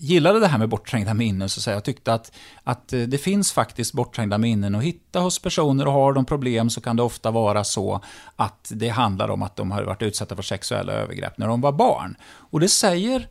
gillade 0.00 0.40
det 0.40 0.46
här 0.46 0.58
med 0.58 0.68
bortträngda 0.68 1.14
minnen, 1.14 1.48
så 1.48 1.58
att 1.58 1.62
säga. 1.62 1.76
Jag 1.76 1.84
tyckte 1.84 2.14
att, 2.14 2.32
att 2.64 2.92
eh, 2.92 3.00
det 3.00 3.18
finns 3.18 3.52
faktiskt 3.52 3.92
bortträngda 3.92 4.38
minnen 4.38 4.74
att 4.74 4.82
hitta 4.82 5.20
hos 5.20 5.38
personer 5.38 5.86
och 5.86 5.92
har 5.92 6.12
de 6.12 6.24
problem 6.24 6.70
så 6.70 6.80
kan 6.80 6.96
det 6.96 7.02
ofta 7.02 7.30
vara 7.30 7.64
så 7.64 8.00
att 8.36 8.72
det 8.74 8.88
handlar 8.88 9.28
om 9.28 9.42
att 9.42 9.56
de 9.56 9.70
har 9.70 9.82
varit 9.82 10.02
utsatta 10.02 10.36
för 10.36 10.42
sexuella 10.42 10.92
övergrepp 10.92 11.38
när 11.38 11.48
de 11.48 11.60
var 11.60 11.72
barn. 11.72 12.16
Och 12.22 12.60
det 12.60 12.68
säger 12.68 13.28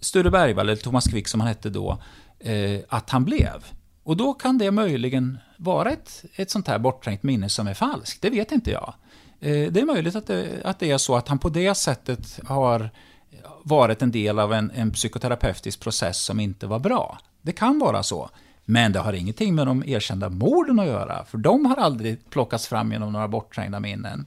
Sture 0.00 0.30
Bergvall, 0.30 0.68
eller 0.68 0.82
Thomas 0.82 1.04
Quick 1.04 1.28
som 1.28 1.40
han 1.40 1.48
hette 1.48 1.70
då, 1.70 2.02
eh, 2.38 2.80
att 2.88 3.10
han 3.10 3.24
blev. 3.24 3.64
Och 4.02 4.16
då 4.16 4.34
kan 4.34 4.58
det 4.58 4.70
möjligen 4.70 5.38
vara 5.56 5.90
ett, 5.90 6.24
ett 6.34 6.50
sånt 6.50 6.68
här 6.68 6.78
bortträngt 6.78 7.22
minne 7.22 7.48
som 7.48 7.66
är 7.66 7.74
falskt. 7.74 8.22
Det 8.22 8.30
vet 8.30 8.52
inte 8.52 8.70
jag. 8.70 8.94
Eh, 9.40 9.72
det 9.72 9.80
är 9.80 9.84
möjligt 9.84 10.16
att 10.16 10.26
det, 10.26 10.62
att 10.64 10.78
det 10.78 10.90
är 10.90 10.98
så 10.98 11.16
att 11.16 11.28
han 11.28 11.38
på 11.38 11.48
det 11.48 11.74
sättet 11.74 12.40
har 12.44 12.90
varit 13.64 14.02
en 14.02 14.10
del 14.10 14.38
av 14.38 14.52
en, 14.52 14.70
en 14.70 14.90
psykoterapeutisk 14.90 15.80
process 15.80 16.22
som 16.22 16.40
inte 16.40 16.66
var 16.66 16.78
bra. 16.78 17.18
Det 17.42 17.52
kan 17.52 17.78
vara 17.78 18.02
så. 18.02 18.30
Men 18.64 18.92
det 18.92 18.98
har 18.98 19.12
ingenting 19.12 19.54
med 19.54 19.66
de 19.66 19.84
erkända 19.86 20.28
morden 20.28 20.80
att 20.80 20.86
göra, 20.86 21.24
för 21.24 21.38
de 21.38 21.66
har 21.66 21.76
aldrig 21.76 22.30
plockats 22.30 22.68
fram 22.68 22.92
genom 22.92 23.12
några 23.12 23.28
bortträngda 23.28 23.80
minnen. 23.80 24.26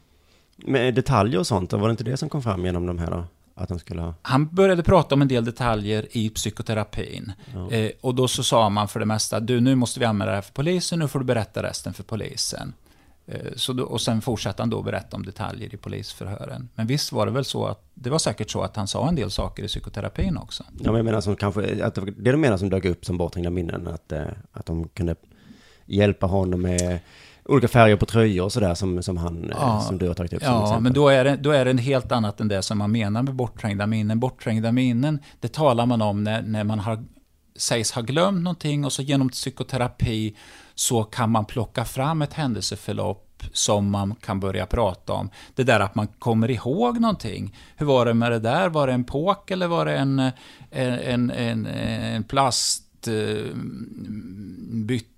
Med 0.56 0.94
detaljer 0.94 1.40
och 1.40 1.48
sånt, 1.48 1.74
var 1.74 1.88
det 1.88 1.92
inte 1.92 2.04
det 2.04 2.18
som 2.18 2.30
kom 2.30 2.42
fram 2.42 2.66
genom 2.66 2.86
de 2.86 3.00
här 3.00 3.12
då? 3.12 3.26
Att 3.56 3.70
de 3.70 3.80
skulle 3.80 4.02
ha... 4.02 4.14
Han 4.22 4.48
började 4.48 4.84
prata 4.84 5.16
om 5.16 5.22
en 5.22 5.28
del 5.28 5.46
detaljer 5.46 6.08
i 6.12 6.30
psykoterapin. 6.30 7.32
Eh, 7.72 7.92
och 8.02 8.16
då 8.16 8.28
så 8.28 8.44
sa 8.44 8.70
man 8.70 8.88
för 8.88 9.00
det 9.00 9.06
mesta, 9.06 9.40
du 9.40 9.62
nu 9.62 9.76
måste 9.76 10.00
vi 10.00 10.06
anmäla 10.06 10.32
det 10.32 10.38
här 10.38 10.42
för 10.42 10.54
polisen, 10.54 11.00
nu 11.00 11.08
får 11.08 11.20
du 11.20 11.26
berätta 11.26 11.64
resten 11.64 11.94
för 11.94 12.04
polisen. 12.04 12.74
Eh, 13.26 13.54
så 13.56 13.74
då, 13.74 13.84
och 13.84 14.02
sen 14.02 14.22
fortsatte 14.22 14.62
han 14.62 14.70
då 14.70 14.82
berätta 14.82 15.18
om 15.18 15.26
detaljer 15.26 15.74
i 15.74 15.78
polisförhören. 15.78 16.70
Men 16.76 16.88
visst 16.88 17.12
var 17.12 17.26
det 17.26 17.32
väl 17.32 17.46
så 17.46 17.66
att, 17.66 17.84
det 18.04 18.10
var 18.10 18.20
säkert 18.20 18.50
så 18.52 18.62
att 18.62 18.76
han 18.76 18.88
sa 18.88 19.08
en 19.08 19.16
del 19.16 19.32
saker 19.32 19.64
i 19.64 19.68
psykoterapin 19.68 20.38
också. 20.38 20.64
Ja, 20.80 20.92
men 20.92 20.96
jag 20.96 21.06
menar 21.06 21.22
som 21.22 21.36
kanske, 21.36 21.86
att 21.86 21.96
det 21.96 22.32
de 22.32 22.38
menar 22.38 22.58
som 22.58 22.70
dök 22.70 22.86
upp 22.86 23.06
som 23.06 23.18
bortträngda 23.18 23.50
minnen, 23.50 23.88
att, 23.88 24.12
eh, 24.12 24.22
att 24.52 24.66
de 24.66 24.88
kunde 24.88 25.16
hjälpa 25.86 26.26
honom 26.26 26.62
med 26.62 27.00
olika 27.46 27.68
färger 27.68 27.96
på 27.96 28.06
tröjor 28.06 28.46
och 28.46 28.52
sådär 28.54 28.74
som, 28.74 29.04
som 29.04 29.18
han, 29.18 29.44
eh, 29.44 29.58
Ja. 29.60 29.82
som 29.82 29.98
du 29.98 30.08
har 30.08 30.14
tagit 30.14 30.34
upp 30.34 30.44
Ja, 30.44 30.80
men 30.80 30.94
då 30.94 31.10
är, 31.10 31.24
det, 31.24 31.36
då 31.36 31.52
är 31.52 31.66
det 31.66 31.82
helt 31.82 32.12
annat 32.12 32.42
än 32.42 32.48
det 32.48 32.62
som 32.62 32.78
man 32.78 32.92
menar 32.92 33.24
med 33.24 33.34
bortträngda 33.36 33.88
minnen. 33.88 34.20
Bortträngda 34.20 34.72
minnen, 34.72 35.20
det 35.40 35.54
talar 35.54 35.86
man 35.86 36.02
om 36.02 36.24
när, 36.24 36.42
när 36.42 36.64
man 36.64 36.80
har, 36.80 37.04
sägs 37.56 37.92
ha 37.92 38.02
glömt 38.02 38.44
någonting 38.44 38.86
och 38.86 38.94
så 38.94 39.02
genom 39.02 39.30
psykoterapi 39.30 40.36
så 40.76 41.04
kan 41.04 41.30
man 41.32 41.46
plocka 41.46 41.86
fram 41.86 42.22
ett 42.22 42.34
händelseförlopp 42.34 43.33
som 43.52 43.92
man 43.92 44.16
kan 44.16 44.40
börja 44.40 44.66
prata 44.66 45.14
om. 45.14 45.30
Det 45.56 45.64
där 45.64 45.80
att 45.80 45.96
man 45.96 46.08
kommer 46.08 46.52
ihåg 46.52 47.00
någonting. 47.00 47.56
Hur 47.76 47.86
var 47.86 48.06
det 48.06 48.14
med 48.14 48.32
det 48.32 48.40
där? 48.40 48.70
Var 48.70 48.88
det 48.88 48.94
en 48.94 49.04
påk 49.04 49.52
eller 49.52 49.68
var 49.68 49.86
det 49.86 49.98
en, 49.98 50.20
eh, 50.20 50.34
en, 50.72 51.00
en, 51.00 51.32
en, 51.32 51.66
en 51.66 52.24
plastbytta 52.24 53.14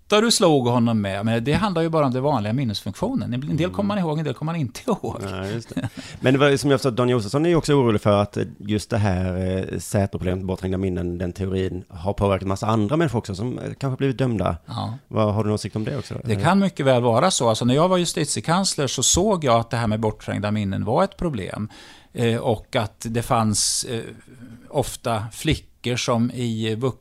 du 0.09 0.31
slog 0.31 0.67
honom 0.67 1.01
med? 1.01 1.25
Men 1.25 1.43
det 1.43 1.53
handlar 1.53 1.81
ju 1.81 1.89
bara 1.89 2.05
om 2.05 2.13
den 2.13 2.23
vanliga 2.23 2.53
minnesfunktionen. 2.53 3.33
En 3.33 3.57
del 3.57 3.69
kommer 3.69 3.87
man 3.87 3.97
ihåg, 3.97 4.19
en 4.19 4.25
del 4.25 4.33
kommer 4.33 4.51
man 4.53 4.61
inte 4.61 4.81
ihåg. 4.87 5.21
Just 5.53 5.75
det. 5.75 5.89
Men 6.19 6.33
det 6.33 6.39
var, 6.39 6.57
som 6.57 6.71
jag 6.71 6.79
förstår, 6.79 6.91
Don 6.91 7.09
Josefsson 7.09 7.45
är 7.45 7.49
ju 7.49 7.55
också 7.55 7.73
orolig 7.73 8.01
för 8.01 8.21
att 8.21 8.37
just 8.57 8.89
det 8.89 8.97
här 8.97 9.47
eh, 9.73 9.79
Säterproblemet, 9.79 10.45
bortträngda 10.45 10.77
minnen, 10.77 11.17
den 11.17 11.33
teorin 11.33 11.83
har 11.89 12.13
påverkat 12.13 12.47
massa 12.47 12.67
andra 12.67 12.97
människor 12.97 13.19
också 13.19 13.35
som 13.35 13.59
eh, 13.59 13.73
kanske 13.79 13.97
blivit 13.97 14.17
dömda. 14.17 14.57
Ja. 14.65 14.93
Vad, 15.07 15.33
har 15.33 15.43
du 15.43 15.49
någon 15.49 15.55
åsikt 15.55 15.75
om 15.75 15.83
det 15.83 15.97
också? 15.97 16.21
Det 16.23 16.35
kan 16.35 16.59
mycket 16.59 16.85
väl 16.85 17.01
vara 17.01 17.31
så. 17.31 17.49
Alltså 17.49 17.65
när 17.65 17.75
jag 17.75 17.87
var 17.87 17.97
justitiekansler 17.97 18.87
så 18.87 19.03
såg 19.03 19.43
jag 19.43 19.59
att 19.59 19.69
det 19.69 19.77
här 19.77 19.87
med 19.87 19.99
bortträngda 19.99 20.51
minnen 20.51 20.85
var 20.85 21.03
ett 21.03 21.17
problem. 21.17 21.69
Eh, 22.13 22.37
och 22.37 22.75
att 22.75 23.05
det 23.09 23.21
fanns 23.21 23.83
eh, 23.89 24.01
ofta 24.69 25.25
flickor 25.31 25.95
som 25.95 26.31
i 26.31 26.75
vux- 26.75 26.97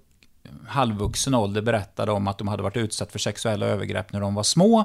halvvuxen 0.69 1.35
ålder 1.35 1.63
berättade 1.63 2.13
om 2.13 2.29
att 2.29 2.39
de 2.39 2.49
hade 2.49 2.63
varit 2.63 2.77
utsatt 2.77 3.13
för 3.13 3.19
sexuella 3.19 3.67
övergrepp 3.67 4.13
när 4.13 4.21
de 4.21 4.35
var 4.35 4.43
små. 4.43 4.85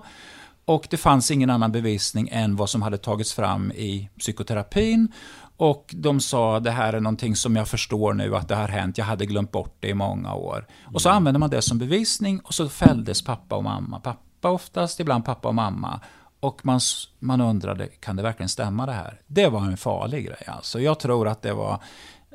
Och 0.65 0.87
det 0.89 0.97
fanns 0.97 1.31
ingen 1.31 1.49
annan 1.49 1.71
bevisning 1.71 2.29
än 2.31 2.55
vad 2.55 2.69
som 2.69 2.81
hade 2.81 2.97
tagits 2.97 3.33
fram 3.33 3.71
i 3.71 4.09
psykoterapin. 4.19 5.11
Och 5.57 5.95
de 5.97 6.19
sa, 6.19 6.59
det 6.59 6.71
här 6.71 6.93
är 6.93 6.99
någonting 6.99 7.35
som 7.35 7.55
jag 7.55 7.67
förstår 7.67 8.13
nu 8.13 8.35
att 8.35 8.47
det 8.47 8.55
har 8.55 8.67
hänt, 8.67 8.97
jag 8.97 9.05
hade 9.05 9.25
glömt 9.25 9.51
bort 9.51 9.77
det 9.79 9.87
i 9.87 9.93
många 9.93 10.33
år. 10.33 10.67
Och 10.93 11.01
så 11.01 11.09
använde 11.09 11.39
man 11.39 11.49
det 11.49 11.61
som 11.61 11.77
bevisning 11.77 12.39
och 12.39 12.53
så 12.53 12.69
fälldes 12.69 13.21
pappa 13.21 13.55
och 13.55 13.63
mamma. 13.63 13.99
Papp- 13.99 14.29
pappa 14.41 14.53
oftast, 14.53 14.99
ibland 14.99 15.25
pappa 15.25 15.47
och 15.47 15.55
mamma. 15.55 15.99
Och 16.39 16.65
man, 16.65 16.79
man 17.19 17.41
undrade, 17.41 17.87
kan 17.87 18.15
det 18.15 18.23
verkligen 18.23 18.49
stämma 18.49 18.85
det 18.85 18.91
här? 18.91 19.21
Det 19.27 19.47
var 19.47 19.61
en 19.61 19.77
farlig 19.77 20.25
grej 20.25 20.43
alltså. 20.47 20.79
Jag 20.79 20.99
tror 20.99 21.27
att 21.27 21.41
det 21.41 21.53
var 21.53 21.83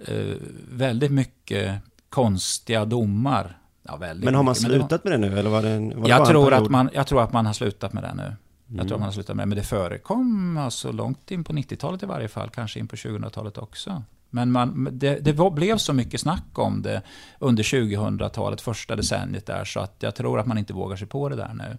eh, 0.06 0.36
väldigt 0.68 1.10
mycket 1.10 1.80
konstiga 2.14 2.84
domar. 2.84 3.58
Ja, 3.82 3.98
men 3.98 4.34
har 4.34 4.42
man 4.42 4.44
mycket, 4.44 4.56
slutat 4.56 5.04
med 5.04 5.12
det 5.12 5.18
nu? 5.18 5.38
Eller 5.38 5.50
var 5.50 5.62
det, 5.62 5.94
var 5.96 6.08
jag, 6.08 6.20
det 6.22 6.26
tror 6.26 6.52
att 6.52 6.70
man, 6.70 6.90
jag 6.92 7.06
tror 7.06 7.22
att 7.22 7.32
man 7.32 7.46
har 7.46 7.52
slutat 7.52 7.92
med 7.92 8.02
det 8.02 8.14
nu. 8.14 8.22
Mm. 8.22 8.36
Jag 8.68 8.88
tror 8.88 8.96
att 8.96 9.00
man 9.00 9.06
har 9.06 9.12
slutat 9.12 9.36
med 9.36 9.42
det. 9.42 9.48
Men 9.48 9.58
det 9.58 9.64
förekom 9.64 10.56
alltså 10.56 10.92
långt 10.92 11.30
in 11.30 11.44
på 11.44 11.52
90-talet 11.52 12.02
i 12.02 12.06
varje 12.06 12.28
fall, 12.28 12.50
kanske 12.50 12.80
in 12.80 12.88
på 12.88 12.96
2000-talet 12.96 13.58
också. 13.58 14.02
Men 14.30 14.52
man, 14.52 14.88
det, 14.92 15.18
det 15.24 15.32
var, 15.32 15.50
blev 15.50 15.76
så 15.76 15.92
mycket 15.92 16.20
snack 16.20 16.58
om 16.58 16.82
det 16.82 17.02
under 17.38 17.62
2000-talet, 17.62 18.60
första 18.60 18.96
decenniet 18.96 19.46
där, 19.46 19.64
så 19.64 19.80
att 19.80 19.94
jag 19.98 20.14
tror 20.14 20.40
att 20.40 20.46
man 20.46 20.58
inte 20.58 20.72
vågar 20.72 20.96
sig 20.96 21.06
på 21.06 21.28
det 21.28 21.36
där 21.36 21.54
nu. 21.54 21.78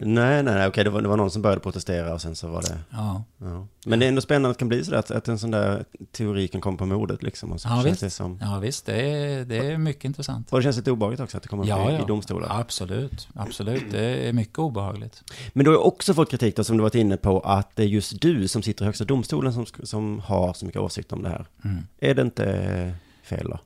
Nej, 0.00 0.42
nej, 0.42 0.54
nej, 0.54 0.68
okej, 0.68 0.84
det 0.84 0.90
var, 0.90 1.02
det 1.02 1.08
var 1.08 1.16
någon 1.16 1.30
som 1.30 1.42
började 1.42 1.60
protestera 1.60 2.14
och 2.14 2.22
sen 2.22 2.36
så 2.36 2.48
var 2.48 2.62
det... 2.62 2.78
Ja. 2.90 3.24
ja. 3.38 3.66
Men 3.86 3.98
det 3.98 4.06
är 4.06 4.08
ändå 4.08 4.20
spännande 4.20 4.48
att 4.50 4.56
det 4.56 4.58
kan 4.58 4.68
bli 4.68 4.84
sådär, 4.84 4.98
att, 4.98 5.10
att 5.10 5.28
en 5.28 5.38
sån 5.38 5.50
där 5.50 5.84
teori 6.12 6.48
kan 6.48 6.60
komma 6.60 6.76
på 6.76 6.86
modet 6.86 7.22
liksom. 7.22 7.52
Och 7.52 7.60
så 7.60 7.68
ja, 7.68 7.82
visst. 7.84 8.00
Det 8.00 8.10
som... 8.10 8.38
ja, 8.42 8.58
visst, 8.58 8.86
det 8.86 9.00
är, 9.00 9.44
det 9.44 9.56
är 9.56 9.78
mycket 9.78 10.04
intressant. 10.04 10.52
Och 10.52 10.58
det 10.58 10.62
känns 10.62 10.76
lite 10.76 10.90
obehagligt 10.90 11.20
också 11.20 11.36
att 11.36 11.42
det 11.42 11.48
kommer 11.48 11.66
ja, 11.66 11.92
ja. 11.92 12.02
i 12.02 12.06
domstolar. 12.06 12.60
Absolut, 12.60 13.28
absolut, 13.34 13.84
det 13.90 14.28
är 14.28 14.32
mycket 14.32 14.58
obehagligt. 14.58 15.32
Men 15.52 15.64
du 15.64 15.70
har 15.70 15.78
också 15.78 16.14
fått 16.14 16.30
kritik 16.30 16.56
då, 16.56 16.64
som 16.64 16.76
du 16.76 16.82
varit 16.82 16.94
inne 16.94 17.16
på, 17.16 17.40
att 17.40 17.76
det 17.76 17.82
är 17.82 17.86
just 17.86 18.20
du 18.20 18.48
som 18.48 18.62
sitter 18.62 18.84
i 18.84 18.86
Högsta 18.86 19.04
domstolen 19.04 19.52
som, 19.52 19.66
som 19.82 20.20
har 20.20 20.52
så 20.52 20.66
mycket 20.66 20.80
åsikt 20.80 21.12
om 21.12 21.22
det 21.22 21.28
här. 21.28 21.46
Mm. 21.64 21.86
Är 21.98 22.14
det 22.14 22.22
inte 22.22 22.94
fel 23.22 23.46
då? 23.50 23.58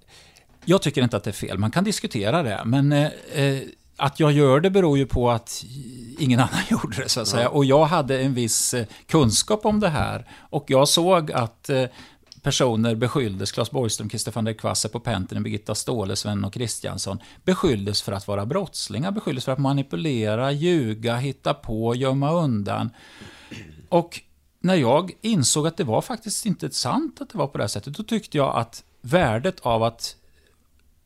Jag 0.64 0.83
tycker 0.83 1.03
inte 1.03 1.16
att 1.16 1.24
det 1.24 1.30
är 1.30 1.33
fel, 1.33 1.59
man 1.59 1.70
kan 1.70 1.85
diskutera 1.85 2.43
det, 2.43 2.62
men 2.64 2.93
eh, 2.93 3.11
eh 3.33 3.62
att 3.97 4.20
jag 4.20 4.32
gör 4.32 4.61
det 4.61 4.70
beror 4.70 4.99
ju 4.99 5.07
på 5.07 5.30
att 5.30 5.64
ingen 6.18 6.40
annan 6.40 6.61
gjorde 6.70 6.97
det, 6.97 7.09
så 7.09 7.20
att 7.20 7.28
säga. 7.28 7.49
Och 7.49 7.64
jag 7.64 7.84
hade 7.84 8.20
en 8.20 8.34
viss 8.34 8.74
eh, 8.74 8.86
kunskap 9.07 9.66
om 9.66 9.80
det 9.80 9.88
här. 9.88 10.28
Och 10.51 10.64
jag 10.68 10.88
såg 10.88 11.32
att 11.32 11.70
eh, 11.70 11.84
personer 12.43 12.95
beskylldes, 12.95 13.53
Claes 13.53 13.70
Borgström, 13.70 14.11
Christer 14.11 14.32
van 14.32 14.45
der 14.45 14.53
Kvasse 14.53 14.88
på 14.88 15.01
Pentinen, 15.01 15.43
Birgitta 15.43 15.74
Ståhle, 15.74 16.16
Sven 16.16 16.45
och 16.45 16.53
Kristiansson, 16.53 17.18
beskylldes 17.45 18.03
för 18.03 18.12
att 18.12 18.28
vara 18.28 18.47
brottslingar, 18.47 19.11
beskylldes 19.11 19.45
för 19.45 19.53
att 19.53 19.59
manipulera, 19.59 20.53
ljuga, 20.53 21.16
hitta 21.16 21.55
på, 21.55 21.95
gömma 21.95 22.32
undan. 22.32 22.90
Och 23.88 24.20
när 24.61 24.74
jag 24.74 25.12
insåg 25.20 25.66
att 25.66 25.76
det 25.76 25.84
var 25.84 26.01
faktiskt 26.01 26.47
inte 26.47 26.70
sant 26.70 27.20
att 27.20 27.30
det 27.30 27.38
var 27.38 27.47
på 27.47 27.59
det 27.59 27.64
här 27.64 27.68
sättet, 27.68 27.97
då 27.97 28.03
tyckte 28.03 28.36
jag 28.36 28.57
att 28.57 28.84
värdet 29.01 29.61
av 29.61 29.82
att 29.82 30.16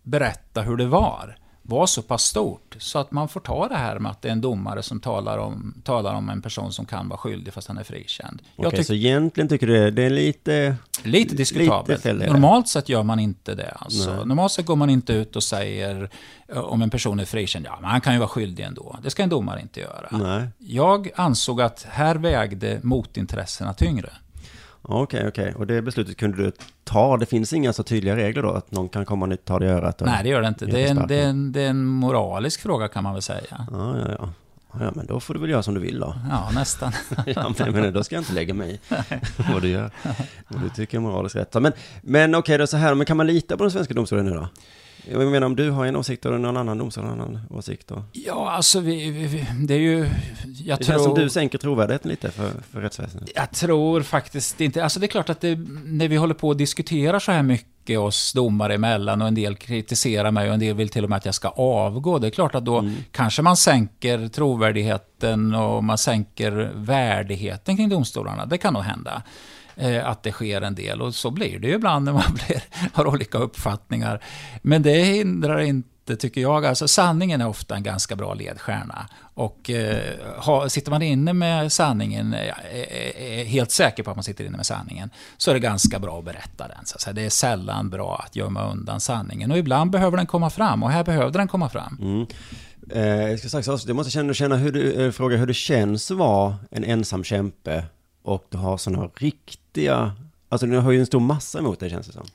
berätta 0.02 0.62
hur 0.62 0.76
det 0.76 0.86
var, 0.86 1.38
var 1.68 1.86
så 1.86 2.02
pass 2.02 2.22
stort 2.22 2.76
så 2.78 2.98
att 2.98 3.10
man 3.10 3.28
får 3.28 3.40
ta 3.40 3.68
det 3.68 3.76
här 3.76 3.98
med 3.98 4.10
att 4.10 4.22
det 4.22 4.28
är 4.28 4.32
en 4.32 4.40
domare 4.40 4.82
som 4.82 5.00
talar 5.00 5.38
om, 5.38 5.74
talar 5.84 6.14
om 6.14 6.28
en 6.28 6.42
person 6.42 6.72
som 6.72 6.86
kan 6.86 7.08
vara 7.08 7.18
skyldig 7.18 7.54
fast 7.54 7.68
han 7.68 7.78
är 7.78 7.84
frikänd. 7.84 8.42
Okej, 8.56 8.68
okay, 8.68 8.84
så 8.84 8.94
egentligen 8.94 9.48
tycker 9.48 9.66
du 9.66 9.90
det 9.90 10.02
är 10.02 10.10
lite... 10.10 10.76
Lite 11.02 11.34
diskutabelt. 11.34 12.04
Lite 12.04 12.32
Normalt 12.32 12.68
sett 12.68 12.88
gör 12.88 13.02
man 13.02 13.18
inte 13.18 13.54
det. 13.54 13.70
Alltså. 13.70 14.24
Normalt 14.24 14.52
sett 14.52 14.66
går 14.66 14.76
man 14.76 14.90
inte 14.90 15.12
ut 15.12 15.36
och 15.36 15.42
säger 15.42 16.10
eh, 16.48 16.58
om 16.58 16.82
en 16.82 16.90
person 16.90 17.20
är 17.20 17.24
frikänd, 17.24 17.66
ja 17.66 17.78
men 17.80 17.90
han 17.90 18.00
kan 18.00 18.12
ju 18.12 18.18
vara 18.18 18.28
skyldig 18.28 18.64
ändå. 18.64 18.98
Det 19.02 19.10
ska 19.10 19.22
en 19.22 19.28
domare 19.28 19.60
inte 19.60 19.80
göra. 19.80 20.08
Nej. 20.10 20.48
Jag 20.58 21.10
ansåg 21.16 21.60
att 21.60 21.86
här 21.88 22.14
vägde 22.14 22.80
motintressena 22.82 23.74
tyngre. 23.74 24.10
Okej, 24.88 25.18
okay, 25.18 25.28
okej. 25.28 25.44
Okay. 25.44 25.54
Och 25.54 25.66
det 25.66 25.82
beslutet 25.82 26.16
kunde 26.16 26.36
du 26.36 26.52
ta? 26.84 27.16
Det 27.16 27.26
finns 27.26 27.52
inga 27.52 27.72
så 27.72 27.82
tydliga 27.82 28.16
regler 28.16 28.42
då? 28.42 28.50
Att 28.50 28.70
någon 28.70 28.88
kan 28.88 29.04
komma 29.04 29.26
och 29.26 29.44
ta 29.44 29.58
det 29.58 29.66
i 29.66 29.68
örat? 29.68 30.00
Nej, 30.00 30.22
det 30.22 30.28
gör 30.28 30.42
det 30.42 30.48
inte. 30.48 30.66
Det 30.66 30.86
är, 30.86 30.90
en, 30.90 31.06
det, 31.08 31.14
är 31.14 31.28
en, 31.28 31.52
det 31.52 31.62
är 31.62 31.70
en 31.70 31.84
moralisk 31.84 32.62
fråga 32.62 32.88
kan 32.88 33.04
man 33.04 33.12
väl 33.12 33.22
säga. 33.22 33.66
Ja, 33.70 33.98
ja, 33.98 34.16
ja. 34.18 34.28
Ja, 34.80 34.92
men 34.94 35.06
då 35.06 35.20
får 35.20 35.34
du 35.34 35.40
väl 35.40 35.50
göra 35.50 35.62
som 35.62 35.74
du 35.74 35.80
vill 35.80 36.00
då. 36.00 36.14
Ja, 36.30 36.50
nästan. 36.54 36.92
ja, 37.26 37.52
men, 37.58 37.72
men 37.72 37.92
då 37.92 38.04
ska 38.04 38.14
jag 38.14 38.20
inte 38.20 38.32
lägga 38.32 38.54
mig 38.54 38.74
i 38.74 38.80
vad 39.52 39.62
du 39.62 39.68
gör. 39.68 39.90
Vad 40.48 40.62
du 40.62 40.68
tycker 40.68 40.98
är 40.98 41.02
moraliskt 41.02 41.36
rätt. 41.36 41.54
Men, 41.54 41.72
men 42.02 42.34
okej, 42.34 42.38
okay, 42.38 42.56
då 42.56 42.66
så 42.66 42.76
här, 42.76 42.94
men 42.94 43.06
kan 43.06 43.16
man 43.16 43.26
lita 43.26 43.56
på 43.56 43.64
den 43.64 43.70
svenska 43.70 43.94
domstolen 43.94 44.26
nu 44.26 44.34
då? 44.34 44.48
Jag 45.10 45.30
menar 45.30 45.46
om 45.46 45.56
du 45.56 45.70
har 45.70 45.86
en 45.86 45.96
åsikt 45.96 46.26
och 46.26 46.40
någon 46.40 46.56
annan 46.56 46.78
domstol 46.78 47.04
har 47.04 47.12
en 47.12 47.20
annan 47.20 47.40
åsikt 47.50 47.88
då? 47.88 48.04
Ja, 48.12 48.50
alltså 48.50 48.80
vi, 48.80 49.10
vi, 49.10 49.46
det 49.66 49.74
är 49.74 49.78
ju... 49.78 50.08
Jag 50.64 50.78
det 50.78 50.84
tror, 50.84 50.94
känns 50.94 51.04
som 51.04 51.14
du 51.14 51.28
sänker 51.28 51.58
trovärdigheten 51.58 52.10
lite 52.10 52.30
för, 52.30 52.50
för 52.70 52.80
rättsväsendet. 52.80 53.30
Jag 53.34 53.50
tror 53.50 54.00
faktiskt 54.00 54.60
inte... 54.60 54.82
Alltså 54.84 55.00
det 55.00 55.06
är 55.06 55.08
klart 55.08 55.28
att 55.28 55.40
det, 55.40 55.58
när 55.84 56.08
vi 56.08 56.16
håller 56.16 56.34
på 56.34 56.48
och 56.48 56.56
diskuterar 56.56 57.18
så 57.18 57.32
här 57.32 57.42
mycket 57.42 57.98
oss 57.98 58.32
domare 58.32 58.74
emellan 58.74 59.22
och 59.22 59.28
en 59.28 59.34
del 59.34 59.56
kritiserar 59.56 60.30
mig 60.30 60.48
och 60.48 60.54
en 60.54 60.60
del 60.60 60.76
vill 60.76 60.88
till 60.88 61.04
och 61.04 61.10
med 61.10 61.16
att 61.16 61.24
jag 61.24 61.34
ska 61.34 61.48
avgå. 61.48 62.18
Det 62.18 62.26
är 62.26 62.30
klart 62.30 62.54
att 62.54 62.64
då 62.64 62.78
mm. 62.78 62.94
kanske 63.10 63.42
man 63.42 63.56
sänker 63.56 64.28
trovärdigheten 64.28 65.54
och 65.54 65.84
man 65.84 65.98
sänker 65.98 66.72
värdigheten 66.74 67.76
kring 67.76 67.88
domstolarna. 67.88 68.46
Det 68.46 68.58
kan 68.58 68.74
nog 68.74 68.82
hända. 68.82 69.22
Eh, 69.78 70.08
att 70.08 70.22
det 70.22 70.32
sker 70.32 70.60
en 70.60 70.74
del. 70.74 71.02
Och 71.02 71.14
så 71.14 71.30
blir 71.30 71.58
det 71.58 71.68
ju 71.68 71.74
ibland 71.74 72.04
när 72.04 72.12
man 72.12 72.34
blir, 72.34 72.62
har 72.92 73.06
olika 73.06 73.38
uppfattningar. 73.38 74.22
Men 74.62 74.82
det 74.82 75.02
hindrar 75.02 75.60
inte 75.60 76.16
tycker 76.16 76.40
jag. 76.40 76.66
Alltså 76.66 76.88
sanningen 76.88 77.40
är 77.40 77.48
ofta 77.48 77.76
en 77.76 77.82
ganska 77.82 78.16
bra 78.16 78.34
ledstjärna. 78.34 79.08
Och 79.34 79.70
eh, 79.70 80.14
ha, 80.38 80.68
sitter 80.68 80.90
man 80.90 81.02
inne 81.02 81.32
med 81.32 81.72
sanningen, 81.72 82.34
är, 82.34 82.54
är, 82.72 83.16
är, 83.18 83.44
helt 83.44 83.70
säker 83.70 84.02
på 84.02 84.10
att 84.10 84.16
man 84.16 84.24
sitter 84.24 84.44
inne 84.44 84.56
med 84.56 84.66
sanningen, 84.66 85.10
så 85.36 85.50
är 85.50 85.54
det 85.54 85.60
ganska 85.60 85.98
bra 85.98 86.18
att 86.18 86.24
berätta 86.24 86.68
den. 86.68 86.84
Så 86.84 87.12
det 87.12 87.22
är 87.22 87.30
sällan 87.30 87.90
bra 87.90 88.24
att 88.26 88.36
gömma 88.36 88.70
undan 88.70 89.00
sanningen. 89.00 89.50
Och 89.50 89.58
ibland 89.58 89.90
behöver 89.90 90.16
den 90.16 90.26
komma 90.26 90.50
fram, 90.50 90.82
och 90.82 90.90
här 90.90 91.04
behövde 91.04 91.38
den 91.38 91.48
komma 91.48 91.68
fram. 91.68 91.98
Mm. 92.00 92.26
Eh, 92.90 93.30
jag 93.30 93.38
ska 93.38 93.48
strax 93.48 93.84
du 93.84 93.92
måste 93.92 94.10
känna, 94.10 94.34
känna 94.34 94.56
hur 94.56 94.72
du, 94.72 95.04
eh, 95.06 95.10
fråga 95.10 95.36
hur 95.36 95.46
det 95.46 95.54
känns 95.54 96.10
att 96.10 96.16
vara 96.16 96.56
en 96.70 96.84
ensam 96.84 97.24
kämpe 97.24 97.84
och 98.26 98.46
du 98.48 98.58
har 98.58 98.76
sådana 98.76 99.10
riktiga, 99.14 100.12
alltså 100.48 100.66
du 100.66 100.78
har 100.78 100.92
ju 100.92 101.00
en 101.00 101.06
stor 101.06 101.20
massa 101.20 101.58
emot 101.58 101.80
dig 101.80 101.90
känns 101.90 102.06
det 102.06 102.12
som. 102.12 102.26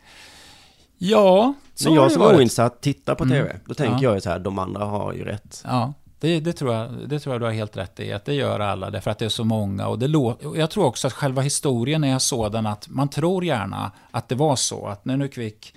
Ja, 0.98 1.54
så 1.76 1.90
Men 1.90 1.96
jag 1.96 2.12
som 2.12 2.22
är 2.22 2.36
oinsatt 2.36 2.82
tittar 2.82 3.16
på 3.16 3.26
tv, 3.26 3.40
mm. 3.40 3.62
då 3.66 3.74
tänker 3.74 3.96
ja. 3.96 4.04
jag 4.04 4.16
ju 4.16 4.22
så 4.22 4.30
här, 4.30 4.40
de 4.40 4.60
andra 4.60 4.86
har 4.86 5.14
ju 5.14 5.24
rätt. 5.24 5.64
Ja, 5.66 5.94
det, 6.20 6.40
det, 6.40 6.54
tror 6.54 6.74
jag, 6.74 6.90
det 7.10 7.20
tror 7.20 7.34
jag 7.34 7.42
du 7.42 7.46
har 7.46 7.54
helt 7.54 7.78
rätt 7.78 8.00
i, 8.00 8.14
att 8.14 8.26
det 8.26 8.34
gör 8.34 8.60
alla, 8.60 8.90
därför 8.90 9.12
att 9.12 9.20
det 9.20 9.26
är 9.26 9.30
så 9.30 9.44
många. 9.44 9.88
Och 9.88 10.00
det 10.00 10.36
jag 10.56 10.70
tror 10.70 10.86
också 10.86 11.08
att 11.08 11.14
själva 11.14 11.42
historien 11.42 12.04
är 12.04 12.20
sådan 12.20 12.66
att 12.66 12.88
man 12.90 13.08
tror 13.08 13.46
gärna 13.46 13.92
att 14.12 14.30
det 14.30 14.36
var 14.36 14.56
så, 14.56 14.88
att 14.88 15.06
när 15.06 15.18
nu 15.18 15.28
Kvick, 15.28 15.74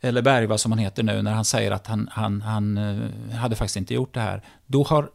eller 0.00 0.22
Bergva 0.22 0.58
som 0.58 0.72
han 0.72 0.78
heter 0.78 1.02
nu, 1.02 1.22
när 1.22 1.32
han 1.32 1.44
säger 1.44 1.70
att 1.70 1.86
han, 1.86 2.08
han, 2.12 2.42
han 2.42 2.78
eh, 2.78 3.36
hade 3.36 3.56
faktiskt 3.56 3.76
inte 3.76 3.94
gjort 3.94 4.14
det 4.14 4.20
här, 4.20 4.42
då 4.66 4.82
har 4.82 5.10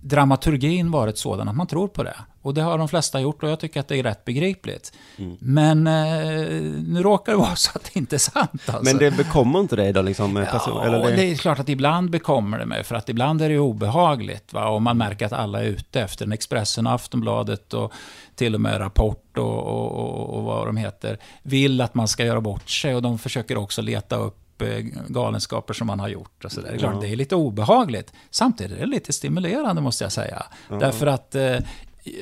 dramaturgin 0.00 0.90
varit 0.90 1.18
sådan 1.18 1.48
att 1.48 1.56
man 1.56 1.66
tror 1.66 1.88
på 1.88 2.02
det. 2.02 2.16
Och 2.42 2.54
det 2.54 2.62
har 2.62 2.78
de 2.78 2.88
flesta 2.88 3.20
gjort 3.20 3.42
och 3.42 3.50
jag 3.50 3.60
tycker 3.60 3.80
att 3.80 3.88
det 3.88 3.96
är 3.96 4.02
rätt 4.02 4.24
begripligt. 4.24 4.92
Mm. 5.16 5.36
Men 5.40 5.86
eh, 5.86 6.48
nu 6.86 7.02
råkar 7.02 7.32
det 7.32 7.38
vara 7.38 7.56
så 7.56 7.70
att 7.74 7.84
det 7.84 7.98
inte 7.98 8.16
är 8.16 8.18
sant. 8.18 8.62
Alltså. 8.66 8.82
Men 8.84 8.98
det 8.98 9.10
bekommer 9.10 9.60
inte 9.60 9.76
dig 9.76 9.92
då? 9.92 10.02
Liksom, 10.02 10.34
person, 10.34 10.76
ja, 10.76 10.84
eller 10.84 11.10
det... 11.10 11.16
det... 11.16 11.30
är 11.30 11.34
klart 11.34 11.58
att 11.58 11.68
ibland 11.68 12.10
bekommer 12.10 12.58
det 12.58 12.66
mig. 12.66 12.84
För 12.84 12.94
att 12.94 13.08
ibland 13.08 13.42
är 13.42 13.48
det 13.48 13.58
obehagligt. 13.58 14.52
Va? 14.52 14.68
Och 14.68 14.82
man 14.82 14.98
märker 14.98 15.26
att 15.26 15.32
alla 15.32 15.62
är 15.62 15.66
ute 15.66 16.00
efter 16.00 16.24
en 16.24 16.32
Expressen, 16.32 16.86
Aftonbladet 16.86 17.74
och 17.74 17.92
till 18.34 18.54
och 18.54 18.60
med 18.60 18.80
Rapport 18.80 19.38
och, 19.38 19.58
och, 19.58 19.92
och, 19.92 20.36
och 20.36 20.42
vad 20.42 20.66
de 20.66 20.76
heter. 20.76 21.18
Vill 21.42 21.80
att 21.80 21.94
man 21.94 22.08
ska 22.08 22.24
göra 22.24 22.40
bort 22.40 22.70
sig 22.70 22.94
och 22.94 23.02
de 23.02 23.18
försöker 23.18 23.56
också 23.56 23.82
leta 23.82 24.16
upp 24.16 24.47
Eh, 24.62 24.84
galenskaper 25.08 25.74
som 25.74 25.86
man 25.86 26.00
har 26.00 26.08
gjort. 26.08 26.44
Och 26.44 26.52
så 26.52 26.60
där. 26.60 26.68
Det 26.68 26.74
är 26.74 26.78
klart, 26.78 26.94
ja. 26.94 27.00
det 27.00 27.08
är 27.08 27.16
lite 27.16 27.36
obehagligt. 27.36 28.12
Samtidigt 28.30 28.76
är 28.76 28.80
det 28.80 28.86
lite 28.86 29.12
stimulerande 29.12 29.82
måste 29.82 30.04
jag 30.04 30.12
säga. 30.12 30.42
Ja. 30.68 30.76
Därför 30.76 31.06
att 31.06 31.34
eh, 31.34 31.56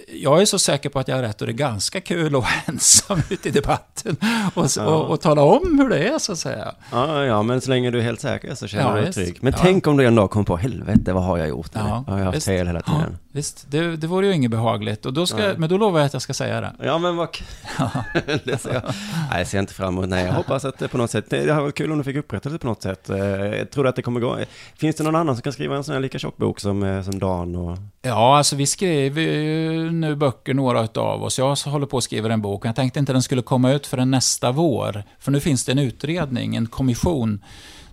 jag 0.08 0.40
är 0.40 0.44
så 0.44 0.58
säker 0.58 0.88
på 0.88 0.98
att 0.98 1.08
jag 1.08 1.16
har 1.16 1.22
rätt 1.22 1.40
och 1.40 1.46
det 1.46 1.52
är 1.52 1.54
ganska 1.54 2.00
kul 2.00 2.26
att 2.26 2.32
vara 2.32 2.46
ensam 2.66 3.22
ute 3.30 3.48
i 3.48 3.52
debatten 3.52 4.16
och, 4.54 4.66
ja. 4.76 4.86
och, 4.86 5.10
och, 5.10 5.20
tala 5.20 5.42
om 5.42 5.78
hur 5.78 5.88
det 5.88 6.08
är 6.08 6.18
så 6.18 6.32
att 6.32 6.38
säga. 6.38 6.74
Ja, 6.92 7.24
ja, 7.24 7.42
men 7.42 7.60
så 7.60 7.70
länge 7.70 7.90
du 7.90 7.98
är 7.98 8.02
helt 8.02 8.20
säker 8.20 8.54
så 8.54 8.66
känner 8.66 8.90
ja, 8.90 8.96
du 8.96 9.02
dig 9.02 9.12
trygg. 9.12 9.38
Men 9.40 9.52
ja. 9.52 9.58
tänk 9.62 9.86
om 9.86 9.96
du 9.96 10.06
en 10.06 10.14
dag 10.14 10.30
kommer 10.30 10.44
på, 10.44 10.56
helvete, 10.56 11.12
vad 11.12 11.24
har 11.24 11.38
jag 11.38 11.48
gjort? 11.48 11.70
Ja, 11.72 12.04
jag 12.06 12.14
har 12.14 12.20
haft 12.20 12.44
fel 12.44 12.66
hela 12.66 12.80
tiden. 12.80 13.18
Visst, 13.36 13.66
det, 13.70 13.96
det 13.96 14.06
vore 14.06 14.26
ju 14.26 14.32
inget 14.32 14.50
behagligt. 14.50 15.06
Och 15.06 15.12
då 15.12 15.26
ska, 15.26 15.54
Men 15.56 15.68
då 15.68 15.78
lovar 15.78 16.00
jag 16.00 16.06
att 16.06 16.12
jag 16.12 16.22
ska 16.22 16.34
säga 16.34 16.60
det. 16.60 16.72
Ja, 16.80 16.98
men 16.98 17.16
vad 17.16 17.28
det 18.44 18.58
ser 18.58 18.74
jag. 18.74 18.82
Nej, 19.30 19.38
jag 19.38 19.46
ser 19.46 19.58
inte 19.58 19.74
fram 19.74 19.94
emot. 19.94 20.08
Nej, 20.08 20.24
jag 20.24 20.32
hoppas 20.32 20.64
att 20.64 20.78
det 20.78 20.88
på 20.88 20.98
något 20.98 21.10
sätt, 21.10 21.30
det 21.30 21.38
hade 21.38 21.62
varit 21.62 21.74
kul 21.74 21.92
om 21.92 21.98
du 21.98 22.04
fick 22.04 22.16
upprättelse 22.16 22.58
på 22.58 22.66
något 22.66 22.82
sätt. 22.82 23.10
Eh, 23.10 23.18
jag 23.18 23.70
tror 23.70 23.86
att 23.86 23.96
det 23.96 24.02
kommer 24.02 24.20
gå. 24.20 24.38
Finns 24.76 24.96
det 24.96 25.04
någon 25.04 25.16
annan 25.16 25.34
som 25.34 25.42
kan 25.42 25.52
skriva 25.52 25.76
en 25.76 25.84
sån 25.84 25.94
här 25.94 26.00
lika 26.00 26.18
tjock 26.18 26.36
bok 26.36 26.60
som, 26.60 26.82
eh, 26.82 27.02
som 27.02 27.18
Dan 27.18 27.56
och... 27.56 27.78
Ja, 28.02 28.36
alltså 28.36 28.56
vi 28.56 28.66
skriver 28.66 29.22
ju 29.22 29.90
nu 29.90 30.14
böcker, 30.14 30.54
några 30.54 30.88
av 30.94 31.22
oss. 31.22 31.38
Jag 31.38 31.56
håller 31.56 31.86
på 31.86 31.98
att 31.98 32.04
skriva 32.04 32.32
en 32.32 32.42
bok. 32.42 32.66
Jag 32.66 32.76
tänkte 32.76 32.98
inte 32.98 33.12
den 33.12 33.22
skulle 33.22 33.42
komma 33.42 33.72
ut 33.72 33.86
förrän 33.86 34.10
nästa 34.10 34.52
vår. 34.52 35.02
För 35.18 35.32
nu 35.32 35.40
finns 35.40 35.64
det 35.64 35.72
en 35.72 35.78
utredning, 35.78 36.56
en 36.56 36.66
kommission 36.66 37.40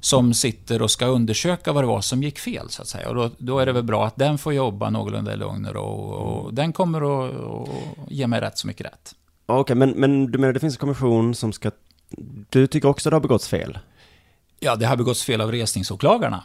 som 0.03 0.33
sitter 0.33 0.81
och 0.81 0.91
ska 0.91 1.05
undersöka 1.05 1.73
vad 1.73 1.83
det 1.83 1.87
var 1.87 2.01
som 2.01 2.23
gick 2.23 2.39
fel. 2.39 2.69
så 2.69 2.81
att 2.81 2.87
säga. 2.87 3.09
Och 3.09 3.15
då, 3.15 3.29
då 3.37 3.59
är 3.59 3.65
det 3.65 3.71
väl 3.71 3.83
bra 3.83 4.05
att 4.05 4.15
den 4.15 4.37
får 4.37 4.53
jobba 4.53 4.89
någorlunda 4.89 5.33
i 5.33 5.37
lugn 5.37 5.65
och 5.65 5.73
ro. 5.73 5.83
Och 5.83 6.53
den 6.53 6.73
kommer 6.73 7.25
att, 7.25 7.33
att 7.33 8.11
ge 8.11 8.27
mig 8.27 8.41
rätt 8.41 8.57
så 8.57 8.67
mycket 8.67 8.85
rätt. 8.85 9.15
Okej, 9.45 9.61
okay, 9.61 9.75
men, 9.75 9.89
men 9.89 10.31
du 10.31 10.37
menar 10.39 10.53
det 10.53 10.59
finns 10.59 10.73
en 10.73 10.79
kommission 10.79 11.35
som 11.35 11.53
ska... 11.53 11.71
Du 12.49 12.67
tycker 12.67 12.87
också 12.87 13.09
att 13.09 13.11
det 13.11 13.15
har 13.15 13.21
begåtts 13.21 13.47
fel? 13.47 13.79
Ja, 14.59 14.75
det 14.75 14.85
har 14.85 14.95
begåtts 14.95 15.23
fel 15.23 15.41
av 15.41 15.51
resningsåklagarna. 15.51 16.43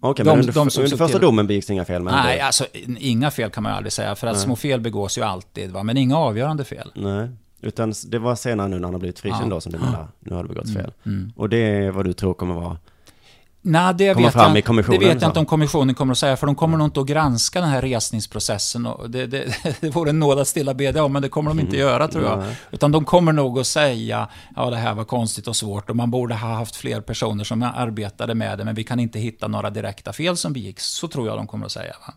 Okej, 0.00 0.24
De- 0.24 0.30
men 0.30 0.40
under, 0.40 0.52
de 0.52 0.60
under 0.60 0.96
första 0.96 1.08
till- 1.08 1.20
domen 1.20 1.46
begicks 1.46 1.70
inga 1.70 1.84
fel? 1.84 2.02
Men 2.02 2.14
Nej, 2.14 2.36
det, 2.36 2.44
alltså 2.44 2.66
inga 2.98 3.30
fel 3.30 3.50
kan 3.50 3.62
man 3.62 3.72
ju 3.72 3.76
aldrig 3.76 3.92
säga, 3.92 4.14
för 4.14 4.26
att 4.26 4.40
små 4.40 4.56
fel 4.56 4.80
begås 4.80 5.18
ju 5.18 5.22
alltid, 5.22 5.70
va? 5.70 5.82
men 5.82 5.96
inga 5.96 6.16
avgörande 6.18 6.64
fel. 6.64 6.92
nej. 6.94 7.28
Utan 7.62 7.94
det 8.06 8.18
var 8.18 8.34
senare 8.34 8.68
nu 8.68 8.76
när 8.76 8.84
han 8.84 8.94
har 8.94 8.98
blivit 8.98 9.18
frikänd 9.18 9.44
Ja. 9.44 9.54
då 9.54 9.60
som 9.60 9.72
du 9.72 9.78
menar, 9.78 10.08
nu 10.20 10.34
har 10.34 10.42
det 10.42 10.48
begåtts 10.48 10.74
fel. 10.74 10.92
Mm. 11.06 11.32
Och 11.36 11.48
det 11.48 11.56
är 11.56 11.90
vad 11.90 12.04
du 12.04 12.12
tror 12.12 12.34
kommer 12.34 12.54
vara 12.54 12.76
Nej, 13.64 13.94
det 13.94 14.14
vet, 14.14 14.32
fram 14.32 14.56
jag, 14.56 14.76
det 14.76 14.98
vet 14.98 15.22
jag 15.22 15.30
inte 15.30 15.38
om 15.38 15.46
kommissionen 15.46 15.94
kommer 15.94 16.12
att 16.12 16.18
säga, 16.18 16.36
för 16.36 16.46
de 16.46 16.56
kommer 16.56 16.78
nog 16.78 16.86
inte 16.86 17.00
att 17.00 17.06
granska 17.06 17.60
den 17.60 17.68
här 17.68 17.82
resningsprocessen. 17.82 18.86
Och 18.86 19.10
det, 19.10 19.26
det, 19.26 19.56
det 19.80 19.90
vore 19.90 20.10
en 20.10 20.18
nåd 20.18 20.38
att 20.38 20.48
stilla 20.48 20.74
bedja 20.74 21.04
om, 21.04 21.12
men 21.12 21.22
det 21.22 21.28
kommer 21.28 21.50
de 21.50 21.60
inte 21.60 21.76
göra 21.76 22.08
tror 22.08 22.24
jag. 22.24 22.38
Nej. 22.38 22.56
Utan 22.70 22.92
de 22.92 23.04
kommer 23.04 23.32
nog 23.32 23.58
att 23.58 23.66
säga, 23.66 24.28
ja 24.56 24.70
det 24.70 24.76
här 24.76 24.94
var 24.94 25.04
konstigt 25.04 25.48
och 25.48 25.56
svårt 25.56 25.90
och 25.90 25.96
man 25.96 26.10
borde 26.10 26.34
ha 26.34 26.54
haft 26.54 26.76
fler 26.76 27.00
personer 27.00 27.44
som 27.44 27.62
arbetade 27.62 28.34
med 28.34 28.58
det, 28.58 28.64
men 28.64 28.74
vi 28.74 28.84
kan 28.84 29.00
inte 29.00 29.18
hitta 29.18 29.48
några 29.48 29.70
direkta 29.70 30.12
fel 30.12 30.36
som 30.36 30.52
begicks. 30.52 30.86
Så 30.86 31.08
tror 31.08 31.26
jag 31.26 31.36
de 31.36 31.46
kommer 31.46 31.66
att 31.66 31.72
säga. 31.72 31.94
Va? 32.06 32.14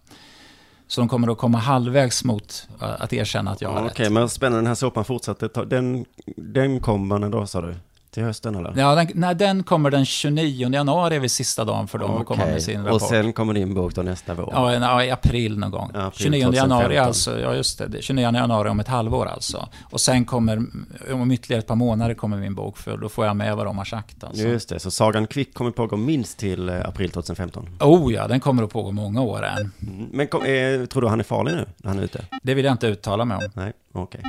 Så 0.87 1.01
de 1.01 1.07
kommer 1.07 1.31
att 1.31 1.37
komma 1.37 1.57
halvvägs 1.57 2.23
mot 2.23 2.67
äh, 2.81 3.01
att 3.01 3.13
erkänna 3.13 3.51
att 3.51 3.61
jag 3.61 3.69
har 3.69 3.85
Okej, 3.85 4.05
rätt. 4.05 4.11
men 4.13 4.29
spännande, 4.29 4.57
den 4.59 4.67
här 4.67 4.75
såpan 4.75 5.05
fortsätter. 5.05 5.47
Ta- 5.47 5.65
Den, 5.65 6.05
den 6.37 6.79
kommer 6.79 7.19
när 7.19 7.29
då 7.29 7.47
sa 7.47 7.61
du? 7.61 7.75
Till 8.15 8.23
hösten 8.23 8.55
eller? 8.55 8.73
Ja, 8.77 8.95
den, 8.95 9.07
nej, 9.13 9.35
den 9.35 9.63
kommer 9.63 9.91
den 9.91 10.05
29 10.05 10.69
januari, 10.73 11.15
är 11.15 11.19
vi 11.19 11.29
sista 11.29 11.65
dagen 11.65 11.87
för 11.87 11.97
dem 11.97 12.17
att 12.17 12.25
komma 12.25 12.45
med 12.45 12.63
sin 12.63 12.85
rapport. 12.85 13.01
Och 13.01 13.07
sen 13.07 13.33
kommer 13.33 13.53
din 13.53 13.73
bok 13.73 13.95
då 13.95 14.01
nästa 14.01 14.33
vår? 14.33 14.49
Ja, 14.53 14.73
ja, 14.73 15.03
i 15.03 15.11
april 15.11 15.59
någon 15.59 15.71
gång. 15.71 15.91
April 15.93 16.23
29 16.23 16.53
januari 16.53 16.83
2015. 16.83 17.07
alltså, 17.07 17.39
ja 17.39 17.55
just 17.55 17.77
det, 17.77 17.87
det, 17.87 18.01
29 18.01 18.23
januari 18.23 18.69
om 18.69 18.79
ett 18.79 18.87
halvår 18.87 19.25
alltså. 19.25 19.69
Och 19.83 20.01
sen 20.01 20.25
kommer, 20.25 20.65
om 21.11 21.31
ytterligare 21.31 21.59
ett 21.59 21.67
par 21.67 21.75
månader 21.75 22.13
kommer 22.13 22.37
min 22.37 22.55
bok, 22.55 22.77
för 22.77 22.97
då 22.97 23.09
får 23.09 23.25
jag 23.25 23.35
med 23.35 23.55
vad 23.55 23.65
de 23.65 23.77
har 23.77 23.85
sagt 23.85 24.23
alltså. 24.23 24.43
Just 24.43 24.69
det, 24.69 24.79
så 24.79 24.91
Sagan 24.91 25.27
Kvick 25.27 25.53
kommer 25.53 25.71
pågå 25.71 25.97
minst 25.97 26.37
till 26.37 26.69
eh, 26.69 26.75
april 26.85 27.11
2015. 27.11 27.69
Oh 27.79 28.13
ja, 28.13 28.27
den 28.27 28.39
kommer 28.39 28.63
att 28.63 28.71
pågå 28.71 28.91
många 28.91 29.21
år 29.21 29.45
än. 29.45 29.71
Mm. 29.87 30.09
Men 30.11 30.27
kom, 30.27 30.41
eh, 30.41 30.85
tror 30.85 31.01
du 31.01 31.07
han 31.07 31.19
är 31.19 31.23
farlig 31.23 31.51
nu, 31.51 31.65
när 31.77 31.89
han 31.89 31.99
är 31.99 32.03
ute? 32.03 32.25
Det 32.43 32.53
vill 32.53 32.65
jag 32.65 32.71
inte 32.71 32.87
uttala 32.87 33.25
mig 33.25 33.37
om. 33.37 33.43
Nej, 33.53 33.73
okej. 33.95 34.21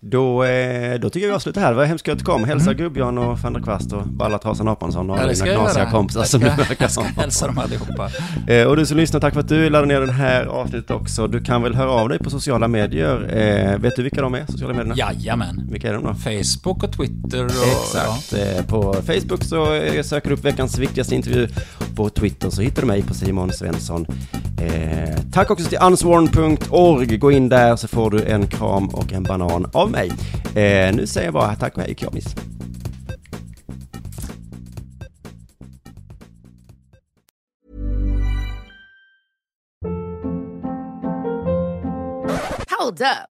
Då, 0.00 0.44
eh, 0.44 1.00
då 1.00 1.10
tycker 1.10 1.26
jag 1.26 1.32
vi 1.32 1.34
avslutar 1.36 1.60
här. 1.60 1.70
Det 1.70 1.76
var 1.76 1.84
hemskt 1.84 2.04
kul 2.04 2.12
att 2.12 2.18
du 2.18 2.24
kom. 2.24 2.44
Hälsa 2.44 2.74
Gubbjörn 2.74 3.18
och 3.18 3.38
van 3.38 3.52
der 3.52 3.60
Kvast 3.60 3.92
och 3.92 4.02
Balla 4.06 4.38
Trasan 4.38 4.68
Apansson 4.68 5.10
och 5.10 5.16
Mm. 5.18 5.28
Ja, 5.30 5.34
alla 5.34 5.44
dina 5.44 5.56
knasiga 5.64 5.90
kompisar 5.90 6.24
som 6.24 6.40
du 6.40 6.46
verkar 6.46 6.76
jag 6.78 6.90
ska 6.90 7.02
hälsa 7.02 7.46
dem 7.46 7.58
allihopa. 7.58 8.10
Eh, 8.48 8.66
och 8.66 8.76
du 8.76 8.86
som 8.86 8.96
lyssnar, 8.96 9.20
tack 9.20 9.32
för 9.34 9.40
att 9.40 9.48
du 9.48 9.70
laddade 9.70 9.86
ner 9.94 10.00
den 10.00 10.10
här 10.10 10.44
avsnittet 10.44 10.90
också. 10.90 11.26
Du 11.26 11.40
kan 11.40 11.62
väl 11.62 11.74
höra 11.74 11.90
av 11.90 12.08
dig 12.08 12.18
på 12.18 12.30
sociala 12.30 12.68
medier. 12.68 13.36
Eh, 13.36 13.78
vet 13.78 13.96
du 13.96 14.02
vilka 14.02 14.20
de 14.22 14.34
är, 14.34 14.44
sociala 14.48 14.74
medierna? 14.74 14.94
Jajamän. 14.96 15.68
Vilka 15.70 15.88
är 15.88 15.94
de 15.94 16.04
då? 16.04 16.14
Facebook 16.14 16.82
och 16.82 16.92
Twitter 16.92 17.44
och... 17.44 17.50
Exakt. 17.50 18.32
Eh, 18.32 18.64
På 18.66 18.92
Facebook 18.92 19.44
så 19.44 19.66
söker 20.02 20.28
du 20.28 20.34
upp 20.34 20.44
veckans 20.44 20.78
viktigaste 20.78 21.14
intervju. 21.14 21.48
På 21.96 22.08
Twitter 22.10 22.50
så 22.50 22.62
hittar 22.62 22.82
du 22.82 22.88
mig 22.88 23.02
på 23.02 23.14
Simon 23.14 23.52
Svensson. 23.52 24.06
Eh, 24.62 25.18
tack 25.32 25.50
också 25.50 25.68
till 25.68 25.78
unsworn.org. 25.82 27.16
Gå 27.18 27.32
in 27.32 27.48
där 27.48 27.76
så 27.76 27.88
får 27.88 28.10
du 28.10 28.24
en 28.24 28.46
kram 28.46 28.88
och 28.88 29.12
en 29.12 29.22
banan 29.22 29.70
av 29.72 29.90
mig. 29.90 30.10
Eh, 30.54 30.94
nu 30.94 31.06
säger 31.06 31.26
jag 31.26 31.34
bara 31.34 31.54
tack 31.54 31.76
och 31.76 31.82
hej, 31.82 31.94
kramis. 31.94 32.34
Hold 42.78 43.00
up. 43.00 43.37